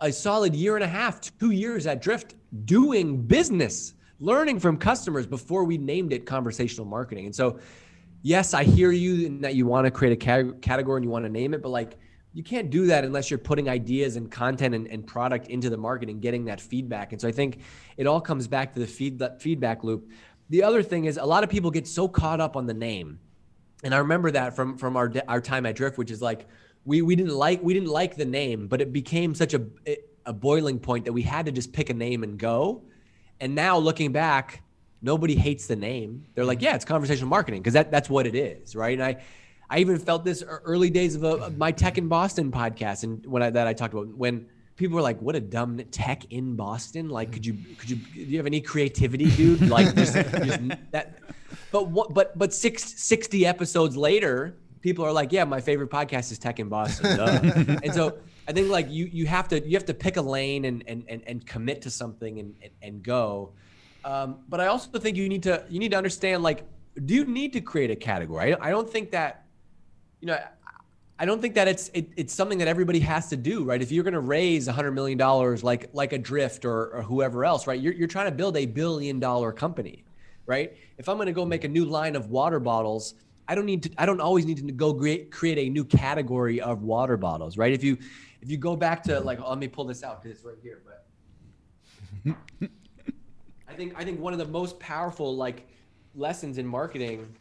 a 0.00 0.10
solid 0.10 0.54
year 0.54 0.76
and 0.76 0.84
a 0.84 0.88
half, 0.88 1.20
two 1.38 1.50
years 1.50 1.86
at 1.86 2.00
Drift 2.00 2.34
doing 2.64 3.22
business, 3.22 3.94
learning 4.20 4.60
from 4.60 4.76
customers 4.76 5.26
before 5.26 5.64
we 5.64 5.78
named 5.78 6.12
it 6.12 6.26
conversational 6.26 6.86
marketing. 6.86 7.26
And 7.26 7.34
so, 7.34 7.58
yes, 8.22 8.54
I 8.54 8.64
hear 8.64 8.92
you 8.92 9.26
in 9.26 9.40
that 9.40 9.54
you 9.54 9.66
want 9.66 9.86
to 9.86 9.90
create 9.90 10.12
a 10.12 10.52
category 10.60 10.98
and 10.98 11.04
you 11.04 11.10
want 11.10 11.24
to 11.24 11.30
name 11.30 11.54
it, 11.54 11.62
but 11.62 11.70
like 11.70 11.98
you 12.32 12.44
can't 12.44 12.70
do 12.70 12.86
that 12.86 13.04
unless 13.04 13.30
you're 13.30 13.38
putting 13.38 13.68
ideas 13.68 14.16
and 14.16 14.30
content 14.30 14.74
and, 14.74 14.86
and 14.86 15.06
product 15.06 15.48
into 15.48 15.68
the 15.68 15.76
market 15.76 16.08
and 16.08 16.20
getting 16.20 16.44
that 16.44 16.60
feedback. 16.60 17.12
And 17.12 17.20
so 17.20 17.26
I 17.26 17.32
think 17.32 17.60
it 17.96 18.06
all 18.06 18.20
comes 18.20 18.46
back 18.46 18.74
to 18.74 18.80
the 18.80 18.86
feed, 18.86 19.20
feedback 19.40 19.82
loop. 19.82 20.08
The 20.50 20.62
other 20.62 20.82
thing 20.82 21.06
is 21.06 21.16
a 21.16 21.24
lot 21.24 21.42
of 21.42 21.50
people 21.50 21.70
get 21.70 21.88
so 21.88 22.06
caught 22.06 22.40
up 22.40 22.56
on 22.56 22.66
the 22.66 22.74
name. 22.74 23.18
And 23.82 23.94
I 23.94 23.98
remember 23.98 24.30
that 24.32 24.54
from 24.54 24.76
from 24.76 24.96
our 24.96 25.10
our 25.26 25.40
time 25.40 25.64
at 25.64 25.74
Drift, 25.74 25.96
which 25.96 26.10
is 26.10 26.20
like 26.20 26.46
we 26.84 27.00
we 27.00 27.16
didn't 27.16 27.34
like 27.34 27.62
we 27.62 27.72
didn't 27.72 27.88
like 27.88 28.14
the 28.14 28.26
name, 28.26 28.68
but 28.68 28.82
it 28.82 28.92
became 28.92 29.34
such 29.34 29.54
a 29.54 29.64
a 30.26 30.32
boiling 30.34 30.78
point 30.78 31.06
that 31.06 31.12
we 31.12 31.22
had 31.22 31.46
to 31.46 31.52
just 31.52 31.72
pick 31.72 31.88
a 31.88 31.94
name 31.94 32.22
and 32.22 32.38
go. 32.38 32.82
And 33.40 33.54
now 33.54 33.78
looking 33.78 34.12
back, 34.12 34.62
nobody 35.02 35.34
hates 35.34 35.66
the 35.66 35.76
name. 35.76 36.26
They're 36.34 36.44
like, 36.44 36.60
yeah, 36.60 36.74
it's 36.74 36.84
conversational 36.84 37.28
marketing 37.28 37.62
because 37.62 37.74
that, 37.74 37.90
that's 37.90 38.10
what 38.10 38.26
it 38.26 38.34
is, 38.34 38.76
right? 38.76 38.92
And 38.92 39.02
I, 39.02 39.22
I 39.70 39.78
even 39.78 39.98
felt 39.98 40.24
this 40.24 40.42
early 40.42 40.90
days 40.90 41.14
of, 41.14 41.22
a, 41.22 41.28
of 41.28 41.58
my 41.58 41.70
Tech 41.70 41.96
in 41.96 42.08
Boston 42.08 42.50
podcast, 42.50 43.04
and 43.04 43.24
when 43.24 43.42
I, 43.42 43.50
that 43.50 43.68
I 43.68 43.72
talked 43.72 43.94
about 43.94 44.08
when 44.08 44.46
people 44.74 44.96
were 44.96 45.02
like, 45.02 45.20
"What 45.20 45.36
a 45.36 45.40
dumb 45.40 45.80
tech 45.92 46.24
in 46.32 46.56
Boston!" 46.56 47.08
Like, 47.08 47.30
could 47.30 47.46
you 47.46 47.56
could 47.78 47.88
you 47.88 47.96
do 47.96 48.20
you 48.20 48.36
have 48.38 48.46
any 48.46 48.60
creativity, 48.60 49.30
dude? 49.30 49.68
Like, 49.68 49.94
just, 49.94 50.14
just 50.14 50.60
that. 50.90 51.18
But 51.70 51.88
what? 51.88 52.12
But 52.12 52.36
but 52.36 52.52
six, 52.52 52.82
60 52.82 53.46
episodes 53.46 53.96
later, 53.96 54.56
people 54.80 55.04
are 55.04 55.12
like, 55.12 55.30
"Yeah, 55.30 55.44
my 55.44 55.60
favorite 55.60 55.90
podcast 55.90 56.32
is 56.32 56.38
Tech 56.38 56.58
in 56.58 56.68
Boston," 56.68 57.20
and 57.84 57.94
so 57.94 58.18
I 58.48 58.52
think 58.52 58.68
like 58.68 58.90
you 58.90 59.06
you 59.06 59.26
have 59.26 59.48
to 59.48 59.66
you 59.66 59.76
have 59.76 59.86
to 59.86 59.94
pick 59.94 60.16
a 60.16 60.22
lane 60.22 60.64
and 60.64 60.84
and 60.86 61.04
and, 61.08 61.22
and 61.26 61.46
commit 61.46 61.82
to 61.82 61.90
something 61.90 62.38
and 62.38 62.54
and, 62.62 62.72
and 62.82 63.02
go. 63.02 63.52
Um, 64.04 64.38
but 64.48 64.60
I 64.60 64.66
also 64.66 64.98
think 64.98 65.16
you 65.16 65.28
need 65.28 65.42
to 65.44 65.64
you 65.68 65.78
need 65.78 65.90
to 65.90 65.96
understand 65.96 66.42
like, 66.42 66.64
do 67.04 67.14
you 67.14 67.24
need 67.24 67.52
to 67.52 67.60
create 67.60 67.90
a 67.90 67.96
category? 67.96 68.54
I, 68.54 68.68
I 68.68 68.70
don't 68.70 68.88
think 68.88 69.10
that, 69.12 69.44
you 70.20 70.28
know. 70.28 70.38
I 71.18 71.26
don't 71.26 71.42
think 71.42 71.54
that 71.56 71.68
it's 71.68 71.90
it, 71.92 72.08
it's 72.16 72.32
something 72.32 72.56
that 72.60 72.68
everybody 72.68 72.98
has 73.00 73.28
to 73.28 73.36
do, 73.36 73.62
right? 73.62 73.82
If 73.82 73.92
you're 73.92 74.04
going 74.04 74.14
to 74.14 74.20
raise 74.20 74.66
hundred 74.66 74.92
million 74.92 75.18
dollars, 75.18 75.62
like 75.62 75.90
like 75.92 76.14
a 76.14 76.18
Drift 76.18 76.64
or, 76.64 76.94
or 76.94 77.02
whoever 77.02 77.44
else, 77.44 77.66
right? 77.66 77.78
You're 77.78 77.92
you're 77.92 78.08
trying 78.08 78.24
to 78.24 78.32
build 78.32 78.56
a 78.56 78.64
billion 78.64 79.20
dollar 79.20 79.52
company, 79.52 80.02
right? 80.46 80.74
If 80.96 81.10
I'm 81.10 81.16
going 81.16 81.26
to 81.26 81.34
go 81.34 81.44
make 81.44 81.64
a 81.64 81.68
new 81.68 81.84
line 81.84 82.16
of 82.16 82.30
water 82.30 82.58
bottles, 82.58 83.16
I 83.46 83.54
don't 83.54 83.66
need 83.66 83.82
to. 83.82 83.90
I 83.98 84.06
don't 84.06 84.20
always 84.20 84.46
need 84.46 84.66
to 84.66 84.72
go 84.72 84.94
create 84.94 85.30
create 85.30 85.58
a 85.58 85.68
new 85.68 85.84
category 85.84 86.58
of 86.58 86.84
water 86.84 87.18
bottles, 87.18 87.58
right? 87.58 87.74
If 87.74 87.84
you 87.84 87.98
if 88.42 88.50
you 88.50 88.56
go 88.56 88.76
back 88.76 89.02
to 89.04 89.20
like, 89.20 89.40
oh, 89.40 89.48
let 89.50 89.58
me 89.58 89.68
pull 89.68 89.84
this 89.84 90.02
out 90.02 90.22
because 90.22 90.38
it's 90.38 90.46
right 90.46 90.56
here, 90.62 90.82
but 90.84 91.06
I 93.68 93.74
think 93.74 93.94
I 93.96 94.04
think 94.04 94.20
one 94.20 94.32
of 94.32 94.38
the 94.38 94.46
most 94.46 94.78
powerful 94.78 95.36
like 95.36 95.68
lessons 96.14 96.58
in 96.58 96.66
marketing. 96.66 97.34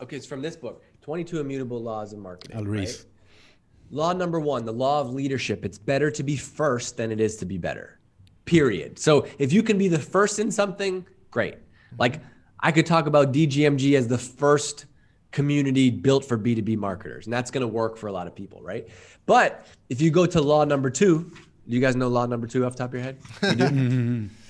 Okay, 0.00 0.16
it's 0.16 0.26
from 0.26 0.42
this 0.42 0.56
book 0.56 0.82
22 1.02 1.40
Immutable 1.40 1.80
Laws 1.80 2.12
of 2.12 2.18
Marketing. 2.18 2.56
Right? 2.64 3.04
Law 3.90 4.12
number 4.12 4.40
one, 4.40 4.64
the 4.64 4.72
law 4.72 5.00
of 5.00 5.12
leadership. 5.12 5.64
It's 5.64 5.78
better 5.78 6.10
to 6.10 6.22
be 6.22 6.36
first 6.36 6.96
than 6.96 7.12
it 7.12 7.20
is 7.20 7.36
to 7.36 7.44
be 7.44 7.58
better. 7.58 7.98
Period. 8.44 8.98
So 8.98 9.26
if 9.38 9.52
you 9.52 9.62
can 9.62 9.78
be 9.78 9.88
the 9.88 9.98
first 9.98 10.38
in 10.38 10.50
something, 10.50 11.06
great. 11.30 11.56
Like 11.98 12.20
I 12.60 12.72
could 12.72 12.86
talk 12.86 13.06
about 13.06 13.32
DGMG 13.32 13.96
as 13.96 14.08
the 14.08 14.18
first 14.18 14.86
community 15.32 15.90
built 15.90 16.24
for 16.24 16.38
B2B 16.38 16.76
marketers, 16.76 17.26
and 17.26 17.32
that's 17.32 17.50
going 17.50 17.62
to 17.62 17.68
work 17.68 17.96
for 17.96 18.06
a 18.06 18.12
lot 18.12 18.26
of 18.26 18.34
people, 18.34 18.60
right? 18.62 18.88
But 19.26 19.66
if 19.88 20.00
you 20.00 20.10
go 20.10 20.26
to 20.26 20.40
law 20.40 20.64
number 20.64 20.90
two, 20.90 21.30
do 21.68 21.74
you 21.74 21.80
guys 21.80 21.96
know 21.96 22.08
law 22.08 22.26
number 22.26 22.46
two 22.46 22.64
off 22.64 22.72
the 22.72 22.78
top 22.78 22.90
of 22.90 22.94
your 22.94 23.02
head? 23.02 23.18
You 23.42 23.54
do? 23.54 24.28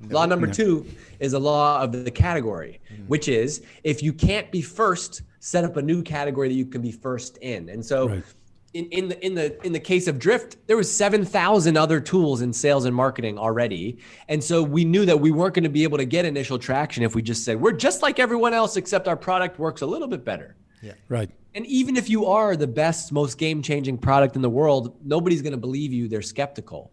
law 0.08 0.24
number 0.24 0.46
two 0.46 0.86
is 1.18 1.34
a 1.34 1.38
law 1.38 1.82
of 1.82 1.92
the 1.92 2.10
category, 2.10 2.80
mm. 2.92 3.06
which 3.06 3.28
is 3.28 3.62
if 3.84 4.02
you 4.02 4.12
can't 4.12 4.50
be 4.50 4.62
first, 4.62 5.22
set 5.40 5.64
up 5.64 5.76
a 5.76 5.82
new 5.82 6.02
category 6.02 6.48
that 6.48 6.54
you 6.54 6.66
can 6.66 6.80
be 6.80 6.92
first 6.92 7.36
in. 7.38 7.68
And 7.68 7.84
so 7.84 8.08
right. 8.08 8.24
In, 8.72 8.86
in 8.86 9.08
the 9.08 9.26
in 9.26 9.34
the 9.34 9.66
in 9.66 9.72
the 9.72 9.80
case 9.80 10.06
of 10.06 10.18
Drift, 10.18 10.56
there 10.66 10.76
was 10.76 10.90
7,000 10.94 11.76
other 11.76 12.00
tools 12.00 12.40
in 12.40 12.52
sales 12.52 12.84
and 12.84 12.94
marketing 12.94 13.38
already. 13.38 13.98
And 14.28 14.42
so 14.42 14.62
we 14.62 14.84
knew 14.84 15.04
that 15.06 15.18
we 15.18 15.32
weren't 15.32 15.54
going 15.54 15.64
to 15.64 15.70
be 15.70 15.82
able 15.82 15.98
to 15.98 16.04
get 16.04 16.24
initial 16.24 16.58
traction 16.58 17.02
if 17.02 17.14
we 17.14 17.22
just 17.22 17.44
said, 17.44 17.60
we're 17.60 17.72
just 17.72 18.02
like 18.02 18.20
everyone 18.20 18.54
else, 18.54 18.76
except 18.76 19.08
our 19.08 19.16
product 19.16 19.58
works 19.58 19.82
a 19.82 19.86
little 19.86 20.06
bit 20.06 20.24
better. 20.24 20.56
Yeah. 20.82 20.92
Right. 21.08 21.30
And 21.54 21.66
even 21.66 21.96
if 21.96 22.08
you 22.08 22.26
are 22.26 22.54
the 22.54 22.68
best, 22.68 23.10
most 23.10 23.38
game 23.38 23.60
changing 23.60 23.98
product 23.98 24.36
in 24.36 24.42
the 24.42 24.50
world, 24.50 24.96
nobody's 25.04 25.42
going 25.42 25.52
to 25.52 25.58
believe 25.58 25.92
you. 25.92 26.06
They're 26.06 26.22
skeptical. 26.22 26.92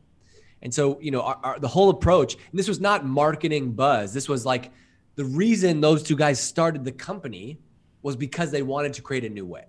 And 0.64 0.74
so, 0.74 1.00
you 1.00 1.12
know, 1.12 1.22
our, 1.22 1.40
our, 1.44 1.60
the 1.60 1.68
whole 1.68 1.90
approach, 1.92 2.34
and 2.34 2.60
this 2.60 2.68
was 2.68 2.80
not 2.80 3.06
marketing 3.06 3.74
buzz. 3.74 4.14
This 4.14 4.28
was 4.28 4.48
like 4.48 4.72
the 5.16 5.26
reason 5.26 5.80
those 5.80 6.02
two 6.02 6.16
guys 6.16 6.40
started 6.40 6.84
the 6.84 6.92
company 6.92 7.60
was 8.02 8.16
because 8.16 8.50
they 8.50 8.64
wanted 8.64 8.94
to 8.94 9.04
create 9.04 9.26
a 9.26 9.30
new 9.30 9.46
way. 9.46 9.66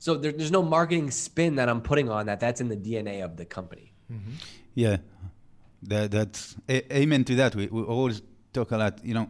So 0.00 0.16
there, 0.16 0.32
there's 0.32 0.50
no 0.50 0.62
marketing 0.62 1.10
spin 1.10 1.56
that 1.56 1.68
I'm 1.68 1.82
putting 1.82 2.08
on 2.08 2.26
that. 2.26 2.40
That's 2.40 2.60
in 2.60 2.68
the 2.68 2.76
DNA 2.76 3.22
of 3.22 3.36
the 3.36 3.44
company. 3.44 3.92
Mm-hmm. 4.10 4.32
Yeah, 4.74 4.96
that, 5.82 6.10
that's 6.10 6.56
a, 6.68 6.96
amen 6.96 7.24
to 7.24 7.34
that. 7.36 7.54
We, 7.54 7.66
we 7.66 7.82
always 7.82 8.22
talk 8.54 8.70
a 8.70 8.78
lot, 8.78 9.04
you 9.04 9.12
know, 9.12 9.28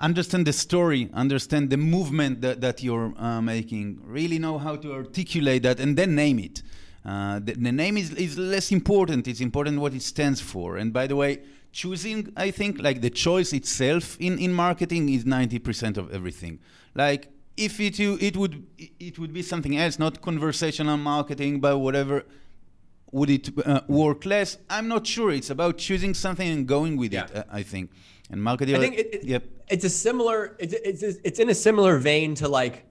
understand 0.00 0.44
the 0.44 0.52
story, 0.52 1.08
understand 1.14 1.70
the 1.70 1.76
movement 1.76 2.40
that, 2.40 2.60
that 2.62 2.82
you're 2.82 3.14
uh, 3.16 3.40
making, 3.40 4.00
really 4.04 4.40
know 4.40 4.58
how 4.58 4.74
to 4.74 4.92
articulate 4.92 5.62
that, 5.62 5.78
and 5.78 5.96
then 5.96 6.16
name 6.16 6.40
it. 6.40 6.64
Uh, 7.04 7.38
the, 7.38 7.52
the, 7.52 7.70
name 7.70 7.96
is, 7.96 8.10
is 8.14 8.36
less 8.36 8.72
important. 8.72 9.28
It's 9.28 9.40
important 9.40 9.78
what 9.78 9.94
it 9.94 10.02
stands 10.02 10.40
for. 10.40 10.78
And 10.78 10.92
by 10.92 11.06
the 11.06 11.14
way, 11.14 11.42
choosing, 11.70 12.32
I 12.36 12.50
think, 12.50 12.82
like 12.82 13.02
the 13.02 13.10
choice 13.10 13.52
itself 13.52 14.16
in, 14.18 14.40
in 14.40 14.52
marketing 14.52 15.08
is 15.10 15.24
90% 15.24 15.96
of 15.96 16.12
everything. 16.12 16.58
Like 16.96 17.30
if 17.56 17.80
it, 17.80 17.98
it 18.00 18.36
would 18.36 18.66
it 18.78 19.18
would 19.18 19.32
be 19.32 19.42
something 19.42 19.76
else, 19.76 19.98
not 19.98 20.20
conversational 20.20 20.96
marketing, 20.96 21.60
but 21.60 21.78
whatever. 21.78 22.24
Would 23.12 23.30
it 23.30 23.50
uh, 23.64 23.82
work 23.88 24.26
less? 24.26 24.58
I'm 24.68 24.88
not 24.88 25.06
sure. 25.06 25.30
It's 25.30 25.48
about 25.50 25.78
choosing 25.78 26.12
something 26.12 26.46
and 26.46 26.66
going 26.66 26.96
with 26.96 27.12
yeah. 27.12 27.24
it. 27.24 27.36
Uh, 27.36 27.44
I 27.50 27.62
think. 27.62 27.90
And 28.30 28.42
marketing. 28.42 28.74
I 28.74 28.80
think 28.80 28.98
it, 28.98 29.14
it, 29.14 29.24
yep. 29.24 29.44
it's 29.68 29.84
a 29.84 29.90
similar. 29.90 30.56
It's, 30.58 30.74
it's 30.74 31.02
it's 31.24 31.38
in 31.38 31.48
a 31.48 31.54
similar 31.54 31.98
vein 31.98 32.34
to 32.36 32.48
like. 32.48 32.84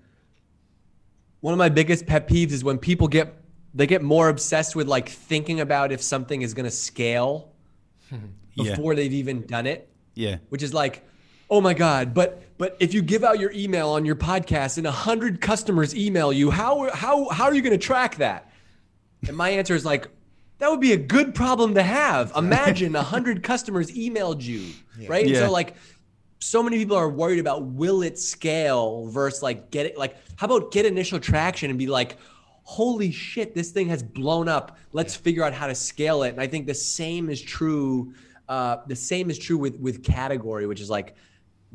One 1.42 1.54
of 1.54 1.58
my 1.58 1.70
biggest 1.70 2.08
pet 2.08 2.28
peeves 2.28 2.52
is 2.52 2.64
when 2.64 2.80
people 2.80 3.08
get 3.08 3.36
they 3.76 3.86
get 3.86 4.02
more 4.02 4.30
obsessed 4.30 4.76
with 4.76 4.88
like 4.88 5.10
thinking 5.10 5.60
about 5.60 5.92
if 5.92 6.02
something 6.02 6.42
is 6.42 6.54
going 6.54 6.64
to 6.64 6.72
scale 6.72 7.52
before 8.56 8.94
yeah. 8.94 8.96
they've 8.96 9.14
even 9.14 9.46
done 9.46 9.68
it. 9.68 9.90
Yeah. 10.16 10.38
Which 10.48 10.64
is 10.64 10.74
like, 10.74 11.06
oh 11.50 11.62
my 11.62 11.74
God, 11.74 12.14
but 12.14 12.42
but 12.58 12.78
if 12.80 12.94
you 12.94 13.02
give 13.02 13.24
out 13.24 13.40
your 13.40 13.52
email 13.52 13.90
on 13.90 14.06
your 14.06 14.16
podcast 14.16 14.78
and 14.78 14.88
a 14.88 14.92
hundred 14.92 15.42
customers 15.42 15.96
email 15.96 16.32
you, 16.32 16.52
how 16.52 16.90
how 16.92 17.30
how 17.30 17.46
are 17.46 17.54
you 17.54 17.62
going 17.62 17.78
to 17.78 17.86
track 17.86 18.16
that? 18.18 18.52
And 19.28 19.36
my 19.36 19.50
answer 19.50 19.76
is 19.76 19.86
like, 19.86 20.08
that 20.60 20.70
would 20.70 20.80
be 20.80 20.94
a 20.94 20.98
good 20.98 21.36
problem 21.36 21.74
to 21.76 21.84
have. 21.84 22.32
Imagine 22.38 22.96
a 22.96 23.04
hundred 23.04 23.44
customers 23.44 23.92
emailed 23.92 24.42
you, 24.42 24.72
yeah. 24.98 25.08
right? 25.10 25.28
Yeah. 25.28 25.48
so 25.48 25.52
like 25.52 25.76
so 26.40 26.62
many 26.62 26.78
people 26.78 26.98
are 26.98 27.10
worried 27.10 27.40
about 27.40 27.64
will 27.66 28.04
it 28.04 28.20
scale 28.20 29.08
versus 29.08 29.42
like 29.42 29.72
get 29.72 29.86
it 29.86 29.98
like 29.98 30.16
how 30.36 30.46
about 30.46 30.72
get 30.72 30.86
initial 30.86 31.20
traction 31.20 31.70
and 31.70 31.80
be 31.80 31.88
like 31.88 32.18
holy 32.66 33.12
shit, 33.12 33.54
this 33.54 33.72
thing 33.72 33.88
has 33.88 34.04
blown 34.04 34.50
up. 34.50 34.78
Let's 34.92 35.16
figure 35.16 35.44
out 35.44 35.54
how 35.54 35.68
to 35.68 35.76
scale 35.76 36.24
it. 36.24 36.30
And 36.30 36.42
I 36.42 36.48
think 36.48 36.66
the 36.66 36.74
same 36.74 37.30
is 37.30 37.42
true. 37.42 38.14
Uh, 38.50 38.78
the 38.88 38.96
same 38.96 39.30
is 39.30 39.40
true 39.40 39.58
with 39.58 39.80
with 39.80 40.04
category, 40.04 40.68
which 40.68 40.82
is 40.82 40.90
like 40.90 41.16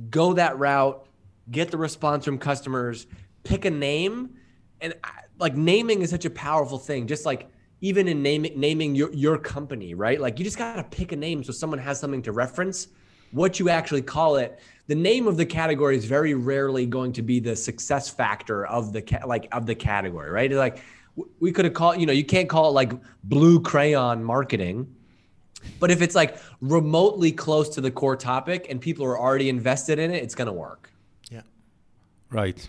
go 0.08 0.32
that 0.34 0.58
route, 0.58 1.06
get 1.50 1.70
the 1.70 1.76
response 1.76 2.24
from 2.24 2.38
customers, 2.38 3.06
pick 3.44 3.64
a 3.64 3.70
name, 3.70 4.36
and 4.80 4.94
like 5.38 5.56
naming 5.56 6.02
is 6.02 6.10
such 6.10 6.24
a 6.24 6.30
powerful 6.30 6.78
thing. 6.78 7.06
Just 7.06 7.26
like 7.26 7.48
even 7.80 8.08
in 8.08 8.22
naming 8.22 8.58
naming 8.58 8.94
your 8.94 9.12
your 9.12 9.38
company, 9.38 9.94
right? 9.94 10.20
Like 10.20 10.38
you 10.38 10.44
just 10.44 10.58
gotta 10.58 10.84
pick 10.84 11.12
a 11.12 11.16
name 11.16 11.42
so 11.44 11.52
someone 11.52 11.78
has 11.78 11.98
something 12.00 12.22
to 12.22 12.32
reference. 12.32 12.88
What 13.32 13.60
you 13.60 13.68
actually 13.68 14.02
call 14.02 14.36
it 14.36 14.60
the 14.90 14.96
name 14.96 15.28
of 15.28 15.36
the 15.36 15.46
category 15.46 15.96
is 15.96 16.04
very 16.04 16.34
rarely 16.34 16.84
going 16.84 17.12
to 17.12 17.22
be 17.22 17.38
the 17.38 17.54
success 17.54 18.10
factor 18.10 18.66
of 18.66 18.92
the 18.92 19.00
ca- 19.00 19.24
like 19.24 19.46
of 19.52 19.64
the 19.64 19.74
category, 19.74 20.30
right? 20.30 20.50
Like 20.50 20.82
we 21.38 21.52
could 21.52 21.64
have 21.64 21.74
called, 21.74 22.00
you 22.00 22.06
know, 22.06 22.12
you 22.12 22.24
can't 22.24 22.48
call 22.48 22.68
it 22.68 22.72
like 22.72 22.92
blue 23.24 23.60
crayon 23.60 24.24
marketing. 24.24 24.92
But 25.79 25.90
if 25.90 26.03
it's 26.03 26.14
like 26.14 26.37
remotely 26.61 27.33
close 27.33 27.68
to 27.70 27.81
the 27.81 27.90
core 27.90 28.16
topic 28.16 28.66
and 28.70 28.81
people 28.81 29.05
are 29.07 29.18
already 29.18 29.49
invested 29.49 29.99
in 29.99 30.11
it, 30.11 30.23
it's 30.23 30.35
going 30.35 30.46
to 30.46 30.53
work. 30.53 30.90
Yeah. 31.31 31.42
Right. 32.31 32.68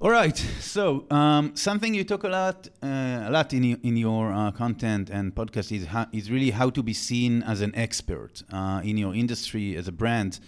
All 0.00 0.10
right. 0.10 0.36
So 0.60 1.04
um, 1.10 1.54
something 1.56 1.92
you 1.92 2.04
talk 2.04 2.24
a 2.24 2.28
lot, 2.28 2.68
uh, 2.82 2.86
a 2.86 3.30
lot 3.30 3.52
in 3.52 3.64
your, 3.64 3.78
in 3.82 3.98
your 3.98 4.32
uh, 4.32 4.50
content 4.50 5.10
and 5.10 5.34
podcast 5.34 5.72
is 5.76 5.86
how, 5.86 6.06
is 6.10 6.30
really 6.30 6.50
how 6.50 6.70
to 6.70 6.82
be 6.82 6.94
seen 6.94 7.42
as 7.42 7.60
an 7.60 7.74
expert 7.74 8.42
uh, 8.50 8.80
in 8.82 8.96
your 8.96 9.14
industry 9.14 9.76
as 9.76 9.88
a 9.88 9.92
brand. 9.92 10.40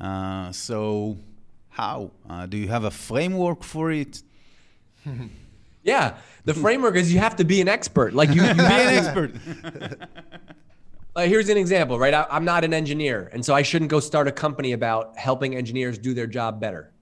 Uh, 0.00 0.52
so, 0.52 1.18
how 1.70 2.12
uh, 2.28 2.46
do 2.46 2.56
you 2.56 2.68
have 2.68 2.84
a 2.84 2.90
framework 2.90 3.64
for 3.64 3.90
it? 3.90 4.22
yeah, 5.82 6.16
the 6.44 6.54
framework 6.54 6.94
is 6.94 7.12
you 7.12 7.18
have 7.18 7.34
to 7.36 7.44
be 7.44 7.60
an 7.60 7.68
expert. 7.68 8.14
Like 8.14 8.28
you, 8.28 8.42
you 8.42 8.54
be 8.54 8.60
an 8.60 8.70
expert. 8.70 9.34
uh, 11.20 11.24
here's 11.24 11.50
an 11.50 11.58
example, 11.58 11.98
right? 11.98 12.14
I, 12.14 12.26
I'm 12.30 12.44
not 12.46 12.64
an 12.64 12.72
engineer, 12.72 13.28
and 13.32 13.44
so 13.44 13.54
I 13.54 13.62
shouldn't 13.62 13.90
go 13.90 14.00
start 14.00 14.26
a 14.26 14.32
company 14.32 14.72
about 14.72 15.18
helping 15.18 15.54
engineers 15.54 15.98
do 15.98 16.14
their 16.14 16.26
job 16.26 16.60
better. 16.60 16.92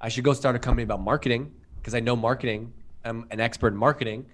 I 0.00 0.08
should 0.08 0.24
go 0.24 0.32
start 0.32 0.56
a 0.56 0.58
company 0.58 0.82
about 0.82 1.00
marketing 1.00 1.52
because 1.76 1.94
I 1.94 2.00
know 2.00 2.16
marketing. 2.16 2.72
I'm 3.04 3.26
an 3.30 3.38
expert 3.38 3.68
in 3.68 3.76
marketing, 3.76 4.26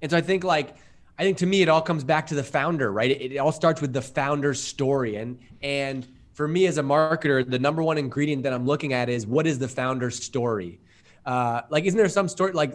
and 0.00 0.10
so 0.10 0.16
I 0.16 0.22
think 0.22 0.44
like 0.44 0.76
I 1.18 1.24
think 1.24 1.36
to 1.38 1.46
me 1.46 1.60
it 1.60 1.68
all 1.68 1.82
comes 1.82 2.04
back 2.04 2.26
to 2.28 2.34
the 2.34 2.42
founder, 2.42 2.90
right? 2.90 3.10
It, 3.10 3.32
it 3.32 3.36
all 3.36 3.52
starts 3.52 3.82
with 3.82 3.92
the 3.92 4.02
founder's 4.02 4.62
story, 4.62 5.16
and 5.16 5.38
and 5.60 6.06
for 6.32 6.48
me 6.48 6.66
as 6.66 6.78
a 6.78 6.82
marketer, 6.82 7.48
the 7.48 7.58
number 7.58 7.82
one 7.82 7.98
ingredient 7.98 8.42
that 8.44 8.52
I'm 8.54 8.64
looking 8.64 8.94
at 8.94 9.10
is 9.10 9.26
what 9.26 9.46
is 9.46 9.58
the 9.58 9.68
founder's 9.68 10.22
story. 10.22 10.80
Uh, 11.26 11.62
like, 11.70 11.84
isn't 11.84 11.98
there 11.98 12.08
some 12.08 12.28
story 12.28 12.52
like, 12.52 12.72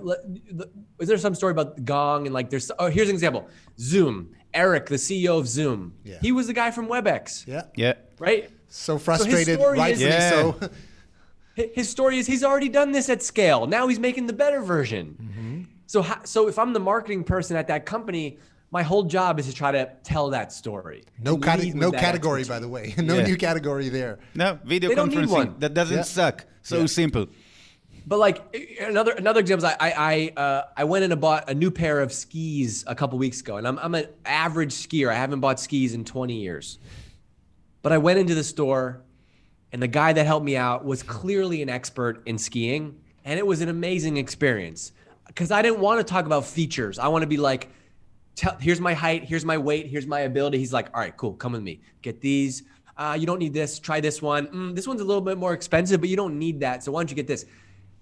is 1.00 1.08
there 1.08 1.18
some 1.18 1.34
story 1.34 1.52
about 1.52 1.84
Gong 1.86 2.28
and 2.28 2.34
like 2.34 2.50
there's 2.50 2.70
oh 2.78 2.88
here's 2.88 3.10
an 3.10 3.16
example, 3.16 3.50
Zoom. 3.80 4.36
Eric, 4.54 4.88
the 4.88 4.96
CEO 4.96 5.40
of 5.40 5.48
Zoom. 5.48 5.94
Yeah. 6.04 6.18
He 6.22 6.32
was 6.32 6.48
the 6.48 6.54
guy 6.54 6.72
from 6.72 6.88
WebEx. 6.88 7.48
Yeah. 7.48 7.64
Yeah. 7.76 7.94
Right. 8.20 8.50
So 8.68 8.98
frustrated, 8.98 9.60
story 9.60 9.78
is- 9.78 9.80
rightfully 9.80 10.10
Yeah. 10.10 10.30
so. 10.30 10.60
His 11.74 11.90
story 11.90 12.18
is 12.18 12.26
he's 12.28 12.44
already 12.46 12.70
done 12.70 12.92
this 12.94 13.10
at 13.10 13.22
scale. 13.22 13.68
Now 13.68 13.88
he's 13.88 14.00
making 14.00 14.26
the 14.28 14.34
better 14.34 14.62
version. 14.62 15.18
Mm-hmm. 15.22 15.62
So, 15.86 16.02
ho- 16.02 16.22
so 16.24 16.48
if 16.48 16.58
I'm 16.58 16.72
the 16.72 16.80
marketing 16.80 17.26
person 17.26 17.58
at 17.58 17.68
that 17.68 17.86
company, 17.86 18.40
my 18.72 18.82
whole 18.84 19.04
job 19.04 19.38
is 19.38 19.48
to 19.48 19.54
try 19.54 19.70
to 19.74 19.92
tell 20.04 20.30
that 20.30 20.54
story. 20.54 21.04
No, 21.22 21.34
and 21.36 21.44
cate- 21.44 21.76
no 21.76 21.92
that 21.92 22.00
category, 22.00 22.40
expertise. 22.40 22.48
by 22.48 22.60
the 22.62 22.70
way. 22.70 22.94
no 23.04 23.18
Yeah. 23.18 23.28
new 23.28 23.36
category 23.36 23.90
there. 23.90 24.20
No, 24.34 24.58
video 24.64 24.90
They 24.90 24.96
don't 24.96 25.10
need 25.10 25.26
conferencing. 25.26 25.30
one. 25.30 25.56
That 25.60 25.74
doesn't 25.74 25.98
Yeah. 25.98 26.04
suck. 26.04 26.46
So 26.62 26.80
Yeah. 26.80 26.86
simple. 26.86 27.28
But 28.12 28.20
like 28.20 28.78
another 28.82 29.14
another 29.14 29.40
example 29.40 29.66
is 29.66 29.74
I 29.80 29.94
I 29.98 30.34
uh, 30.36 30.64
I 30.76 30.84
went 30.84 31.06
in 31.06 31.14
and 31.14 31.22
bought 31.22 31.50
a 31.50 31.54
new 31.54 31.72
pair 31.72 32.02
of 32.02 32.12
skis 32.12 32.84
a 32.86 32.94
couple 32.94 33.18
weeks 33.18 33.40
ago, 33.40 33.56
and 33.56 33.66
I'm 33.66 33.80
I'm 33.80 33.96
an 33.96 34.08
average 34.26 34.74
skier. 34.74 35.08
I 35.08 35.14
haven't 35.14 35.40
bought 35.40 35.62
skis 35.62 35.94
in 35.94 36.04
20 36.04 36.34
years, 36.34 36.78
but 37.82 37.94
I 37.94 38.00
went 38.00 38.20
into 38.20 38.36
the 38.36 38.44
store, 38.44 39.02
and 39.72 39.82
the 39.82 39.88
guy 39.88 40.12
that 40.12 40.26
helped 40.26 40.46
me 40.46 40.58
out 40.58 40.84
was 40.84 41.04
clearly 41.04 41.62
an 41.62 41.70
expert 41.70 42.22
in 42.26 42.38
skiing, 42.38 43.00
and 43.24 43.40
it 43.40 43.48
was 43.48 43.62
an 43.62 43.70
amazing 43.70 44.18
experience 44.18 44.92
because 45.28 45.50
I 45.50 45.62
didn't 45.62 45.80
want 45.80 46.06
to 46.06 46.14
talk 46.14 46.26
about 46.26 46.46
features. 46.46 47.00
I 47.00 47.08
want 47.08 47.22
to 47.22 47.28
be 47.28 47.38
like, 47.38 47.70
tell, 48.36 48.58
here's 48.60 48.82
my 48.82 48.94
height, 48.94 49.24
here's 49.24 49.46
my 49.46 49.58
weight, 49.58 49.88
here's 49.88 50.06
my 50.06 50.20
ability. 50.20 50.58
He's 50.58 50.74
like, 50.74 50.90
all 50.94 51.00
right, 51.00 51.16
cool, 51.16 51.36
come 51.36 51.54
with 51.54 51.64
me. 51.64 51.80
Get 52.02 52.20
these. 52.20 52.64
Uh, 52.98 53.16
you 53.18 53.26
don't 53.26 53.40
need 53.40 53.54
this. 53.54 53.80
Try 53.80 54.02
this 54.02 54.22
one. 54.22 54.48
Mm, 54.48 54.76
this 54.76 54.86
one's 54.86 55.00
a 55.00 55.06
little 55.06 55.22
bit 55.22 55.38
more 55.38 55.54
expensive, 55.54 56.02
but 56.02 56.10
you 56.10 56.18
don't 56.18 56.38
need 56.38 56.60
that. 56.60 56.84
So 56.84 56.92
why 56.92 57.00
don't 57.00 57.10
you 57.10 57.16
get 57.16 57.26
this? 57.26 57.46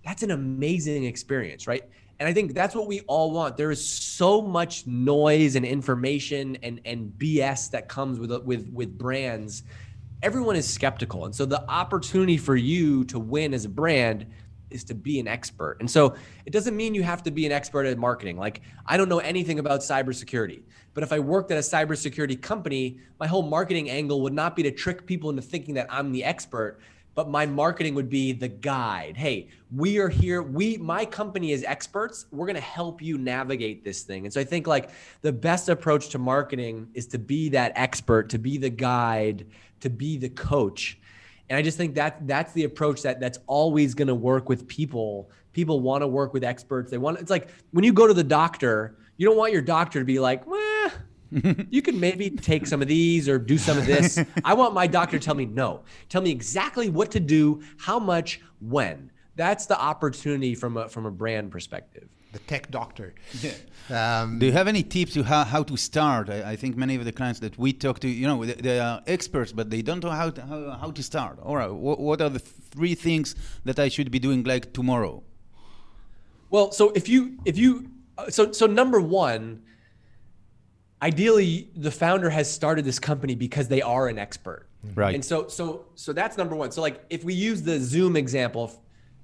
That's 0.06 0.24
an 0.24 0.32
amazing 0.32 1.04
experience, 1.06 1.68
right? 1.68 1.84
And 2.20 2.28
I 2.28 2.34
think 2.34 2.54
that's 2.54 2.76
what 2.76 2.88
we 2.88 3.02
all 3.02 3.32
want. 3.32 3.56
There 3.56 3.72
is 3.72 3.88
so 3.88 4.42
much 4.42 4.86
noise 4.86 5.56
and 5.56 5.66
information 5.66 6.58
and 6.64 6.82
and 6.84 7.14
BS 7.18 7.72
that 7.72 7.88
comes 7.88 8.20
with 8.20 8.32
with 8.44 8.70
with 8.74 8.98
brands. 8.98 9.64
Everyone 10.22 10.58
is 10.58 10.72
skeptical, 10.72 11.26
and 11.26 11.34
so 11.34 11.46
the 11.46 11.64
opportunity 11.70 12.38
for 12.38 12.58
you 12.58 13.06
to 13.06 13.20
win 13.20 13.54
as 13.54 13.64
a 13.64 13.70
brand 13.70 14.26
is 14.70 14.84
to 14.84 14.94
be 14.94 15.20
an 15.20 15.28
expert. 15.28 15.78
And 15.80 15.90
so 15.90 16.16
it 16.46 16.52
doesn't 16.52 16.76
mean 16.76 16.94
you 16.94 17.04
have 17.04 17.24
to 17.24 17.32
be 17.32 17.46
an 17.46 17.52
expert 17.52 17.86
at 17.86 17.98
marketing. 17.98 18.38
Like 18.38 18.62
I 18.86 18.98
don't 18.98 19.10
know 19.10 19.20
anything 19.20 19.60
about 19.60 19.80
cybersecurity, 19.80 20.62
but 20.94 21.04
if 21.04 21.14
I 21.14 21.20
worked 21.20 21.52
at 21.52 21.58
a 21.58 21.62
cybersecurity 21.62 22.42
company, 22.42 23.00
my 23.20 23.28
whole 23.28 23.44
marketing 23.44 23.90
angle 23.90 24.22
would 24.22 24.34
not 24.34 24.56
be 24.58 24.64
to 24.64 24.72
trick 24.72 25.06
people 25.06 25.30
into 25.30 25.42
thinking 25.42 25.74
that 25.76 25.88
I'm 25.90 26.12
the 26.12 26.26
expert, 26.26 26.80
but 27.16 27.30
my 27.30 27.46
marketing 27.46 27.96
would 27.96 28.10
be 28.10 28.32
the 28.32 28.48
guide. 28.48 29.18
Hey, 29.18 29.50
we 29.76 29.98
are 30.00 30.10
here. 30.10 30.42
We 30.42 30.78
my 30.78 31.06
company 31.06 31.52
is 31.52 31.64
experts. 31.64 32.26
We're 32.32 32.46
going 32.46 32.56
to 32.56 32.62
help 32.62 33.02
you 33.02 33.18
navigate 33.18 33.84
this 33.84 34.04
thing. 34.04 34.26
And 34.26 34.34
so 34.34 34.40
I 34.40 34.44
think 34.44 34.68
like 34.68 34.90
the 35.22 35.34
best 35.34 35.70
approach 35.70 36.10
to 36.10 36.18
marketing 36.18 36.88
is 36.94 37.08
to 37.08 37.20
be 37.20 37.50
that 37.50 37.74
expert, 37.76 38.30
to 38.30 38.40
be 38.40 38.58
the 38.58 38.70
guide, 38.70 39.48
to 39.82 39.90
be 39.90 40.18
the 40.18 40.30
coach. 40.30 41.00
And 41.50 41.58
I 41.58 41.62
just 41.62 41.78
think 41.78 41.96
that 41.96 42.28
that's 42.28 42.54
the 42.54 42.64
approach 42.64 43.02
that 43.02 43.20
that's 43.20 43.40
always 43.48 43.94
going 43.96 44.08
to 44.08 44.16
work 44.16 44.50
with 44.50 44.68
people. 44.68 45.32
People 45.52 45.80
want 45.80 46.04
to 46.04 46.08
work 46.08 46.34
with 46.34 46.44
experts. 46.44 46.92
They 46.92 47.00
want 47.00 47.20
it's 47.20 47.32
like 47.32 47.50
when 47.72 47.84
you 47.84 47.92
go 47.92 48.08
to 48.08 48.14
the 48.14 48.24
doctor, 48.24 48.98
you 49.18 49.28
don't 49.28 49.38
want 49.38 49.52
your 49.52 49.64
doctor 49.64 50.00
to 50.00 50.06
be 50.06 50.20
like, 50.20 50.46
"Well, 50.48 50.92
you 51.32 51.82
could 51.82 51.96
maybe 51.96 52.30
take 52.30 52.68
some 52.68 52.82
of 52.82 52.88
these 52.88 53.30
or 53.30 53.38
do 53.38 53.58
some 53.58 53.78
of 53.78 53.86
this." 53.86 54.20
I 54.44 54.54
want 54.54 54.74
my 54.74 54.88
doctor 54.88 55.20
to 55.20 55.26
tell 55.26 55.36
me 55.36 55.46
no. 55.46 55.82
Tell 56.10 56.22
me 56.22 56.32
exactly 56.32 56.90
what 56.90 57.12
to 57.12 57.20
do, 57.20 57.62
how 57.78 58.00
much, 58.00 58.42
when. 58.60 59.12
That's 59.36 59.66
the 59.66 59.80
opportunity 59.80 60.56
from 60.56 60.78
a 60.78 60.90
from 60.90 61.06
a 61.06 61.12
brand 61.12 61.52
perspective. 61.52 62.10
The 62.32 62.40
tech 62.40 62.70
doctor. 62.70 63.16
Yeah. 63.42 64.22
Um, 64.22 64.38
Do 64.38 64.46
you 64.46 64.52
have 64.52 64.68
any 64.68 64.84
tips 64.84 65.14
to 65.14 65.24
how, 65.24 65.44
how 65.44 65.64
to 65.64 65.76
start? 65.76 66.30
I, 66.30 66.52
I 66.52 66.56
think 66.56 66.78
many 66.78 66.96
of 66.96 67.04
the 67.04 67.12
clients 67.12 67.40
that 67.40 67.58
we 67.58 67.74
talk 67.74 68.00
to, 68.02 68.08
you 68.08 68.28
know, 68.28 68.46
they, 68.46 68.54
they 68.54 68.80
are 68.80 69.02
experts, 69.08 69.52
but 69.52 69.72
they 69.72 69.82
don't 69.82 70.04
know 70.04 70.12
how 70.12 70.30
to, 70.30 70.42
how, 70.46 70.78
how 70.80 70.92
to 70.92 71.02
start. 71.02 71.40
All 71.42 71.56
right, 71.56 71.72
what, 71.72 72.00
what 72.00 72.22
are 72.22 72.30
the 72.30 72.38
three 72.38 72.94
things 72.94 73.34
that 73.66 73.80
I 73.80 73.90
should 73.90 74.12
be 74.12 74.20
doing 74.20 74.44
like 74.44 74.74
tomorrow? 74.74 75.24
Well, 76.52 76.72
so 76.72 76.92
if 76.92 77.10
you 77.10 77.38
if 77.46 77.58
you 77.58 77.90
uh, 78.18 78.30
so 78.30 78.52
so 78.52 78.68
number 78.68 79.02
one, 79.02 79.64
ideally 81.02 81.70
the 81.76 81.92
founder 81.92 82.30
has 82.30 82.52
started 82.52 82.86
this 82.86 83.00
company 83.00 83.36
because 83.36 83.68
they 83.68 83.82
are 83.82 84.08
an 84.08 84.18
expert. 84.18 84.68
Right. 84.96 85.16
And 85.16 85.24
so 85.24 85.48
so 85.48 85.86
so 85.96 86.14
that's 86.14 86.38
number 86.38 86.56
one. 86.56 86.72
So 86.72 86.82
like 86.82 87.04
if 87.10 87.24
we 87.24 87.34
use 87.34 87.62
the 87.62 87.80
Zoom 87.80 88.16
example, 88.16 88.82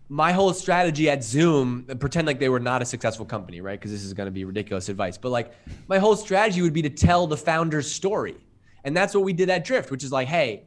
my 0.09 0.31
whole 0.31 0.53
strategy 0.53 1.09
at 1.09 1.23
Zoom, 1.23 1.85
pretend 1.99 2.27
like 2.27 2.39
they 2.39 2.49
were 2.49 2.59
not 2.59 2.81
a 2.81 2.85
successful 2.85 3.25
company, 3.25 3.61
right? 3.61 3.79
Because 3.79 3.91
this 3.91 4.03
is 4.03 4.13
going 4.13 4.27
to 4.27 4.31
be 4.31 4.45
ridiculous 4.45 4.89
advice. 4.89 5.17
But 5.17 5.29
like 5.29 5.53
my 5.87 5.97
whole 5.97 6.15
strategy 6.15 6.61
would 6.61 6.73
be 6.73 6.83
to 6.83 6.89
tell 6.89 7.25
the 7.27 7.37
founder's 7.37 7.91
story. 7.91 8.35
And 8.83 8.95
that's 8.95 9.15
what 9.15 9.23
we 9.23 9.33
did 9.33 9.49
at 9.49 9.65
Drift, 9.65 9.89
which 9.89 10.03
is 10.03 10.11
like, 10.11 10.27
hey, 10.27 10.65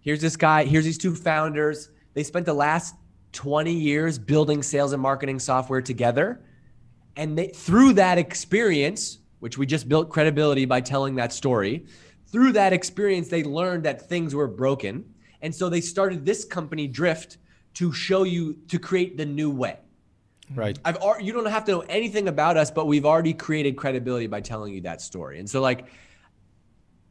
here's 0.00 0.20
this 0.20 0.36
guy, 0.36 0.64
here's 0.64 0.84
these 0.84 0.98
two 0.98 1.16
founders. 1.16 1.90
They 2.14 2.22
spent 2.22 2.46
the 2.46 2.54
last 2.54 2.94
20 3.32 3.72
years 3.72 4.18
building 4.18 4.62
sales 4.62 4.92
and 4.92 5.02
marketing 5.02 5.40
software 5.40 5.82
together. 5.82 6.42
And 7.16 7.36
they, 7.36 7.48
through 7.48 7.94
that 7.94 8.18
experience, 8.18 9.18
which 9.40 9.58
we 9.58 9.66
just 9.66 9.88
built 9.88 10.10
credibility 10.10 10.64
by 10.64 10.80
telling 10.80 11.14
that 11.16 11.32
story, 11.32 11.86
through 12.26 12.52
that 12.52 12.72
experience, 12.72 13.28
they 13.28 13.44
learned 13.44 13.84
that 13.84 14.08
things 14.08 14.34
were 14.34 14.48
broken. 14.48 15.04
And 15.42 15.54
so 15.54 15.68
they 15.68 15.80
started 15.80 16.24
this 16.24 16.44
company, 16.44 16.86
Drift, 16.86 17.38
to 17.74 17.92
show 17.92 18.24
you 18.24 18.54
to 18.68 18.78
create 18.78 19.16
the 19.16 19.26
new 19.26 19.50
way. 19.50 19.78
Right. 20.54 20.78
I've 20.84 20.98
you 21.20 21.32
don't 21.32 21.46
have 21.46 21.64
to 21.64 21.72
know 21.72 21.80
anything 21.88 22.28
about 22.28 22.56
us, 22.56 22.70
but 22.70 22.86
we've 22.86 23.04
already 23.04 23.34
created 23.34 23.76
credibility 23.76 24.26
by 24.26 24.40
telling 24.40 24.72
you 24.72 24.80
that 24.82 25.00
story. 25.00 25.40
And 25.40 25.48
so 25.50 25.60
like 25.60 25.86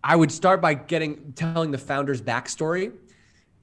I 0.04 0.16
would 0.16 0.32
start 0.32 0.62
by 0.62 0.76
getting 0.76 1.34
telling 1.34 1.72
the 1.72 1.78
founder's 1.78 2.22
backstory. 2.22 2.94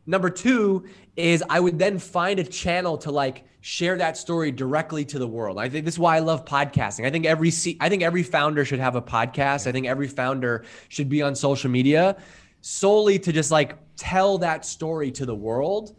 Number 0.07 0.31
two 0.31 0.85
is 1.17 1.45
I 1.49 1.61
would 1.61 1.79
then 1.79 1.99
find 1.99 2.41
a 2.41 2.45
channel 2.45 2.99
to 2.99 3.11
like 3.11 3.45
share 3.61 3.97
that 3.99 4.17
story 4.17 4.51
directly 4.51 5.05
to 5.05 5.19
the 5.19 5.29
world. 5.29 5.59
I 5.59 5.69
think 5.69 5.85
this 5.85 5.95
is 5.95 5.99
why 5.99 6.17
I 6.17 6.21
love 6.21 6.45
podcasting. 6.45 7.07
I 7.07 7.11
think 7.11 7.27
every 7.27 7.53
I 7.81 7.89
think 7.89 8.03
every 8.03 8.25
founder 8.25 8.65
should 8.65 8.81
have 8.81 8.97
a 8.97 9.03
podcast. 9.03 9.67
I 9.67 9.73
think 9.73 9.87
every 9.87 10.09
founder 10.09 10.65
should 10.89 11.09
be 11.09 11.23
on 11.23 11.35
social 11.35 11.71
media 11.71 12.17
solely 12.63 13.19
to 13.19 13.33
just 13.33 13.51
like 13.51 13.77
tell 13.97 14.39
that 14.39 14.65
story 14.65 15.11
to 15.13 15.27
the 15.27 15.35
world. 15.35 15.97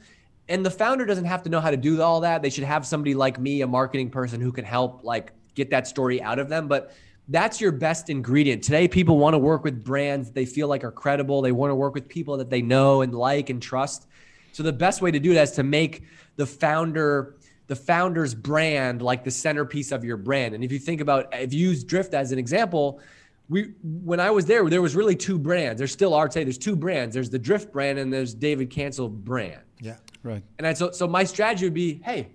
And 0.49 0.65
the 0.65 0.71
founder 0.71 1.05
doesn't 1.05 1.25
have 1.25 1.43
to 1.43 1.49
know 1.49 1.61
how 1.61 1.71
to 1.71 1.77
do 1.77 2.01
all 2.01 2.21
that. 2.21 2.41
They 2.41 2.49
should 2.49 2.65
have 2.65 2.85
somebody 2.85 3.13
like 3.13 3.39
me, 3.39 3.61
a 3.61 3.67
marketing 3.67 4.09
person 4.09 4.41
who 4.41 4.51
can 4.51 4.65
help 4.65 5.03
like 5.03 5.31
get 5.55 5.69
that 5.69 5.87
story 5.87 6.21
out 6.21 6.39
of 6.39 6.49
them. 6.49 6.67
But 6.67 6.93
that's 7.27 7.61
your 7.61 7.71
best 7.71 8.09
ingredient. 8.09 8.63
Today, 8.63 8.87
people 8.87 9.17
want 9.17 9.33
to 9.33 9.37
work 9.37 9.63
with 9.63 9.83
brands 9.83 10.31
they 10.31 10.45
feel 10.45 10.67
like 10.67 10.83
are 10.83 10.91
credible. 10.91 11.41
They 11.41 11.51
want 11.51 11.71
to 11.71 11.75
work 11.75 11.93
with 11.93 12.09
people 12.09 12.37
that 12.37 12.49
they 12.49 12.61
know 12.61 13.01
and 13.01 13.13
like 13.13 13.49
and 13.49 13.61
trust. 13.61 14.07
So 14.51 14.63
the 14.63 14.73
best 14.73 15.01
way 15.01 15.11
to 15.11 15.19
do 15.19 15.33
that 15.33 15.43
is 15.43 15.51
to 15.51 15.63
make 15.63 16.03
the 16.35 16.45
founder 16.45 17.35
the 17.67 17.75
founder's 17.75 18.35
brand 18.35 19.01
like 19.01 19.23
the 19.23 19.31
centerpiece 19.31 19.91
of 19.93 20.03
your 20.03 20.17
brand. 20.17 20.53
And 20.53 20.63
if 20.63 20.71
you 20.71 20.79
think 20.79 20.99
about 20.99 21.33
if 21.33 21.53
you 21.53 21.69
use 21.69 21.83
Drift 21.83 22.13
as 22.13 22.31
an 22.31 22.39
example, 22.39 22.99
we 23.49 23.73
when 23.83 24.19
I 24.19 24.31
was 24.31 24.45
there, 24.45 24.69
there 24.69 24.81
was 24.81 24.95
really 24.95 25.15
two 25.15 25.39
brands. 25.39 25.79
There 25.79 25.87
still 25.87 26.13
are 26.13 26.27
today. 26.27 26.43
There's 26.43 26.57
two 26.57 26.75
brands. 26.75 27.13
There's 27.13 27.29
the 27.29 27.39
Drift 27.39 27.71
brand 27.71 27.99
and 27.99 28.11
there's 28.11 28.33
David 28.33 28.69
Cancel 28.69 29.09
brand. 29.09 29.61
yeah. 29.79 29.95
Right. 30.23 30.43
And 30.57 30.65
I, 30.65 30.73
so, 30.73 30.91
so 30.91 31.05
my 31.07 31.25
strategy 31.25 31.65
would 31.65 31.73
be, 31.73 32.01
hey, 32.03 32.29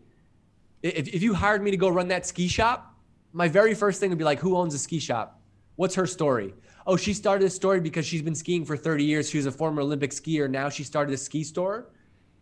if, 0.82 1.09
if 1.09 1.22
you 1.22 1.34
hired 1.34 1.62
me 1.62 1.70
to 1.70 1.76
go 1.76 1.89
run 1.89 2.09
that 2.09 2.26
ski 2.26 2.47
shop, 2.49 2.88
my 3.33 3.49
very 3.49 3.74
first 3.74 4.01
thing 4.01 4.11
would 4.11 4.18
be 4.18 4.24
like, 4.24 4.39
who 4.39 4.57
owns 4.57 4.74
a 4.74 4.79
ski 4.79 4.99
shop? 4.99 5.41
What's 5.76 5.95
her 5.95 6.07
story? 6.07 6.55
Oh, 6.87 6.97
she 6.97 7.12
started 7.12 7.45
a 7.45 7.51
story 7.51 7.81
because 7.81 8.07
she's 8.07 8.22
been 8.22 8.35
skiing 8.35 8.64
for 8.64 8.76
30 8.76 9.05
years. 9.05 9.29
She 9.29 9.37
was 9.37 9.47
a 9.47 9.53
former 9.53 9.83
Olympic 9.83 10.11
skier. 10.11 10.51
Now 10.51 10.68
she 10.68 10.85
started 10.85 11.12
a 11.14 11.18
ski 11.18 11.45
store. 11.45 11.87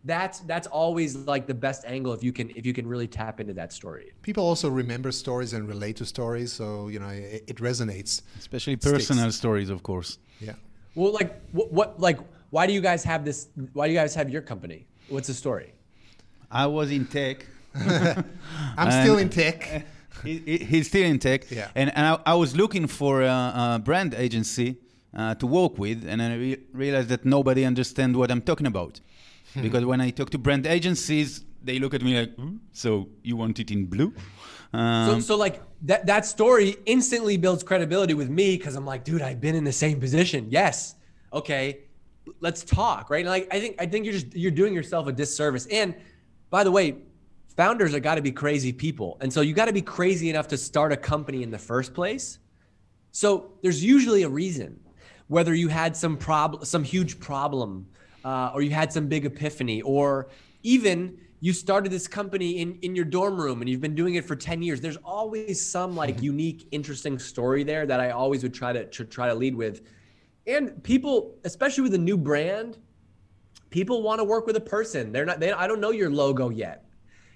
That's 0.05 0.39
that's 0.41 0.67
always 0.67 1.17
like 1.17 1.47
the 1.47 1.53
best 1.53 1.83
angle 1.85 2.13
if 2.13 2.23
you 2.23 2.31
can 2.31 2.49
if 2.51 2.65
you 2.65 2.73
can 2.73 2.87
really 2.87 3.07
tap 3.07 3.41
into 3.41 3.53
that 3.55 3.73
story. 3.73 4.13
People 4.21 4.45
also 4.45 4.69
remember 4.69 5.11
stories 5.11 5.51
and 5.53 5.67
relate 5.67 5.97
to 5.97 6.05
stories, 6.05 6.53
so 6.53 6.87
you 6.87 6.99
know 6.99 7.09
it, 7.09 7.43
it 7.47 7.57
resonates. 7.57 8.21
Especially 8.37 8.77
Sticks. 8.77 8.89
personal 8.89 9.31
stories, 9.31 9.69
of 9.69 9.83
course. 9.83 10.19
Yeah. 10.39 10.53
Well, 10.95 11.11
like 11.11 11.41
what, 11.51 11.73
what 11.73 11.99
like 11.99 12.19
why 12.51 12.67
do 12.67 12.73
you 12.73 12.79
guys 12.79 13.03
have 13.03 13.25
this? 13.25 13.49
Why 13.73 13.87
do 13.87 13.93
you 13.93 13.99
guys 13.99 14.15
have 14.15 14.29
your 14.29 14.41
company? 14.41 14.87
What's 15.09 15.27
the 15.27 15.33
story? 15.33 15.73
I 16.49 16.67
was 16.67 16.89
in 16.91 17.05
tech. 17.05 17.45
I'm 17.75 18.91
still 19.03 19.17
in 19.17 19.29
tech. 19.29 19.85
he, 20.23 20.37
he- 20.45 20.63
he's 20.65 20.87
still 20.87 21.05
in 21.05 21.19
tech. 21.19 21.49
Yeah. 21.51 21.69
And, 21.75 21.91
and 21.95 22.05
I, 22.07 22.19
I 22.25 22.35
was 22.35 22.55
looking 22.55 22.87
for 22.87 23.21
a, 23.21 23.75
a 23.75 23.81
brand 23.83 24.13
agency 24.13 24.77
uh, 25.15 25.35
to 25.35 25.47
work 25.47 25.77
with, 25.77 26.05
and 26.07 26.21
I 26.21 26.35
re- 26.35 26.57
realized 26.73 27.09
that 27.09 27.25
nobody 27.25 27.65
understands 27.65 28.17
what 28.17 28.29
I'm 28.31 28.41
talking 28.41 28.67
about. 28.67 28.99
because 29.61 29.85
when 29.85 30.01
I 30.01 30.09
talk 30.11 30.29
to 30.31 30.37
brand 30.37 30.67
agencies, 30.67 31.43
they 31.63 31.79
look 31.79 31.93
at 31.93 32.01
me 32.03 32.19
like, 32.19 32.35
"Hmm? 32.35 32.57
so 32.71 33.09
you 33.23 33.35
want 33.37 33.59
it 33.59 33.71
in 33.71 33.85
blue? 33.87 34.13
So, 34.73 34.77
Um, 34.79 35.21
so 35.21 35.35
like 35.37 35.61
that 35.83 36.05
that 36.07 36.25
story 36.25 36.75
instantly 36.85 37.37
builds 37.37 37.63
credibility 37.63 38.13
with 38.13 38.29
me 38.29 38.57
because 38.57 38.75
I'm 38.75 38.85
like, 38.85 39.03
dude, 39.05 39.21
I've 39.21 39.39
been 39.41 39.55
in 39.55 39.63
the 39.63 39.71
same 39.71 39.99
position. 39.99 40.47
Yes, 40.49 40.95
okay, 41.31 41.79
let's 42.41 42.63
talk, 42.63 43.09
right? 43.09 43.21
And 43.25 43.29
like, 43.29 43.47
I 43.55 43.59
think 43.61 43.75
I 43.81 43.85
think 43.87 44.05
you're 44.05 44.13
just 44.13 44.35
you're 44.35 44.51
doing 44.61 44.73
yourself 44.73 45.07
a 45.07 45.11
disservice. 45.13 45.65
And 45.71 45.95
by 46.49 46.63
the 46.63 46.71
way, 46.71 46.95
founders 47.57 47.93
are 47.93 47.99
got 47.99 48.15
to 48.15 48.21
be 48.21 48.31
crazy 48.31 48.71
people, 48.71 49.17
and 49.19 49.33
so 49.33 49.41
you 49.41 49.53
got 49.53 49.65
to 49.65 49.73
be 49.73 49.81
crazy 49.81 50.29
enough 50.29 50.47
to 50.47 50.57
start 50.57 50.93
a 50.93 50.97
company 50.97 51.43
in 51.43 51.51
the 51.51 51.59
first 51.59 51.93
place. 51.93 52.39
So 53.11 53.51
there's 53.61 53.83
usually 53.83 54.23
a 54.23 54.29
reason, 54.29 54.79
whether 55.27 55.53
you 55.53 55.67
had 55.67 55.97
some 55.97 56.15
problem, 56.15 56.63
some 56.63 56.83
huge 56.83 57.19
problem, 57.19 57.87
uh, 58.23 58.51
or 58.53 58.61
you 58.61 58.69
had 58.69 58.93
some 58.93 59.07
big 59.07 59.25
epiphany, 59.25 59.81
or 59.81 60.29
even 60.63 61.17
you 61.39 61.53
started 61.53 61.91
this 61.91 62.07
company 62.07 62.59
in, 62.59 62.77
in 62.81 62.95
your 62.95 63.05
dorm 63.05 63.39
room 63.39 63.61
and 63.61 63.69
you've 63.69 63.81
been 63.81 63.95
doing 63.95 64.15
it 64.15 64.25
for 64.25 64.35
10 64.35 64.61
years. 64.61 64.81
There's 64.81 64.97
always 64.97 65.63
some 65.63 65.95
like 65.95 66.15
mm-hmm. 66.15 66.25
unique, 66.25 66.67
interesting 66.71 67.19
story 67.19 67.63
there 67.63 67.85
that 67.85 67.99
I 67.99 68.09
always 68.09 68.41
would 68.43 68.53
try 68.53 68.73
to, 68.73 68.85
to 68.85 69.05
try 69.05 69.27
to 69.27 69.35
lead 69.35 69.55
with. 69.55 69.81
And 70.47 70.83
people, 70.83 71.35
especially 71.43 71.83
with 71.83 71.93
a 71.93 71.99
new 71.99 72.17
brand, 72.17 72.79
people 73.69 74.01
want 74.01 74.19
to 74.19 74.23
work 74.23 74.47
with 74.47 74.55
a 74.55 74.61
person. 74.61 75.11
They're 75.11 75.25
not, 75.25 75.39
they, 75.39 75.51
I 75.51 75.67
don't 75.67 75.79
know 75.79 75.91
your 75.91 76.09
logo 76.09 76.49
yet. 76.49 76.86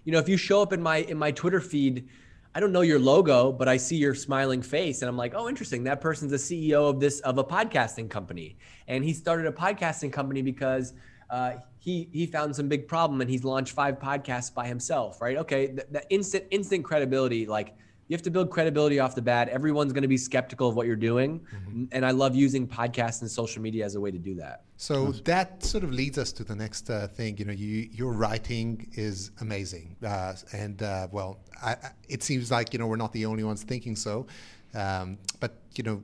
You 0.04 0.12
know, 0.12 0.20
if 0.20 0.28
you 0.28 0.38
show 0.38 0.62
up 0.62 0.74
in 0.74 0.82
my, 0.82 0.98
in 0.98 1.18
my 1.18 1.32
Twitter 1.32 1.60
feed, 1.60 2.08
I 2.54 2.60
don't 2.60 2.72
know 2.74 2.82
your 2.82 3.00
logo, 3.00 3.52
but 3.52 3.70
I 3.70 3.78
see 3.78 3.96
your 3.96 4.14
smiling 4.14 4.62
face 4.62 5.02
and 5.02 5.10
I'm 5.10 5.16
like, 5.16 5.34
oh, 5.36 5.48
interesting. 5.48 5.84
That 5.86 6.02
person's 6.02 6.32
the 6.32 6.38
CEO 6.38 6.90
of 6.90 7.00
this, 7.00 7.20
of 7.22 7.38
a 7.38 7.44
podcasting 7.44 8.10
company. 8.10 8.58
And 8.88 9.04
he 9.04 9.14
started 9.14 9.46
a 9.46 9.52
podcasting 9.52 10.12
company 10.12 10.42
because 10.42 10.94
uh, 11.30 11.54
he 11.80 12.10
he 12.12 12.28
found 12.28 12.56
some 12.56 12.68
big 12.68 12.88
problem 12.88 13.22
and 13.22 13.30
he's 13.30 13.46
launched 13.46 13.74
five 13.74 13.98
podcasts 13.98 14.54
by 14.54 14.68
himself, 14.68 15.22
right? 15.22 15.38
Okay, 15.38 15.68
the, 15.68 15.86
the 15.90 16.04
instant 16.10 16.44
instant 16.52 16.84
credibility, 16.84 17.48
like 17.48 17.74
you 18.12 18.16
have 18.16 18.22
to 18.24 18.30
build 18.30 18.50
credibility 18.50 19.00
off 19.00 19.16
the 19.16 19.22
bat. 19.22 19.48
Everyone's 19.48 19.94
going 19.94 20.02
to 20.02 20.08
be 20.10 20.18
skeptical 20.18 20.68
of 20.68 20.76
what 20.76 20.86
you're 20.86 20.98
doing, 20.98 21.40
mm-hmm. 21.40 21.86
and 21.94 22.06
I 22.06 22.12
love 22.12 22.36
using 22.36 22.68
podcasts 22.68 23.22
and 23.22 23.32
social 23.32 23.62
media 23.62 23.86
as 23.86 23.96
a 23.96 24.02
way 24.02 24.12
to 24.12 24.18
do 24.18 24.36
that. 24.36 24.66
So 24.76 25.14
that 25.24 25.64
sort 25.64 25.86
of 25.86 25.94
leads 25.94 26.18
us 26.18 26.34
to 26.34 26.44
the 26.44 26.54
next 26.54 26.90
uh, 26.90 27.08
thing. 27.08 27.38
You 27.38 27.46
know, 27.46 27.54
you, 27.54 27.88
your 27.90 28.12
writing 28.12 28.86
is 28.96 29.32
amazing, 29.40 29.96
uh, 30.06 30.34
and 30.52 30.84
uh, 30.84 31.08
well, 31.10 31.40
I, 31.64 31.72
I, 31.72 31.92
it 32.10 32.22
seems 32.22 32.52
like 32.52 32.74
you 32.74 32.80
know 32.80 32.88
we're 32.88 32.98
not 32.98 33.14
the 33.14 33.26
only 33.26 33.46
ones 33.46 33.64
thinking 33.64 33.96
so. 33.96 34.28
Um, 34.74 35.18
but 35.40 35.62
you 35.78 35.86
know, 35.86 36.04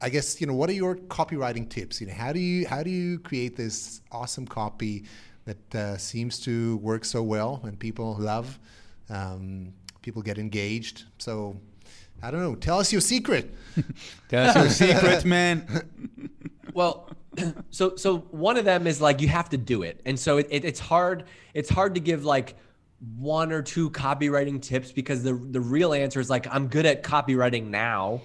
I 0.00 0.08
guess 0.08 0.40
you 0.40 0.48
know 0.48 0.54
what 0.54 0.68
are 0.68 0.72
your 0.72 0.96
copywriting 0.96 1.70
tips? 1.70 2.00
You 2.00 2.08
know, 2.08 2.14
how 2.14 2.32
do 2.32 2.40
you 2.40 2.66
how 2.66 2.82
do 2.82 2.90
you 2.90 3.20
create 3.20 3.54
this 3.54 4.00
awesome 4.10 4.48
copy 4.48 5.04
that 5.44 5.74
uh, 5.76 5.96
seems 5.96 6.40
to 6.40 6.78
work 6.78 7.04
so 7.04 7.22
well 7.22 7.60
and 7.62 7.78
people 7.78 8.16
love, 8.18 8.58
um, 9.08 9.72
people 10.02 10.22
get 10.22 10.38
engaged. 10.38 11.04
So 11.18 11.60
I 12.22 12.30
don't 12.30 12.40
know. 12.40 12.54
Tell 12.54 12.78
us 12.78 12.92
your 12.92 13.00
secret. 13.00 13.54
tell 14.28 14.48
us 14.48 14.56
your 14.56 14.70
secret, 14.70 15.24
man. 15.24 16.30
well, 16.74 17.08
so 17.70 17.96
so 17.96 18.18
one 18.30 18.56
of 18.56 18.64
them 18.64 18.86
is 18.86 19.00
like 19.00 19.20
you 19.20 19.28
have 19.28 19.48
to 19.50 19.56
do 19.56 19.82
it, 19.82 20.00
and 20.04 20.18
so 20.18 20.38
it, 20.38 20.46
it, 20.50 20.64
it's 20.64 20.80
hard. 20.80 21.24
It's 21.54 21.70
hard 21.70 21.94
to 21.94 22.00
give 22.00 22.24
like 22.24 22.56
one 23.16 23.50
or 23.50 23.62
two 23.62 23.90
copywriting 23.90 24.60
tips 24.60 24.92
because 24.92 25.22
the 25.22 25.32
the 25.32 25.60
real 25.60 25.94
answer 25.94 26.20
is 26.20 26.28
like 26.28 26.46
I'm 26.54 26.68
good 26.68 26.86
at 26.86 27.02
copywriting 27.02 27.68
now 27.68 28.20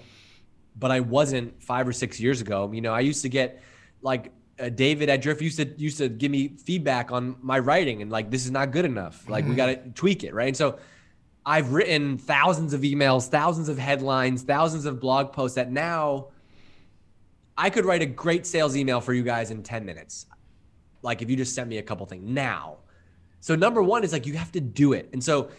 but 0.78 0.90
I 0.90 1.00
wasn't 1.00 1.62
five 1.62 1.88
or 1.88 1.92
six 1.92 2.20
years 2.20 2.40
ago. 2.40 2.70
You 2.72 2.80
know, 2.80 2.92
I 2.92 3.00
used 3.00 3.22
to 3.22 3.28
get 3.28 3.62
like 4.02 4.32
uh, 4.60 4.68
David 4.68 5.08
at 5.08 5.22
Drift 5.22 5.40
used 5.40 5.58
to 5.58 5.66
used 5.76 5.98
to 5.98 6.08
give 6.08 6.30
me 6.30 6.48
feedback 6.48 7.10
on 7.10 7.36
my 7.40 7.58
writing 7.58 8.02
and 8.02 8.10
like 8.10 8.30
this 8.30 8.44
is 8.44 8.50
not 8.50 8.70
good 8.70 8.84
enough. 8.84 9.28
Like 9.28 9.46
we 9.46 9.54
got 9.54 9.66
to 9.66 9.76
tweak 9.94 10.24
it, 10.24 10.34
right? 10.34 10.48
And 10.48 10.56
so 10.56 10.78
I've 11.48 11.72
written 11.72 12.18
thousands 12.18 12.74
of 12.74 12.80
emails, 12.80 13.28
thousands 13.28 13.68
of 13.68 13.78
headlines, 13.78 14.42
thousands 14.42 14.84
of 14.84 14.98
blog 14.98 15.32
posts 15.32 15.54
that 15.54 15.70
now 15.70 16.26
I 17.56 17.70
could 17.70 17.84
write 17.84 18.02
a 18.02 18.06
great 18.06 18.44
sales 18.44 18.76
email 18.76 19.00
for 19.00 19.14
you 19.14 19.22
guys 19.22 19.52
in 19.52 19.62
10 19.62 19.86
minutes. 19.86 20.26
Like 21.02 21.22
if 21.22 21.30
you 21.30 21.36
just 21.36 21.54
sent 21.54 21.68
me 21.68 21.78
a 21.78 21.82
couple 21.82 22.04
things 22.04 22.28
now. 22.28 22.78
So 23.38 23.54
number 23.54 23.80
1 23.80 24.02
is 24.02 24.12
like 24.12 24.26
you 24.26 24.34
have 24.34 24.50
to 24.52 24.60
do 24.60 24.92
it. 24.92 25.08
And 25.12 25.22
so 25.22 25.50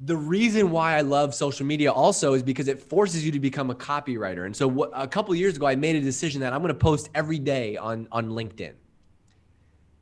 the 0.00 0.16
reason 0.16 0.72
why 0.72 0.96
I 0.96 1.02
love 1.02 1.32
social 1.32 1.64
media 1.64 1.92
also 1.92 2.34
is 2.34 2.42
because 2.42 2.66
it 2.66 2.82
forces 2.82 3.24
you 3.24 3.30
to 3.30 3.38
become 3.38 3.70
a 3.70 3.74
copywriter. 3.74 4.46
And 4.46 4.56
so 4.56 4.66
what, 4.66 4.90
a 4.94 5.06
couple 5.06 5.32
years 5.36 5.56
ago, 5.56 5.66
I 5.66 5.76
made 5.76 5.94
a 5.94 6.00
decision 6.00 6.40
that 6.40 6.52
I'm 6.52 6.60
going 6.60 6.74
to 6.74 6.74
post 6.74 7.08
every 7.14 7.38
day 7.38 7.76
on, 7.76 8.08
on 8.10 8.30
LinkedIn. 8.30 8.72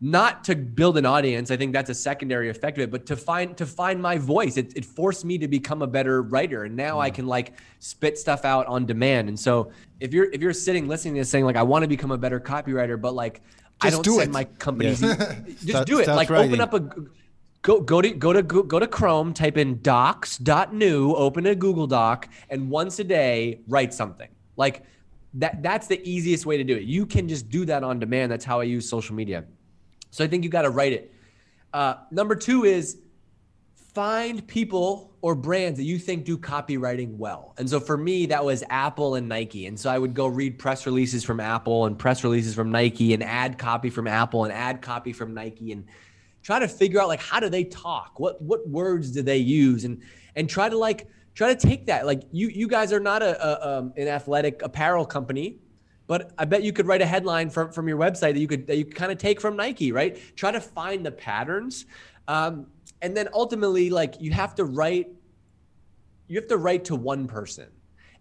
Not 0.00 0.44
to 0.44 0.54
build 0.54 0.96
an 0.96 1.04
audience, 1.04 1.50
I 1.50 1.56
think 1.56 1.72
that's 1.72 1.90
a 1.90 1.94
secondary 1.94 2.50
effect 2.50 2.78
of 2.78 2.84
it, 2.84 2.90
but 2.92 3.04
to 3.06 3.16
find 3.16 3.56
to 3.56 3.66
find 3.66 4.00
my 4.00 4.16
voice. 4.16 4.56
It, 4.56 4.76
it 4.76 4.84
forced 4.84 5.24
me 5.24 5.38
to 5.38 5.48
become 5.48 5.82
a 5.82 5.88
better 5.88 6.22
writer, 6.22 6.64
and 6.64 6.76
now 6.76 6.98
mm. 6.98 7.02
I 7.02 7.10
can 7.10 7.26
like 7.26 7.54
spit 7.80 8.16
stuff 8.16 8.44
out 8.44 8.66
on 8.66 8.86
demand. 8.86 9.28
And 9.28 9.38
so 9.38 9.72
if 9.98 10.14
you're 10.14 10.30
if 10.30 10.40
you're 10.40 10.52
sitting 10.52 10.86
listening 10.86 11.14
to 11.14 11.20
this 11.22 11.30
saying 11.30 11.44
like 11.44 11.56
I 11.56 11.64
want 11.64 11.82
to 11.82 11.88
become 11.88 12.12
a 12.12 12.18
better 12.18 12.38
copywriter, 12.38 13.00
but 13.00 13.14
like 13.14 13.40
just 13.82 13.86
I 13.86 13.90
don't 13.90 14.04
do 14.04 14.18
send 14.18 14.30
it. 14.30 14.32
my 14.32 14.44
companies, 14.44 15.00
just 15.46 15.68
start, 15.68 15.86
do 15.88 15.98
it. 15.98 16.06
Like 16.06 16.30
writing. 16.30 16.52
open 16.52 16.60
up 16.60 16.74
a 16.74 16.80
go 17.62 17.80
go 17.80 18.00
to 18.00 18.10
go 18.10 18.32
to 18.32 18.42
go 18.42 18.78
to 18.78 18.86
Chrome, 18.86 19.34
type 19.34 19.56
in 19.56 19.82
docs.new, 19.82 21.14
open 21.14 21.46
a 21.46 21.56
Google 21.56 21.88
Doc, 21.88 22.28
and 22.50 22.70
once 22.70 23.00
a 23.00 23.04
day 23.04 23.62
write 23.66 23.92
something. 23.92 24.28
Like 24.56 24.84
that 25.34 25.60
that's 25.60 25.88
the 25.88 26.00
easiest 26.08 26.46
way 26.46 26.56
to 26.56 26.62
do 26.62 26.76
it. 26.76 26.84
You 26.84 27.04
can 27.04 27.28
just 27.28 27.48
do 27.48 27.64
that 27.64 27.82
on 27.82 27.98
demand. 27.98 28.30
That's 28.30 28.44
how 28.44 28.60
I 28.60 28.64
use 28.64 28.88
social 28.88 29.16
media. 29.16 29.44
So 30.10 30.24
I 30.24 30.28
think 30.28 30.44
you 30.44 30.50
got 30.50 30.62
to 30.62 30.70
write 30.70 30.92
it. 30.92 31.12
Uh, 31.72 31.94
number 32.10 32.34
two 32.34 32.64
is 32.64 32.98
find 33.94 34.46
people 34.46 35.12
or 35.20 35.34
brands 35.34 35.78
that 35.78 35.84
you 35.84 35.98
think 35.98 36.24
do 36.24 36.38
copywriting 36.38 37.16
well. 37.16 37.54
And 37.58 37.68
so 37.68 37.80
for 37.80 37.96
me, 37.96 38.26
that 38.26 38.44
was 38.44 38.62
Apple 38.70 39.16
and 39.16 39.28
Nike. 39.28 39.66
And 39.66 39.78
so 39.78 39.90
I 39.90 39.98
would 39.98 40.14
go 40.14 40.26
read 40.26 40.58
press 40.58 40.86
releases 40.86 41.24
from 41.24 41.40
Apple 41.40 41.86
and 41.86 41.98
press 41.98 42.22
releases 42.22 42.54
from 42.54 42.70
Nike 42.70 43.12
and 43.14 43.22
ad 43.22 43.58
copy 43.58 43.90
from 43.90 44.06
Apple 44.06 44.44
and 44.44 44.52
ad 44.52 44.82
copy 44.82 45.12
from 45.12 45.34
Nike 45.34 45.72
and 45.72 45.84
try 46.42 46.58
to 46.58 46.68
figure 46.68 47.00
out 47.00 47.08
like 47.08 47.20
how 47.20 47.40
do 47.40 47.48
they 47.48 47.64
talk 47.64 48.18
what 48.20 48.40
what 48.40 48.66
words 48.68 49.10
do 49.10 49.22
they 49.22 49.36
use 49.36 49.84
and 49.84 50.00
and 50.36 50.48
try 50.48 50.68
to 50.68 50.78
like 50.78 51.08
try 51.34 51.52
to 51.52 51.68
take 51.68 51.86
that 51.86 52.06
like 52.06 52.22
you 52.30 52.48
you 52.48 52.68
guys 52.68 52.92
are 52.92 53.00
not 53.00 53.22
a, 53.22 53.44
a 53.44 53.78
um, 53.78 53.92
an 53.96 54.08
athletic 54.08 54.62
apparel 54.62 55.04
company 55.04 55.58
but 56.08 56.32
I 56.38 56.46
bet 56.46 56.64
you 56.64 56.72
could 56.72 56.86
write 56.86 57.02
a 57.02 57.06
headline 57.06 57.50
from, 57.50 57.70
from 57.70 57.86
your 57.86 57.98
website 57.98 58.32
that 58.32 58.38
you 58.38 58.48
could 58.48 58.66
that 58.66 58.76
you 58.76 58.84
kind 58.84 59.12
of 59.12 59.18
take 59.18 59.40
from 59.40 59.56
Nike, 59.56 59.92
right? 59.92 60.18
Try 60.34 60.50
to 60.50 60.60
find 60.60 61.06
the 61.06 61.12
patterns, 61.12 61.86
um, 62.26 62.66
and 63.00 63.16
then 63.16 63.28
ultimately, 63.32 63.90
like 63.90 64.14
you 64.18 64.32
have 64.32 64.56
to 64.56 64.64
write, 64.64 65.08
you 66.26 66.40
have 66.40 66.48
to 66.48 66.56
write 66.56 66.86
to 66.86 66.96
one 66.96 67.28
person, 67.28 67.68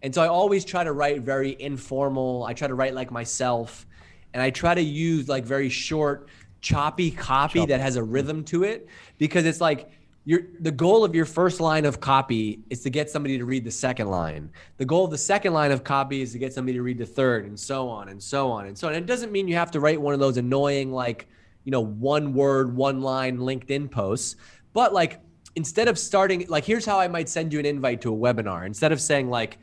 and 0.02 0.14
so 0.14 0.22
I 0.22 0.28
always 0.28 0.64
try 0.64 0.84
to 0.84 0.92
write 0.92 1.22
very 1.22 1.60
informal. 1.60 2.44
I 2.44 2.52
try 2.52 2.68
to 2.68 2.74
write 2.74 2.94
like 2.94 3.10
myself, 3.10 3.86
and 4.34 4.42
I 4.42 4.50
try 4.50 4.74
to 4.74 4.82
use 4.82 5.26
like 5.26 5.44
very 5.44 5.70
short, 5.70 6.28
choppy 6.60 7.10
copy 7.10 7.60
choppy. 7.60 7.68
that 7.70 7.80
has 7.80 7.96
a 7.96 8.02
rhythm 8.02 8.44
to 8.44 8.64
it 8.64 8.86
because 9.16 9.46
it's 9.46 9.62
like 9.62 9.90
your 10.28 10.42
the 10.60 10.70
goal 10.70 11.04
of 11.04 11.14
your 11.14 11.24
first 11.24 11.58
line 11.58 11.86
of 11.86 12.00
copy 12.00 12.60
is 12.68 12.82
to 12.82 12.90
get 12.90 13.08
somebody 13.08 13.38
to 13.38 13.46
read 13.46 13.64
the 13.64 13.70
second 13.70 14.08
line. 14.08 14.50
The 14.76 14.84
goal 14.84 15.06
of 15.06 15.10
the 15.10 15.16
second 15.16 15.54
line 15.54 15.72
of 15.72 15.84
copy 15.84 16.20
is 16.20 16.32
to 16.32 16.38
get 16.38 16.52
somebody 16.52 16.76
to 16.76 16.82
read 16.82 16.98
the 16.98 17.06
third 17.06 17.46
and 17.46 17.58
so 17.58 17.88
on 17.88 18.10
and 18.10 18.22
so 18.22 18.50
on 18.50 18.66
and 18.66 18.76
so 18.76 18.88
on. 18.88 18.94
And 18.94 19.02
it 19.02 19.06
doesn't 19.06 19.32
mean 19.32 19.48
you 19.48 19.54
have 19.54 19.70
to 19.70 19.80
write 19.80 19.98
one 19.98 20.12
of 20.12 20.20
those 20.20 20.36
annoying 20.36 20.92
like, 20.92 21.28
you 21.64 21.72
know, 21.72 21.80
one 21.80 22.34
word, 22.34 22.76
one 22.76 23.00
line 23.00 23.38
LinkedIn 23.38 23.90
posts, 23.90 24.36
but 24.74 24.92
like 24.92 25.18
instead 25.54 25.88
of 25.88 25.98
starting 25.98 26.44
like 26.46 26.66
here's 26.66 26.84
how 26.84 27.00
I 27.00 27.08
might 27.08 27.30
send 27.30 27.54
you 27.54 27.58
an 27.58 27.64
invite 27.64 28.02
to 28.02 28.12
a 28.12 28.16
webinar. 28.16 28.66
Instead 28.66 28.92
of 28.92 29.00
saying 29.00 29.30
like, 29.30 29.56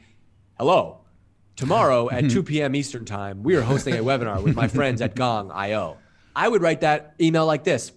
"Hello, 0.57 1.01
tomorrow 1.55 2.09
at 2.11 2.28
2 2.32 2.41
p.m. 2.41 2.76
Eastern 2.76 3.05
Time, 3.05 3.43
we 3.43 3.55
are 3.55 3.61
hosting 3.61 3.93
a 3.93 4.03
webinar 4.03 4.41
with 4.41 4.55
my 4.55 4.68
friends 4.68 4.99
at 5.03 5.16
Gong 5.16 5.51
IO." 5.51 5.97
I 6.36 6.47
would 6.47 6.63
write 6.63 6.82
that 6.82 7.13
email 7.22 7.45
like 7.45 7.63
this. 7.63 7.91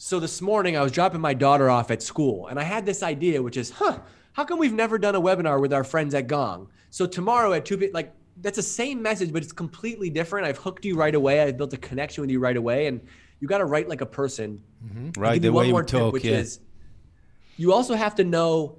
So 0.00 0.20
this 0.20 0.40
morning 0.40 0.76
I 0.76 0.82
was 0.82 0.92
dropping 0.92 1.20
my 1.20 1.34
daughter 1.34 1.68
off 1.68 1.90
at 1.90 2.04
school 2.04 2.46
and 2.46 2.58
I 2.58 2.62
had 2.62 2.86
this 2.86 3.02
idea, 3.02 3.42
which 3.42 3.56
is, 3.56 3.70
huh, 3.70 3.98
how 4.32 4.44
come 4.44 4.60
we've 4.60 4.72
never 4.72 4.96
done 4.96 5.16
a 5.16 5.20
webinar 5.20 5.60
with 5.60 5.72
our 5.72 5.82
friends 5.82 6.14
at 6.14 6.28
Gong? 6.28 6.68
So 6.90 7.04
tomorrow 7.04 7.52
at 7.52 7.64
2 7.64 7.78
p.m., 7.78 7.90
like 7.92 8.14
that's 8.36 8.54
the 8.54 8.62
same 8.62 9.02
message, 9.02 9.32
but 9.32 9.42
it's 9.42 9.50
completely 9.50 10.08
different. 10.08 10.46
I've 10.46 10.58
hooked 10.58 10.84
you 10.84 10.94
right 10.94 11.16
away. 11.16 11.42
I've 11.42 11.56
built 11.56 11.72
a 11.72 11.76
connection 11.76 12.20
with 12.20 12.30
you 12.30 12.38
right 12.38 12.56
away. 12.56 12.86
And 12.86 13.00
you 13.40 13.48
got 13.48 13.58
to 13.58 13.64
write 13.64 13.88
like 13.88 14.00
a 14.00 14.06
person. 14.06 14.62
Mm-hmm. 14.86 15.20
Right. 15.20 15.42
The 15.42 15.50
way 15.50 15.66
you 15.66 15.82
talk, 15.82 16.12
which 16.12 16.22
yeah. 16.22 16.36
is 16.36 16.60
you 17.56 17.72
also 17.72 17.96
have 17.96 18.14
to 18.14 18.24
know 18.24 18.78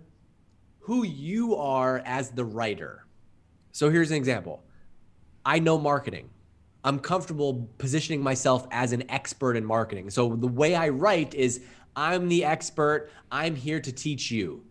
who 0.80 1.04
you 1.04 1.58
are 1.58 2.02
as 2.06 2.30
the 2.30 2.46
writer. 2.46 3.06
So 3.74 3.90
here's 3.90 4.12
an 4.12 4.16
example. 4.16 4.64
I 5.46 5.60
know 5.60 5.78
marketing. 5.78 6.30
I'm 6.84 7.00
comfortable 7.00 7.70
positioning 7.78 8.22
myself 8.22 8.68
as 8.72 8.94
an 8.94 9.10
expert 9.10 9.58
in 9.58 9.66
marketing. 9.66 10.10
So 10.10 10.36
the 10.36 10.48
way 10.48 10.76
I 10.76 10.90
write 10.90 11.34
is 11.34 11.62
I'm 11.96 12.30
the 12.30 12.46
expert, 12.46 13.12
I'm 13.32 13.56
here 13.56 13.80
to 13.82 13.92
teach 13.92 14.32
you. 14.32 14.64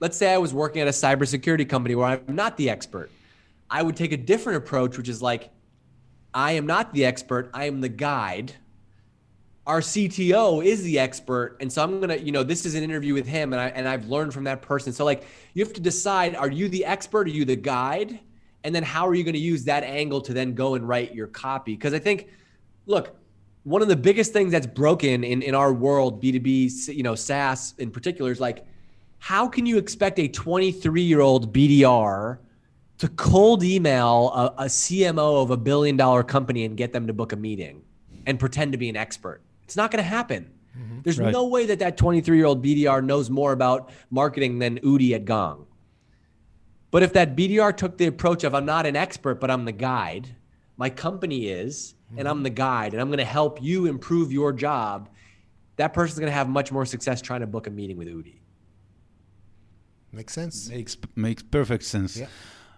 Let's 0.00 0.16
say 0.16 0.32
I 0.32 0.38
was 0.38 0.52
working 0.52 0.82
at 0.82 0.88
a 0.88 0.92
cybersecurity 0.92 1.68
company 1.68 1.94
where 1.94 2.06
I'm 2.06 2.34
not 2.34 2.56
the 2.56 2.68
expert. 2.68 3.10
I 3.70 3.82
would 3.82 3.96
take 3.96 4.12
a 4.12 4.16
different 4.16 4.58
approach, 4.58 4.96
which 4.96 5.08
is 5.08 5.22
like, 5.22 5.50
I 6.34 6.52
am 6.52 6.66
not 6.66 6.92
the 6.92 7.04
expert, 7.04 7.50
I 7.54 7.64
am 7.64 7.80
the 7.80 7.88
guide. 7.88 8.52
Our 9.66 9.80
CTO 9.80 10.64
is 10.64 10.82
the 10.82 10.98
expert. 10.98 11.56
And 11.60 11.72
so 11.72 11.82
I'm 11.82 11.98
going 11.98 12.10
to, 12.10 12.20
you 12.20 12.30
know, 12.30 12.42
this 12.42 12.66
is 12.66 12.74
an 12.74 12.84
interview 12.84 13.14
with 13.14 13.26
him 13.26 13.52
and 13.52 13.60
I 13.60 13.68
and 13.68 13.88
I've 13.88 14.06
learned 14.06 14.34
from 14.34 14.44
that 14.44 14.62
person. 14.62 14.92
So 14.92 15.04
like 15.04 15.24
you 15.54 15.64
have 15.64 15.72
to 15.72 15.80
decide 15.80 16.36
are 16.36 16.50
you 16.50 16.68
the 16.68 16.84
expert, 16.84 17.26
are 17.26 17.30
you 17.30 17.44
the 17.44 17.56
guide? 17.56 18.20
And 18.66 18.74
then 18.74 18.82
how 18.82 19.06
are 19.06 19.14
you 19.14 19.24
going 19.24 19.34
to 19.34 19.38
use 19.38 19.64
that 19.64 19.84
angle 19.84 20.20
to 20.20 20.34
then 20.34 20.52
go 20.54 20.74
and 20.74 20.86
write 20.86 21.14
your 21.14 21.28
copy 21.28 21.74
because 21.74 21.94
i 21.94 21.98
think 21.98 22.28
look 22.86 23.16
one 23.62 23.80
of 23.80 23.88
the 23.88 23.96
biggest 23.96 24.32
things 24.32 24.52
that's 24.52 24.66
broken 24.66 25.24
in, 25.24 25.40
in 25.40 25.54
our 25.54 25.72
world 25.72 26.22
b2b 26.22 26.94
you 26.94 27.02
know 27.02 27.14
saas 27.14 27.74
in 27.78 27.90
particular 27.90 28.30
is 28.30 28.40
like 28.40 28.66
how 29.18 29.48
can 29.48 29.64
you 29.64 29.78
expect 29.78 30.18
a 30.18 30.28
23 30.28 31.00
year 31.00 31.20
old 31.20 31.54
bdr 31.54 32.38
to 32.98 33.08
cold 33.08 33.62
email 33.62 34.32
a, 34.34 34.64
a 34.64 34.66
CMO 34.66 35.42
of 35.42 35.50
a 35.50 35.56
billion 35.56 35.96
dollar 35.96 36.22
company 36.22 36.64
and 36.64 36.76
get 36.76 36.92
them 36.92 37.06
to 37.06 37.12
book 37.12 37.32
a 37.32 37.36
meeting 37.36 37.82
and 38.26 38.38
pretend 38.38 38.72
to 38.72 38.78
be 38.78 38.88
an 38.88 38.96
expert. 38.96 39.42
It's 39.64 39.76
not 39.76 39.90
going 39.90 40.02
to 40.02 40.08
happen. 40.08 40.50
Mm-hmm. 40.76 41.00
There's 41.02 41.18
right. 41.18 41.32
no 41.32 41.46
way 41.46 41.66
that 41.66 41.78
that 41.80 41.96
23 41.96 42.36
year 42.36 42.46
old 42.46 42.64
BDR 42.64 43.04
knows 43.04 43.30
more 43.30 43.52
about 43.52 43.90
marketing 44.10 44.58
than 44.58 44.78
Udi 44.80 45.12
at 45.12 45.24
Gong. 45.24 45.65
But 46.96 47.02
if 47.02 47.12
that 47.12 47.36
BDR 47.36 47.76
took 47.76 47.98
the 47.98 48.06
approach 48.06 48.42
of 48.42 48.54
I'm 48.54 48.64
not 48.64 48.86
an 48.86 48.96
expert, 48.96 49.38
but 49.38 49.50
I'm 49.50 49.66
the 49.66 49.72
guide, 49.72 50.34
my 50.78 50.88
company 50.88 51.48
is, 51.48 51.92
mm-hmm. 52.08 52.20
and 52.20 52.26
I'm 52.26 52.42
the 52.42 52.48
guide, 52.48 52.94
and 52.94 53.02
I'm 53.02 53.08
going 53.08 53.18
to 53.18 53.24
help 53.26 53.62
you 53.62 53.84
improve 53.84 54.32
your 54.32 54.50
job, 54.50 55.10
that 55.76 55.92
person's 55.92 56.18
going 56.18 56.30
to 56.30 56.32
have 56.32 56.48
much 56.48 56.72
more 56.72 56.86
success 56.86 57.20
trying 57.20 57.40
to 57.40 57.46
book 57.46 57.66
a 57.66 57.70
meeting 57.70 57.98
with 57.98 58.08
Udi. 58.08 58.36
Makes 60.10 60.32
sense. 60.32 60.70
Makes 60.70 60.96
makes 61.14 61.42
perfect 61.42 61.84
sense. 61.84 62.16
Yeah. 62.16 62.28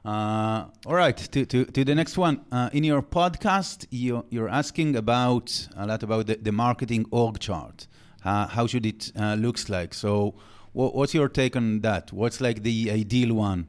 Uh, 0.05 0.67
all 0.85 0.97
right, 0.97 1.17
to, 1.17 1.47
to, 1.47 1.65
to 1.67 1.85
the 1.85 1.95
next 1.95 2.19
one. 2.19 2.45
Uh, 2.51 2.71
in 2.73 2.83
your 2.83 3.03
podcast, 3.03 3.87
you, 3.91 4.25
you're 4.31 4.49
asking 4.49 4.97
about 4.97 5.69
a 5.77 5.87
lot 5.87 6.03
about 6.03 6.27
the, 6.27 6.35
the 6.35 6.51
marketing 6.51 7.07
org 7.13 7.39
chart. 7.39 7.87
Uh, 8.25 8.49
how 8.49 8.67
should 8.67 8.85
it 8.85 9.13
uh, 9.17 9.35
looks 9.35 9.69
like? 9.69 9.95
So, 9.95 10.35
what, 10.73 10.97
what's 10.97 11.15
your 11.15 11.29
take 11.29 11.55
on 11.55 11.83
that? 11.83 12.13
What's 12.13 12.41
like 12.41 12.65
the 12.65 12.91
ideal 12.91 13.35
one? 13.35 13.69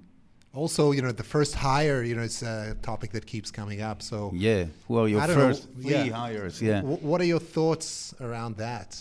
Also, 0.54 0.92
you 0.92 1.02
know, 1.02 1.12
the 1.12 1.24
first 1.24 1.54
hire, 1.54 2.02
you 2.04 2.16
know, 2.16 2.24
it's 2.24 2.42
a 2.42 2.76
topic 2.82 3.12
that 3.12 3.26
keeps 3.26 3.52
coming 3.52 3.82
up. 3.82 4.02
So, 4.02 4.32
yeah, 4.34 4.66
who 4.88 4.98
are 4.98 5.08
your 5.08 5.22
first 5.22 5.70
know, 5.76 5.82
three 5.84 5.92
yeah. 5.92 6.10
hires? 6.10 6.62
Yeah. 6.62 6.82
W- 6.82 6.98
what 6.98 7.22
are 7.22 7.26
your 7.26 7.40
thoughts 7.40 8.16
around 8.20 8.58
that? 8.58 9.00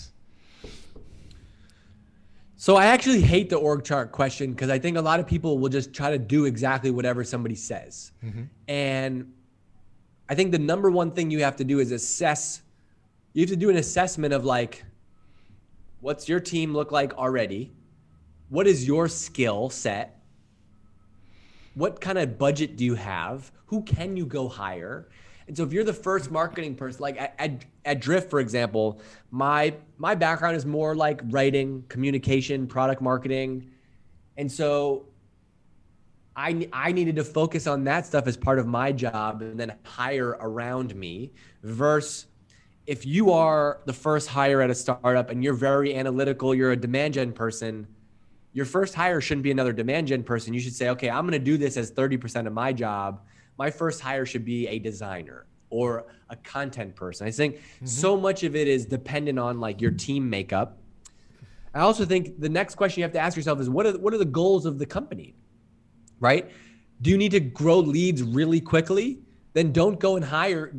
So 2.61 2.75
I 2.75 2.87
actually 2.87 3.23
hate 3.23 3.51
the 3.51 3.57
org 3.57 3.85
chart 3.85 4.11
question 4.11 4.51
because 4.51 4.69
I 4.69 4.81
think 4.81 4.97
a 4.97 5.01
lot 5.01 5.21
of 5.21 5.29
people 5.29 5.59
will 5.59 5.69
just 5.69 5.95
try 5.95 6.11
to 6.11 6.19
do 6.19 6.45
exactly 6.45 6.91
whatever 6.91 7.23
somebody 7.23 7.55
says. 7.55 8.11
Mm-hmm. 8.23 8.43
And 8.67 9.33
I 10.29 10.35
think 10.35 10.51
the 10.51 10.59
number 10.59 10.91
one 10.91 11.13
thing 11.13 11.31
you 11.31 11.45
have 11.45 11.55
to 11.57 11.65
do 11.65 11.79
is 11.79 11.93
assess. 11.93 12.63
You 13.33 13.43
have 13.43 13.51
to 13.51 13.57
do 13.57 13.71
an 13.71 13.77
assessment 13.77 14.35
of 14.35 14.45
like, 14.45 14.85
what's 16.01 16.29
your 16.29 16.41
team 16.41 16.75
look 16.75 16.91
like 16.91 17.17
already? 17.17 17.73
What 18.49 18.67
is 18.67 18.89
your 18.89 19.07
skill 19.07 19.71
set? 19.71 20.18
What 21.79 22.01
kind 22.01 22.19
of 22.19 22.39
budget 22.39 22.77
do 22.77 22.85
you 22.85 22.97
have? 22.97 23.53
Who 23.67 23.83
can 23.83 24.17
you 24.17 24.27
go 24.27 24.49
hire? 24.49 25.09
And 25.47 25.57
so 25.57 25.63
if 25.63 25.73
you're 25.73 25.85
the 25.85 25.93
first 25.93 26.29
marketing 26.29 26.75
person, 26.75 27.01
like 27.01 27.17
at, 27.21 27.65
at, 27.85 28.01
Drift, 28.01 28.31
for 28.31 28.41
example, 28.41 29.01
my 29.31 29.75
my 29.97 30.17
background 30.17 30.57
is 30.57 30.67
more 30.67 30.97
like 30.97 31.21
writing, 31.27 31.85
communication, 31.89 32.67
product 32.67 33.01
marketing. 33.01 33.71
And 34.37 34.51
so 34.51 35.07
I, 36.35 36.69
I 36.73 36.91
needed 36.91 37.15
to 37.15 37.25
focus 37.25 37.69
on 37.69 37.85
that 37.85 38.07
stuff 38.07 38.27
as 38.27 38.37
part 38.37 38.59
of 38.59 38.67
my 38.67 38.91
job 38.91 39.41
and 39.41 39.59
then 39.59 39.73
hire 39.85 40.37
around 40.41 40.97
me 40.97 41.31
versus 41.63 42.27
if 42.89 43.07
you 43.07 43.31
are 43.31 43.83
the 43.85 43.93
first 43.93 44.29
hire 44.29 44.63
at 44.63 44.71
a 44.71 44.75
startup 44.75 45.31
and 45.31 45.45
you're 45.45 45.55
very 45.55 45.95
analytical, 45.95 46.57
you're 46.57 46.73
a 46.73 46.77
demand 46.77 47.15
gen 47.15 47.33
person, 47.33 47.87
your 48.53 48.65
first 48.65 48.95
hire 48.95 49.21
shouldn't 49.21 49.45
be 49.45 49.51
another 49.51 49.73
demand 49.73 50.09
gen 50.09 50.23
person. 50.23 50.55
You 50.55 50.61
should 50.61 50.75
say, 50.75 50.89
okay, 50.91 51.11
I'm 51.11 51.23
going 51.23 51.33
to 51.33 51.39
do 51.39 51.57
this 51.57 51.77
as 51.77 51.93
30% 51.93 52.47
of 52.47 52.53
my 52.53 52.73
job 52.73 53.21
my 53.59 53.71
first 53.71 54.01
hire 54.01 54.25
should 54.25 54.45
be 54.45 54.69
a 54.69 54.79
designer 54.79 55.47
or 55.71 56.07
a 56.31 56.37
content 56.37 56.95
person. 56.95 57.27
I 57.27 57.31
think 57.31 57.57
mm-hmm. 57.57 57.87
so 57.87 58.17
much 58.17 58.45
of 58.45 58.57
it 58.57 58.69
is 58.69 58.87
dependent 58.87 59.39
on 59.39 59.61
like 59.61 59.81
your 59.81 59.91
team 59.91 60.31
makeup. 60.31 60.79
I 61.75 61.81
also 61.81 62.05
think 62.05 62.41
the 62.41 62.49
next 62.49 62.77
question 62.77 63.01
you 63.01 63.05
have 63.05 63.13
to 63.13 63.19
ask 63.19 63.37
yourself 63.37 63.61
is 63.61 63.69
what 63.69 63.85
are 63.85 63.99
what 63.99 64.15
are 64.15 64.19
the 64.19 64.25
goals 64.25 64.65
of 64.65 64.79
the 64.79 64.87
company? 64.87 65.35
Right? 66.21 66.51
Do 67.03 67.11
you 67.11 67.19
need 67.19 67.33
to 67.33 67.41
grow 67.41 67.79
leads 67.79 68.23
really 68.23 68.61
quickly? 68.61 69.19
Then 69.53 69.73
don't 69.73 69.99
go 69.99 70.17
and 70.17 70.25
hire 70.25 70.73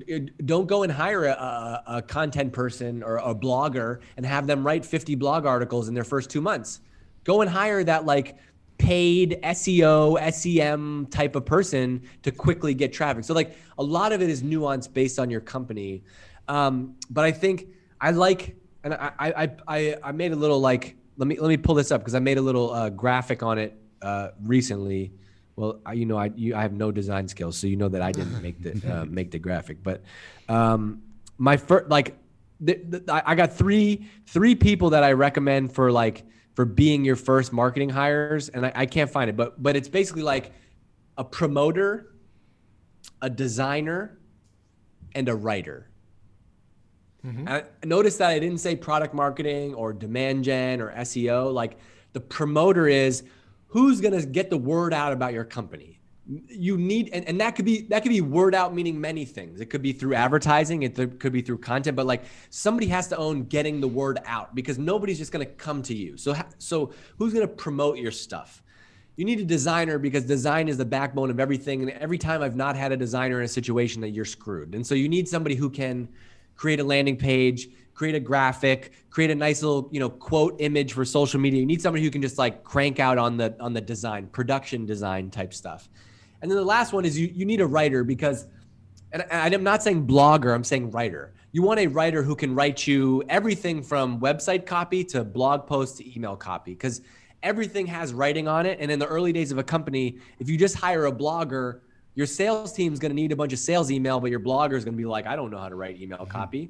don't 0.46 0.68
go 0.68 0.84
and 0.84 0.92
hire 0.92 1.26
a, 1.26 1.84
a 1.86 2.02
content 2.02 2.54
person 2.54 3.04
or 3.04 3.18
a 3.18 3.36
blogger 3.36 4.00
and 4.18 4.26
have 4.26 4.48
them 4.48 4.66
write 4.66 4.86
50 4.86 5.16
blog 5.16 5.46
articles 5.46 5.90
in 5.90 5.94
their 5.94 6.04
first 6.04 6.30
2 6.30 6.42
months. 6.42 6.82
Go 7.24 7.42
and 7.42 7.50
hire 7.50 7.84
that 7.84 8.06
like 8.06 8.38
paid 8.80 9.40
SEO, 9.44 10.34
SEM 10.34 11.06
type 11.12 11.36
of 11.36 11.46
person 11.46 12.02
to 12.24 12.32
quickly 12.32 12.74
get 12.74 12.92
traffic. 12.92 13.24
So 13.26 13.36
like 13.36 13.56
a 13.78 13.84
lot 13.84 14.12
of 14.12 14.22
it 14.22 14.30
is 14.30 14.42
nuanced 14.42 14.94
based 14.94 15.20
on 15.20 15.30
your 15.30 15.42
company. 15.42 16.04
Um, 16.48 16.96
but 17.12 17.26
I 17.26 17.32
think 17.32 17.68
I 18.02 18.12
like, 18.12 18.56
and 18.84 18.94
I, 18.94 19.12
I, 19.20 19.52
I, 19.68 19.98
I 20.02 20.12
made 20.14 20.32
a 20.32 20.36
little 20.36 20.60
like, 20.60 20.96
let 21.18 21.28
me, 21.28 21.38
let 21.38 21.50
me 21.50 21.58
pull 21.58 21.76
this 21.76 21.92
up 21.92 22.02
because 22.02 22.16
I 22.16 22.20
made 22.20 22.38
a 22.38 22.42
little 22.42 22.72
uh, 22.72 22.90
graphic 22.90 23.44
on 23.44 23.60
it 23.60 23.78
uh, 24.02 24.30
recently. 24.42 25.12
Well, 25.58 25.82
I, 25.86 25.94
you 25.94 26.06
know, 26.06 26.18
I, 26.18 26.32
you, 26.36 26.56
I 26.56 26.62
have 26.62 26.72
no 26.72 26.90
design 26.90 27.28
skills, 27.28 27.58
so 27.58 27.68
you 27.68 27.76
know 27.76 27.90
that 27.90 28.02
I 28.02 28.14
didn't 28.14 28.42
make 28.42 28.64
the, 28.64 29.02
uh, 29.02 29.06
make 29.10 29.30
the 29.30 29.40
graphic, 29.40 29.84
but 29.84 30.02
um, 30.48 31.02
my 31.38 31.58
first, 31.58 31.90
like, 31.90 32.18
the, 32.62 32.76
the, 32.76 33.22
I 33.26 33.36
got 33.36 33.54
three, 33.54 34.06
three 34.26 34.56
people 34.56 34.92
that 34.92 35.04
I 35.04 35.12
recommend 35.12 35.74
for 35.74 35.92
like, 35.92 36.24
for 36.56 36.66
being 36.66 37.06
your 37.06 37.16
first 37.16 37.54
marketing 37.54 37.90
hires, 37.90 38.50
and 38.50 38.66
I, 38.66 38.72
I 38.76 38.86
can't 38.86 39.10
find 39.10 39.30
it, 39.30 39.38
but 39.38 39.62
but 39.62 39.76
it's 39.76 39.88
basically 39.88 40.24
like 40.24 40.52
a 41.18 41.24
promoter, 41.24 42.16
a 43.22 43.30
designer, 43.30 44.20
and 45.16 45.30
a 45.30 45.36
writer. 45.36 45.90
Mm-hmm. 47.26 47.48
I 47.50 47.64
notice 47.84 48.18
that 48.18 48.30
I 48.30 48.40
didn't 48.40 48.60
say 48.60 48.76
product 48.76 49.14
marketing 49.14 49.74
or 49.74 49.92
demand 49.92 50.46
gen 50.46 50.82
or 50.82 50.94
SEO. 50.94 51.54
Like 51.54 51.78
the 52.14 52.22
promoter 52.22 52.88
is 52.88 53.24
who's 53.68 54.00
going 54.02 54.20
to 54.20 54.26
get 54.26 54.50
the 54.50 54.58
word 54.58 54.94
out 54.94 55.12
about 55.12 55.34
your 55.34 55.44
company 55.44 55.99
you 56.48 56.78
need 56.78 57.10
and, 57.12 57.28
and 57.28 57.42
that 57.42 57.56
could 57.56 57.66
be 57.66 57.82
that 57.82 58.04
could 58.04 58.10
be 58.10 58.22
word 58.22 58.54
out 58.54 58.74
meaning 58.74 59.02
many 59.02 59.26
things. 59.26 59.62
It 59.62 59.66
could 59.66 59.82
be 59.82 59.92
through 59.92 60.14
advertising 60.14 60.84
it 60.84 61.20
could 61.20 61.34
be 61.34 61.42
through 61.42 61.58
content 61.58 61.96
but 61.96 62.06
like 62.06 62.24
somebody 62.52 62.88
has 62.88 63.08
to 63.08 63.18
own 63.18 63.46
getting 63.46 63.82
the 63.82 63.88
word 63.88 64.20
out 64.26 64.54
because 64.54 64.78
nobody's 64.78 65.18
just 65.18 65.32
going 65.32 65.46
to 65.46 65.52
come 65.54 65.82
to 65.84 65.96
you. 65.96 66.18
So 66.18 66.36
so 66.60 66.94
who's 67.18 67.34
going 67.34 67.48
to 67.48 67.54
promote 67.54 67.98
your 67.98 68.12
stuff? 68.12 68.62
You 69.16 69.26
need 69.26 69.40
a 69.40 69.46
designer 69.46 69.98
because 69.98 70.24
design 70.24 70.70
is 70.70 70.78
the 70.78 70.86
backbone 70.86 71.32
of 71.32 71.40
everything 71.40 71.82
and 71.82 71.92
every 71.92 72.18
time 72.18 72.42
i've 72.42 72.56
not 72.56 72.76
had 72.76 72.92
a 72.92 72.98
designer 72.98 73.40
in 73.40 73.46
a 73.46 73.50
situation 73.50 74.00
that 74.02 74.10
you're 74.10 74.26
screwed. 74.26 74.76
And 74.76 74.86
so 74.86 74.94
you 74.94 75.10
need 75.10 75.28
somebody 75.28 75.56
who 75.56 75.70
can 75.70 76.08
create 76.56 76.80
a 76.80 76.84
landing 76.84 77.18
page 77.18 77.70
create 77.96 78.16
a 78.16 78.20
graphic 78.20 78.94
create 79.10 79.32
a 79.32 79.36
nice 79.36 79.64
little 79.64 79.90
you 79.92 80.00
know 80.00 80.10
quote 80.10 80.56
image 80.60 80.94
for 80.94 81.04
social 81.04 81.40
media. 81.40 81.60
You 81.60 81.66
need 81.66 81.82
somebody 81.82 82.04
who 82.04 82.12
can 82.12 82.22
just 82.22 82.38
like 82.38 82.64
crank 82.64 83.00
out 83.00 83.18
on 83.18 83.36
the 83.36 83.56
on 83.60 83.74
the 83.74 83.82
design 83.82 84.28
production 84.28 84.86
design 84.86 85.32
type 85.32 85.56
stuff 85.56 85.90
and 86.42 86.50
then 86.50 86.58
the 86.58 86.66
last 86.66 86.94
one 86.94 87.06
is 87.06 87.20
you, 87.20 87.32
you 87.34 87.46
need 87.46 87.62
a 87.62 87.68
writer 87.68 88.04
because, 88.04 88.48
and 89.12 89.26
I'm 89.32 89.64
not 89.64 89.84
saying 89.84 90.08
blogger, 90.08 90.54
I'm 90.54 90.64
saying 90.64 90.92
writer. 90.92 91.34
You 91.52 91.64
want 91.64 91.80
a 91.80 91.88
writer 91.88 92.22
who 92.22 92.36
can 92.36 92.54
write 92.54 92.86
you 92.86 93.24
everything 93.28 93.82
from 93.82 94.20
website 94.20 94.66
copy 94.66 95.04
to 95.06 95.24
blog 95.24 95.68
post 95.68 95.98
to 95.98 96.16
email 96.16 96.36
copy 96.36 96.74
because 96.74 97.02
everything 97.42 97.88
has 97.88 98.14
writing 98.14 98.48
on 98.48 98.66
it. 98.66 98.78
And 98.80 98.92
in 98.92 99.00
the 99.00 99.08
early 99.08 99.34
days 99.34 99.52
of 99.52 99.58
a 99.58 99.64
company, 99.64 100.20
if 100.40 100.50
you 100.50 100.58
just 100.58 100.76
hire 100.76 101.08
a 101.08 101.12
blogger, 101.12 101.80
your 102.16 102.28
sales 102.28 102.72
team 102.72 102.94
is 102.94 103.00
going 103.00 103.12
to 103.12 103.16
need 103.16 103.32
a 103.32 103.36
bunch 103.36 103.54
of 103.54 103.60
sales 103.60 103.92
email, 103.92 104.20
but 104.20 104.30
your 104.30 104.40
blogger 104.40 104.74
is 104.74 104.86
going 104.86 104.94
to 104.94 104.98
be 104.98 105.06
like, 105.06 105.26
I 105.26 105.36
don't 105.36 105.50
know 105.50 105.58
how 105.58 105.70
to 105.70 105.76
write 105.76 106.00
email 106.00 106.20
mm-hmm. 106.20 106.32
copy. 106.32 106.70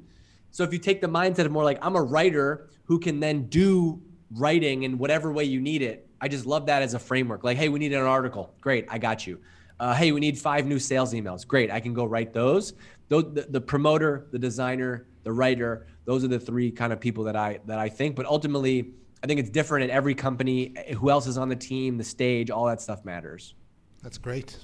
So 0.50 0.64
if 0.64 0.72
you 0.72 0.78
take 0.78 1.00
the 1.00 1.08
mindset 1.08 1.44
of 1.44 1.52
more 1.52 1.64
like, 1.64 1.78
I'm 1.82 1.94
a 1.94 2.02
writer 2.02 2.70
who 2.84 2.98
can 2.98 3.20
then 3.20 3.46
do 3.46 4.00
writing 4.32 4.84
in 4.84 4.98
whatever 4.98 5.30
way 5.30 5.44
you 5.44 5.60
need 5.60 5.82
it, 5.82 6.08
I 6.20 6.28
just 6.28 6.46
love 6.46 6.66
that 6.66 6.82
as 6.82 6.94
a 6.94 6.98
framework. 6.98 7.44
Like, 7.44 7.56
hey, 7.56 7.68
we 7.68 7.78
need 7.78 7.92
an 7.92 8.02
article. 8.02 8.54
Great, 8.60 8.86
I 8.88 8.98
got 8.98 9.26
you 9.26 9.40
uh, 9.80 9.94
hey, 9.94 10.12
we 10.12 10.20
need 10.20 10.38
five 10.38 10.66
new 10.66 10.78
sales 10.78 11.14
emails. 11.14 11.46
Great, 11.46 11.70
I 11.70 11.80
can 11.80 11.94
go 11.94 12.04
write 12.04 12.34
those. 12.34 12.74
Those 13.08 13.24
the, 13.32 13.46
the 13.48 13.60
promoter, 13.60 14.26
the 14.30 14.38
designer, 14.38 15.06
the 15.22 15.32
writer. 15.32 15.86
Those 16.04 16.22
are 16.22 16.28
the 16.28 16.38
three 16.38 16.70
kind 16.70 16.92
of 16.92 17.00
people 17.00 17.24
that 17.24 17.34
I 17.34 17.60
that 17.64 17.78
I 17.78 17.88
think. 17.88 18.14
But 18.14 18.26
ultimately, 18.26 18.92
I 19.24 19.26
think 19.26 19.40
it's 19.40 19.48
different 19.48 19.84
at 19.84 19.90
every 19.90 20.14
company. 20.14 20.74
Who 20.98 21.10
else 21.10 21.26
is 21.26 21.38
on 21.38 21.48
the 21.48 21.56
team, 21.56 21.96
the 21.96 22.04
stage, 22.04 22.50
all 22.50 22.66
that 22.66 22.82
stuff 22.82 23.06
matters. 23.06 23.54
That's 24.02 24.18
great. 24.18 24.58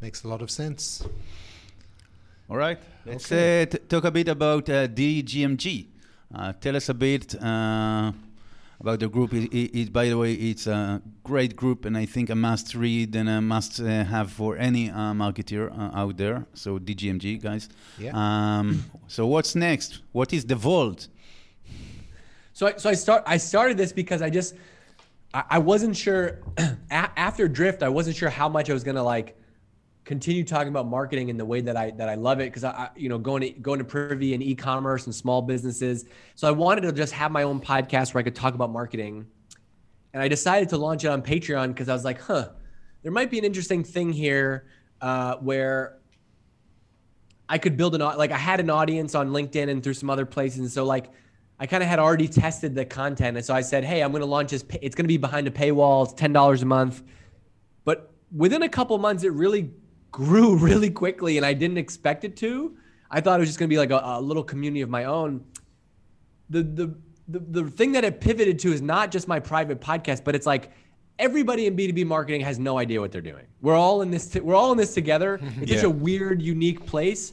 Makes 0.00 0.22
a 0.22 0.28
lot 0.28 0.42
of 0.42 0.50
sense. 0.50 1.04
All 2.48 2.56
right, 2.56 2.78
let's 3.04 3.30
okay. 3.30 3.62
uh, 3.62 3.66
t- 3.66 3.78
talk 3.88 4.04
a 4.04 4.10
bit 4.10 4.28
about 4.28 4.70
uh, 4.70 4.86
DGMG. 4.88 5.88
Uh, 6.34 6.52
tell 6.54 6.76
us 6.76 6.88
a 6.88 6.94
bit 6.94 7.34
uh, 7.42 8.12
about 8.80 9.00
the 9.00 9.08
group. 9.08 9.32
It, 9.32 9.52
it, 9.52 9.78
it, 9.78 9.92
by 9.92 10.08
the 10.08 10.16
way, 10.16 10.34
it's 10.34 10.66
a 10.66 11.02
great 11.24 11.56
group, 11.56 11.84
and 11.84 11.96
I 11.96 12.06
think 12.06 12.30
a 12.30 12.34
must 12.34 12.74
read 12.74 13.14
and 13.16 13.28
a 13.28 13.40
must 13.40 13.80
uh, 13.80 14.04
have 14.04 14.30
for 14.30 14.56
any 14.56 14.90
uh, 14.90 15.12
marketer 15.12 15.70
uh, 15.70 15.98
out 15.98 16.16
there. 16.16 16.46
So 16.54 16.78
DGMG 16.78 17.42
guys. 17.42 17.68
Yeah. 17.98 18.12
Um, 18.14 18.84
so 19.08 19.26
what's 19.26 19.54
next? 19.54 20.00
What 20.12 20.32
is 20.32 20.44
the 20.44 20.56
vault? 20.56 21.08
So 22.52 22.66
I, 22.66 22.76
so 22.76 22.90
I 22.90 22.94
start 22.94 23.22
I 23.26 23.36
started 23.36 23.76
this 23.76 23.92
because 23.92 24.20
I 24.20 24.30
just 24.30 24.56
I, 25.32 25.44
I 25.50 25.58
wasn't 25.58 25.96
sure 25.96 26.40
after 26.90 27.46
Drift 27.46 27.84
I 27.84 27.88
wasn't 27.88 28.16
sure 28.16 28.30
how 28.30 28.48
much 28.48 28.68
I 28.68 28.72
was 28.72 28.82
gonna 28.82 29.02
like 29.02 29.36
continue 30.08 30.42
talking 30.42 30.68
about 30.68 30.86
marketing 30.86 31.28
in 31.28 31.36
the 31.36 31.44
way 31.44 31.60
that 31.60 31.76
I 31.76 31.90
that 31.90 32.08
I 32.08 32.14
love 32.14 32.40
it 32.40 32.44
because 32.44 32.64
I, 32.64 32.88
you 32.96 33.10
know 33.10 33.18
going 33.18 33.42
to 33.42 33.50
going 33.50 33.78
to 33.78 33.84
Privy 33.84 34.32
and 34.32 34.42
e-commerce 34.42 35.04
and 35.04 35.14
small 35.14 35.42
businesses. 35.42 36.06
So 36.34 36.48
I 36.48 36.50
wanted 36.50 36.80
to 36.80 36.92
just 36.92 37.12
have 37.12 37.30
my 37.30 37.42
own 37.42 37.60
podcast 37.60 38.14
where 38.14 38.20
I 38.20 38.24
could 38.24 38.34
talk 38.34 38.54
about 38.54 38.70
marketing, 38.70 39.26
and 40.14 40.22
I 40.22 40.26
decided 40.26 40.70
to 40.70 40.78
launch 40.78 41.04
it 41.04 41.08
on 41.08 41.20
Patreon 41.20 41.68
because 41.68 41.90
I 41.90 41.92
was 41.92 42.06
like, 42.06 42.22
huh, 42.22 42.48
there 43.02 43.12
might 43.12 43.30
be 43.30 43.38
an 43.38 43.44
interesting 43.44 43.84
thing 43.84 44.10
here 44.10 44.68
uh, 45.02 45.36
where 45.36 45.98
I 47.46 47.58
could 47.58 47.76
build 47.76 47.94
an 47.94 48.00
like 48.00 48.32
I 48.32 48.38
had 48.38 48.60
an 48.60 48.70
audience 48.70 49.14
on 49.14 49.28
LinkedIn 49.28 49.68
and 49.68 49.82
through 49.82 49.94
some 49.94 50.08
other 50.08 50.24
places, 50.24 50.60
and 50.60 50.70
so 50.70 50.86
like 50.86 51.10
I 51.60 51.66
kind 51.66 51.82
of 51.82 51.88
had 51.90 51.98
already 51.98 52.28
tested 52.28 52.74
the 52.74 52.86
content, 52.86 53.36
and 53.36 53.44
so 53.44 53.52
I 53.52 53.60
said, 53.60 53.84
hey, 53.84 54.02
I'm 54.02 54.12
going 54.12 54.22
to 54.22 54.26
launch 54.26 54.52
this. 54.52 54.64
It's 54.80 54.96
going 54.96 55.04
to 55.04 55.08
be 55.08 55.18
behind 55.18 55.46
a 55.48 55.50
paywall. 55.50 56.06
It's 56.06 56.14
ten 56.14 56.32
dollars 56.32 56.62
a 56.62 56.66
month, 56.66 57.02
but 57.84 58.10
within 58.34 58.62
a 58.62 58.70
couple 58.70 58.96
months, 58.96 59.22
it 59.22 59.34
really 59.34 59.70
grew 60.10 60.56
really 60.68 60.90
quickly, 60.90 61.36
and 61.36 61.46
I 61.46 61.54
didn't 61.54 61.78
expect 61.78 62.24
it 62.24 62.36
to. 62.38 62.76
I 63.10 63.20
thought 63.20 63.38
it 63.38 63.40
was 63.40 63.48
just 63.48 63.58
going 63.58 63.68
to 63.68 63.72
be 63.72 63.78
like 63.78 63.90
a, 63.90 64.00
a 64.04 64.20
little 64.20 64.44
community 64.44 64.82
of 64.82 64.90
my 64.90 65.04
own. 65.04 65.44
The, 66.50 66.62
the 66.62 66.94
the 67.28 67.38
the 67.40 67.70
thing 67.70 67.92
that 67.92 68.04
it 68.04 68.20
pivoted 68.20 68.58
to 68.60 68.72
is 68.72 68.80
not 68.80 69.10
just 69.10 69.28
my 69.28 69.38
private 69.38 69.80
podcast, 69.80 70.24
but 70.24 70.34
it's 70.34 70.46
like 70.46 70.70
everybody 71.18 71.66
in 71.66 71.76
B2B 71.76 72.06
marketing 72.06 72.40
has 72.40 72.58
no 72.58 72.78
idea 72.78 73.00
what 73.00 73.12
they're 73.12 73.20
doing. 73.20 73.46
We're 73.60 73.76
all 73.76 74.02
in 74.02 74.10
this 74.10 74.28
t- 74.28 74.40
we're 74.40 74.54
all 74.54 74.72
in 74.72 74.78
this 74.78 74.94
together. 74.94 75.40
It's 75.60 75.70
yeah. 75.70 75.76
such 75.76 75.84
a 75.84 75.90
weird, 75.90 76.40
unique 76.40 76.86
place 76.86 77.32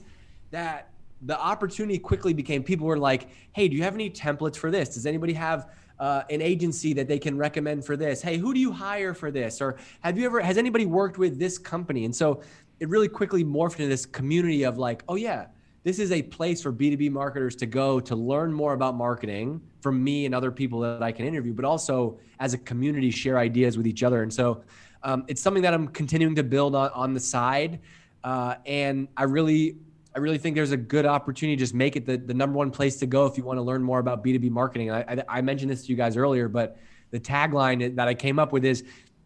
that 0.51 0.89
the 1.21 1.39
opportunity 1.39 1.97
quickly 1.97 2.33
became 2.33 2.63
people 2.63 2.87
were 2.87 2.97
like, 2.97 3.29
"Hey, 3.53 3.67
do 3.67 3.75
you 3.75 3.83
have 3.83 3.93
any 3.93 4.09
templates 4.09 4.57
for 4.57 4.69
this? 4.69 4.89
Does 4.89 5.05
anybody 5.05 5.33
have 5.33 5.69
uh, 5.99 6.23
an 6.29 6.41
agency 6.41 6.91
that 6.93 7.07
they 7.07 7.19
can 7.19 7.37
recommend 7.37 7.85
for 7.85 7.95
this? 7.95 8.21
Hey, 8.21 8.37
who 8.37 8.53
do 8.53 8.59
you 8.59 8.71
hire 8.71 9.13
for 9.13 9.31
this? 9.31 9.61
Or 9.61 9.77
have 10.01 10.17
you 10.17 10.25
ever 10.25 10.41
has 10.41 10.57
anybody 10.57 10.85
worked 10.85 11.17
with 11.17 11.39
this 11.39 11.57
company?" 11.57 12.05
And 12.05 12.15
so 12.15 12.41
it 12.79 12.89
really 12.89 13.07
quickly 13.07 13.43
morphed 13.43 13.73
into 13.73 13.87
this 13.87 14.05
community 14.05 14.63
of 14.63 14.77
like, 14.77 15.03
"Oh 15.07 15.15
yeah, 15.15 15.47
this 15.85 15.99
is 15.99 16.11
a 16.11 16.23
place 16.23 16.63
for 16.63 16.73
B2B 16.73 17.11
marketers 17.11 17.55
to 17.57 17.67
go 17.67 17.99
to 17.99 18.15
learn 18.15 18.51
more 18.51 18.73
about 18.73 18.95
marketing 18.95 19.61
from 19.81 20.03
me 20.03 20.25
and 20.25 20.33
other 20.33 20.51
people 20.51 20.79
that 20.79 21.03
I 21.03 21.11
can 21.11 21.27
interview, 21.27 21.53
but 21.53 21.63
also 21.63 22.17
as 22.39 22.55
a 22.55 22.57
community 22.57 23.11
share 23.11 23.37
ideas 23.37 23.77
with 23.77 23.85
each 23.85 24.01
other. 24.01 24.23
And 24.23 24.33
so 24.33 24.63
um, 25.03 25.25
it's 25.27 25.43
something 25.43 25.61
that 25.61 25.75
I'm 25.75 25.87
continuing 25.89 26.33
to 26.37 26.43
build 26.43 26.73
on, 26.73 26.89
on 26.95 27.13
the 27.13 27.19
side. 27.19 27.81
Uh, 28.23 28.55
and 28.65 29.07
I 29.15 29.25
really, 29.25 29.77
I 30.15 30.19
really 30.19 30.39
think 30.39 30.55
there's 30.55 30.71
a 30.71 30.77
good 30.77 31.05
opportunity 31.05 31.55
to 31.55 31.59
just 31.59 31.75
make 31.75 31.95
it 31.95 32.07
the, 32.07 32.17
the 32.17 32.33
number 32.33 32.57
one 32.57 32.71
place 32.71 32.95
to 32.97 33.05
go 33.05 33.27
if 33.27 33.37
you 33.37 33.43
want 33.43 33.57
to 33.57 33.63
learn 33.63 33.83
more 33.83 33.99
about 33.99 34.23
B2B 34.23 34.49
marketing. 34.49 34.89
I, 34.89 35.01
I, 35.01 35.23
I 35.29 35.41
mentioned 35.41 35.69
this 35.69 35.83
to 35.83 35.89
you 35.89 35.95
guys 35.95 36.17
earlier, 36.17 36.49
but 36.49 36.79
the 37.11 37.19
tagline 37.19 37.95
that 37.95 38.07
I 38.07 38.15
came 38.15 38.39
up 38.39 38.51
with 38.51 38.65
is 38.65 38.83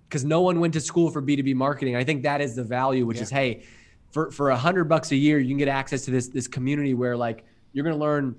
because 0.10 0.26
no 0.26 0.42
one 0.42 0.60
went 0.60 0.74
to 0.74 0.82
school 0.82 1.12
for 1.12 1.22
B2B 1.22 1.54
marketing. 1.54 1.96
I 1.96 2.04
think 2.04 2.24
that 2.24 2.42
is 2.42 2.56
the 2.56 2.64
value, 2.64 3.06
which 3.06 3.18
yeah. 3.18 3.24
is, 3.24 3.30
hey, 3.30 3.64
for 4.12 4.32
for 4.32 4.50
a 4.50 4.58
hundred 4.58 4.86
bucks 4.86 5.12
a 5.12 5.16
year, 5.16 5.38
you 5.40 5.50
can 5.50 5.58
get 5.58 5.68
access 5.68 6.04
to 6.06 6.12
this 6.12 6.28
this 6.28 6.48
community 6.48 6.96
where 6.96 7.16
like 7.16 7.46
you're 7.74 7.86
gonna 7.86 7.98
learn 7.98 8.36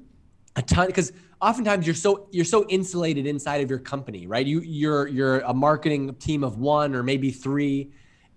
a 0.57 0.63
ton 0.63 0.89
because 0.89 1.13
oftentimes 1.41 1.87
you're 1.87 1.95
so 1.95 2.27
you're 2.33 2.45
so 2.45 2.67
insulated 2.69 3.27
inside 3.27 3.63
of 3.63 3.71
your 3.71 3.79
company, 3.79 4.27
right? 4.27 4.47
You 4.47 4.61
you're 4.61 5.07
you're 5.07 5.39
a 5.41 5.55
marketing 5.55 6.13
team 6.17 6.43
of 6.43 6.59
one 6.59 6.95
or 6.95 7.03
maybe 7.03 7.31
three. 7.31 7.93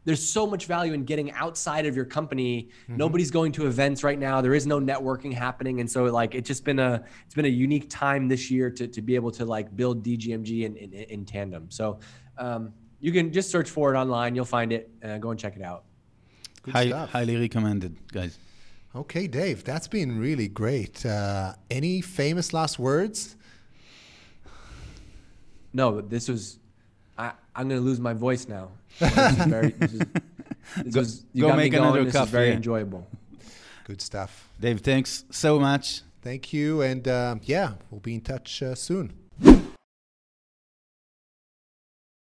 There's 0.06 0.22
so 0.22 0.46
much 0.46 0.66
value 0.66 0.92
in 0.92 1.06
getting 1.06 1.32
outside 1.32 1.86
of 1.86 1.96
your 1.96 2.04
company. 2.04 2.70
Mm-hmm. 2.84 2.98
Nobody's 2.98 3.32
going 3.32 3.54
to 3.54 3.68
events 3.68 4.04
right 4.04 4.20
now. 4.20 4.42
There 4.42 4.54
is 4.54 4.68
no 4.68 4.80
networking 4.80 5.34
happening, 5.34 5.80
and 5.80 5.90
so 5.90 6.04
like 6.04 6.36
it's 6.36 6.48
just 6.48 6.64
been 6.64 6.80
a 6.80 7.04
it's 7.26 7.34
been 7.34 7.46
a 7.46 7.56
unique 7.66 7.90
time 7.90 8.28
this 8.28 8.52
year 8.52 8.70
to 8.70 8.88
to 8.88 9.02
be 9.02 9.16
able 9.16 9.32
to 9.32 9.46
like 9.46 9.76
build 9.76 10.04
DGMG 10.04 10.66
in 10.66 10.76
in, 10.76 10.94
in 10.94 11.26
tandem. 11.26 11.72
So 11.72 12.00
um, 12.38 12.74
you 13.04 13.12
can 13.12 13.34
just 13.34 13.51
search 13.51 13.70
for 13.70 13.93
it 13.93 13.97
online. 13.97 14.34
You'll 14.34 14.45
find 14.45 14.72
it. 14.72 14.89
Uh, 15.04 15.18
go 15.18 15.32
and 15.32 15.38
check 15.38 15.58
it 15.58 15.62
out. 15.62 15.84
Good 16.64 16.74
High, 16.74 16.88
stuff. 16.88 17.10
Highly 17.10 17.36
recommended, 17.36 17.97
guys. 18.14 18.38
Okay, 18.95 19.28
Dave, 19.28 19.66
that's 19.66 19.89
been 19.89 20.18
really 20.18 20.47
great. 20.47 21.06
Uh, 21.06 21.54
any 21.70 21.99
famous 21.99 22.54
last 22.54 22.80
words? 22.80 23.36
No, 25.74 25.99
this 25.99 26.30
was. 26.30 26.60
I, 27.18 27.34
I'm 27.54 27.68
going 27.68 27.82
to 27.82 27.86
lose 27.86 27.99
my 27.99 28.14
voice 28.14 28.47
now. 28.47 28.70
This 28.99 29.18
is 29.18 29.45
very, 29.47 29.72
this 29.72 29.93
is, 29.93 29.99
this 30.78 30.93
go, 30.93 30.99
was, 31.01 31.26
you 31.34 31.41
go 31.41 31.47
got 31.49 31.58
make 31.58 31.74
me 31.74 31.78
going. 31.78 31.84
another 31.89 32.06
this 32.06 32.16
Is 32.16 32.30
very 32.30 32.51
enjoyable. 32.51 33.06
Good 33.84 34.01
stuff. 34.01 34.47
Dave, 34.62 34.80
thanks 34.80 35.26
so 35.30 35.60
much. 35.60 36.04
Thank 36.22 36.54
you. 36.54 36.82
And 36.82 37.06
uh, 37.06 37.36
yeah, 37.41 37.74
we'll 37.91 37.99
be 37.99 38.16
in 38.16 38.22
touch 38.22 38.64
uh, 38.64 38.76
soon. 38.76 39.12